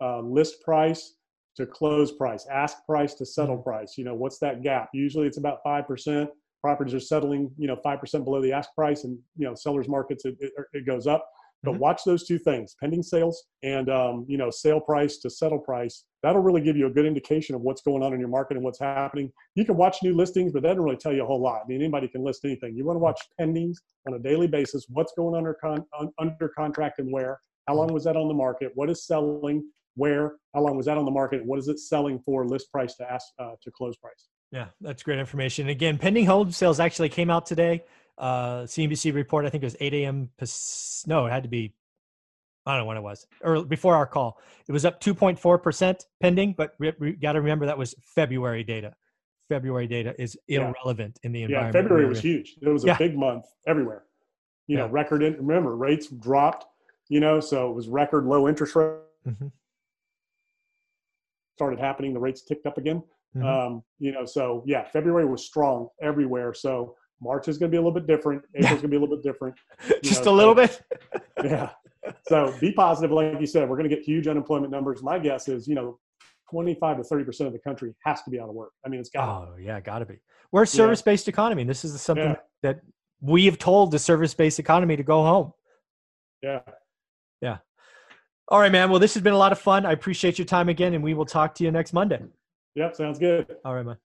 uh, 0.00 0.20
list 0.20 0.62
price 0.62 1.14
to 1.56 1.66
close 1.66 2.12
price, 2.12 2.46
ask 2.50 2.84
price 2.86 3.14
to 3.14 3.26
settle 3.26 3.56
mm-hmm. 3.56 3.68
price. 3.68 3.96
You 3.96 4.04
know, 4.04 4.14
what's 4.14 4.38
that 4.38 4.62
gap? 4.62 4.88
Usually 4.92 5.26
it's 5.26 5.38
about 5.38 5.58
5%. 5.64 6.28
Properties 6.62 6.94
are 6.94 7.00
settling, 7.00 7.50
you 7.58 7.68
know, 7.68 7.76
5% 7.76 8.24
below 8.24 8.40
the 8.40 8.52
ask 8.52 8.74
price 8.74 9.04
and, 9.04 9.18
you 9.36 9.46
know, 9.46 9.54
sellers 9.54 9.88
markets, 9.88 10.24
it, 10.24 10.36
it, 10.40 10.52
it 10.72 10.86
goes 10.86 11.06
up. 11.06 11.28
But 11.64 11.72
mm-hmm. 11.72 11.80
watch 11.80 12.02
those 12.04 12.26
two 12.26 12.38
things: 12.38 12.76
pending 12.78 13.02
sales 13.02 13.44
and 13.62 13.88
um, 13.88 14.26
you 14.28 14.36
know 14.36 14.50
sale 14.50 14.80
price 14.80 15.18
to 15.18 15.30
settle 15.30 15.58
price. 15.58 16.04
That'll 16.22 16.42
really 16.42 16.60
give 16.60 16.76
you 16.76 16.86
a 16.86 16.90
good 16.90 17.06
indication 17.06 17.54
of 17.54 17.62
what's 17.62 17.82
going 17.82 18.02
on 18.02 18.12
in 18.12 18.20
your 18.20 18.28
market 18.28 18.56
and 18.56 18.64
what's 18.64 18.78
happening. 18.78 19.32
You 19.54 19.64
can 19.64 19.76
watch 19.76 19.98
new 20.02 20.14
listings, 20.14 20.52
but 20.52 20.62
that 20.62 20.68
doesn't 20.68 20.82
really 20.82 20.96
tell 20.96 21.12
you 21.12 21.22
a 21.22 21.26
whole 21.26 21.40
lot. 21.40 21.62
I 21.64 21.68
mean, 21.68 21.80
anybody 21.80 22.08
can 22.08 22.22
list 22.22 22.44
anything. 22.44 22.76
You 22.76 22.84
want 22.84 22.96
to 22.96 23.00
watch 23.00 23.20
pendings 23.40 23.76
on 24.06 24.14
a 24.14 24.18
daily 24.18 24.46
basis. 24.46 24.86
What's 24.88 25.12
going 25.16 25.34
under 25.34 25.54
con- 25.54 25.86
under 26.18 26.48
contract 26.56 26.98
and 26.98 27.12
where? 27.12 27.40
How 27.66 27.74
long 27.74 27.92
was 27.92 28.04
that 28.04 28.16
on 28.16 28.28
the 28.28 28.34
market? 28.34 28.72
What 28.74 28.90
is 28.90 29.06
selling? 29.06 29.64
Where? 29.96 30.36
How 30.54 30.60
long 30.60 30.76
was 30.76 30.86
that 30.86 30.98
on 30.98 31.04
the 31.04 31.10
market? 31.10 31.44
What 31.44 31.58
is 31.58 31.68
it 31.68 31.78
selling 31.78 32.20
for? 32.24 32.46
List 32.46 32.70
price 32.70 32.94
to 32.96 33.10
ask 33.10 33.26
uh, 33.38 33.52
to 33.62 33.70
close 33.70 33.96
price. 33.96 34.28
Yeah, 34.50 34.66
that's 34.80 35.02
great 35.02 35.18
information. 35.18 35.68
Again, 35.68 35.98
pending 35.98 36.26
home 36.26 36.52
sales 36.52 36.78
actually 36.78 37.08
came 37.08 37.30
out 37.30 37.46
today 37.46 37.82
uh, 38.18 38.62
CNBC 38.62 39.14
report. 39.14 39.44
I 39.44 39.50
think 39.50 39.62
it 39.62 39.66
was 39.66 39.76
8 39.80 39.94
a.m. 39.94 40.30
No, 41.06 41.26
it 41.26 41.30
had 41.30 41.42
to 41.42 41.48
be. 41.48 41.74
I 42.66 42.72
don't 42.72 42.80
know 42.80 42.86
when 42.86 42.96
it 42.96 43.02
was, 43.02 43.26
or 43.42 43.62
before 43.62 43.94
our 43.94 44.06
call. 44.06 44.40
It 44.66 44.72
was 44.72 44.86
up 44.86 44.98
2.4 45.00 45.62
percent 45.62 46.06
pending, 46.20 46.54
but 46.56 46.74
we, 46.78 46.92
we 46.98 47.12
got 47.12 47.32
to 47.32 47.40
remember 47.40 47.66
that 47.66 47.76
was 47.76 47.94
February 48.00 48.64
data. 48.64 48.94
February 49.50 49.86
data 49.86 50.14
is 50.18 50.38
irrelevant 50.48 51.18
yeah. 51.22 51.26
in 51.26 51.32
the 51.32 51.42
environment. 51.42 51.74
Yeah, 51.74 51.82
February 51.82 52.08
was 52.08 52.20
huge. 52.20 52.56
It 52.62 52.68
was 52.70 52.84
a 52.84 52.88
yeah. 52.88 52.96
big 52.96 53.18
month 53.18 53.44
everywhere. 53.66 54.04
You 54.66 54.78
yeah. 54.78 54.84
know, 54.84 54.90
record. 54.90 55.22
In, 55.22 55.34
remember, 55.34 55.76
rates 55.76 56.08
dropped. 56.08 56.64
You 57.10 57.20
know, 57.20 57.38
so 57.38 57.70
it 57.70 57.74
was 57.74 57.88
record 57.88 58.24
low 58.24 58.48
interest 58.48 58.74
rate. 58.74 58.96
Mm-hmm. 59.28 59.46
started 61.56 61.78
happening, 61.78 62.12
the 62.12 62.20
rates 62.20 62.42
ticked 62.42 62.66
up 62.66 62.76
again. 62.76 63.02
Mhm. 63.36 63.44
Um, 63.44 63.82
you 63.98 64.12
know, 64.12 64.24
so 64.24 64.62
yeah, 64.66 64.84
February 64.84 65.26
was 65.26 65.44
strong 65.44 65.88
everywhere. 66.00 66.54
So 66.54 66.94
March 67.20 67.48
is 67.48 67.58
going 67.58 67.70
to 67.70 67.74
be 67.74 67.78
a 67.78 67.80
little 67.80 67.92
bit 67.92 68.06
different. 68.06 68.42
April's 68.54 68.80
going 68.80 68.82
to 68.82 68.88
be 68.88 68.96
a 68.96 69.00
little 69.00 69.16
bit 69.16 69.22
different. 69.24 69.54
Just 70.02 70.24
know, 70.24 70.32
a 70.32 70.34
little 70.34 70.54
so- 70.54 70.66
bit. 70.66 70.82
Yeah. 71.44 71.70
So 72.28 72.54
be 72.60 72.70
positive, 72.72 73.10
like 73.12 73.40
you 73.40 73.46
said. 73.46 73.68
We're 73.68 73.76
going 73.76 73.88
to 73.88 73.94
get 73.94 74.04
huge 74.04 74.28
unemployment 74.28 74.70
numbers. 74.70 75.02
My 75.02 75.18
guess 75.18 75.48
is, 75.48 75.66
you 75.66 75.74
know, 75.74 75.98
25 76.50 76.98
to 76.98 77.04
30 77.04 77.24
percent 77.24 77.46
of 77.46 77.52
the 77.54 77.58
country 77.58 77.94
has 78.04 78.22
to 78.22 78.30
be 78.30 78.38
out 78.38 78.48
of 78.50 78.54
work. 78.54 78.72
I 78.84 78.88
mean, 78.90 79.00
it's 79.00 79.08
got. 79.08 79.26
Oh 79.28 79.56
yeah, 79.58 79.80
gotta 79.80 80.04
be. 80.04 80.16
We're 80.52 80.62
a 80.62 80.66
service-based 80.66 81.28
economy. 81.28 81.62
and 81.62 81.70
This 81.70 81.84
is 81.84 81.98
something 82.00 82.24
Yeah. 82.30 82.36
that 82.62 82.80
we 83.20 83.46
have 83.46 83.58
told 83.58 83.90
the 83.90 83.98
service-based 83.98 84.58
economy 84.58 84.96
to 84.96 85.02
go 85.02 85.22
home. 85.24 85.52
Yeah. 86.42 86.60
Yeah. 87.40 87.58
All 88.48 88.60
right, 88.60 88.70
man. 88.70 88.90
Well, 88.90 89.00
this 89.00 89.14
has 89.14 89.22
been 89.22 89.32
a 89.32 89.38
lot 89.38 89.52
of 89.52 89.58
fun. 89.58 89.86
I 89.86 89.92
appreciate 89.92 90.38
your 90.38 90.44
time 90.46 90.68
again, 90.68 90.92
and 90.94 91.02
we 91.02 91.14
will 91.14 91.24
talk 91.26 91.54
to 91.56 91.64
you 91.64 91.70
next 91.70 91.92
Monday. 91.94 92.22
Yep. 92.74 92.96
Sounds 92.96 93.18
good. 93.18 93.56
All 93.64 93.74
right, 93.74 93.84
man. 93.84 93.96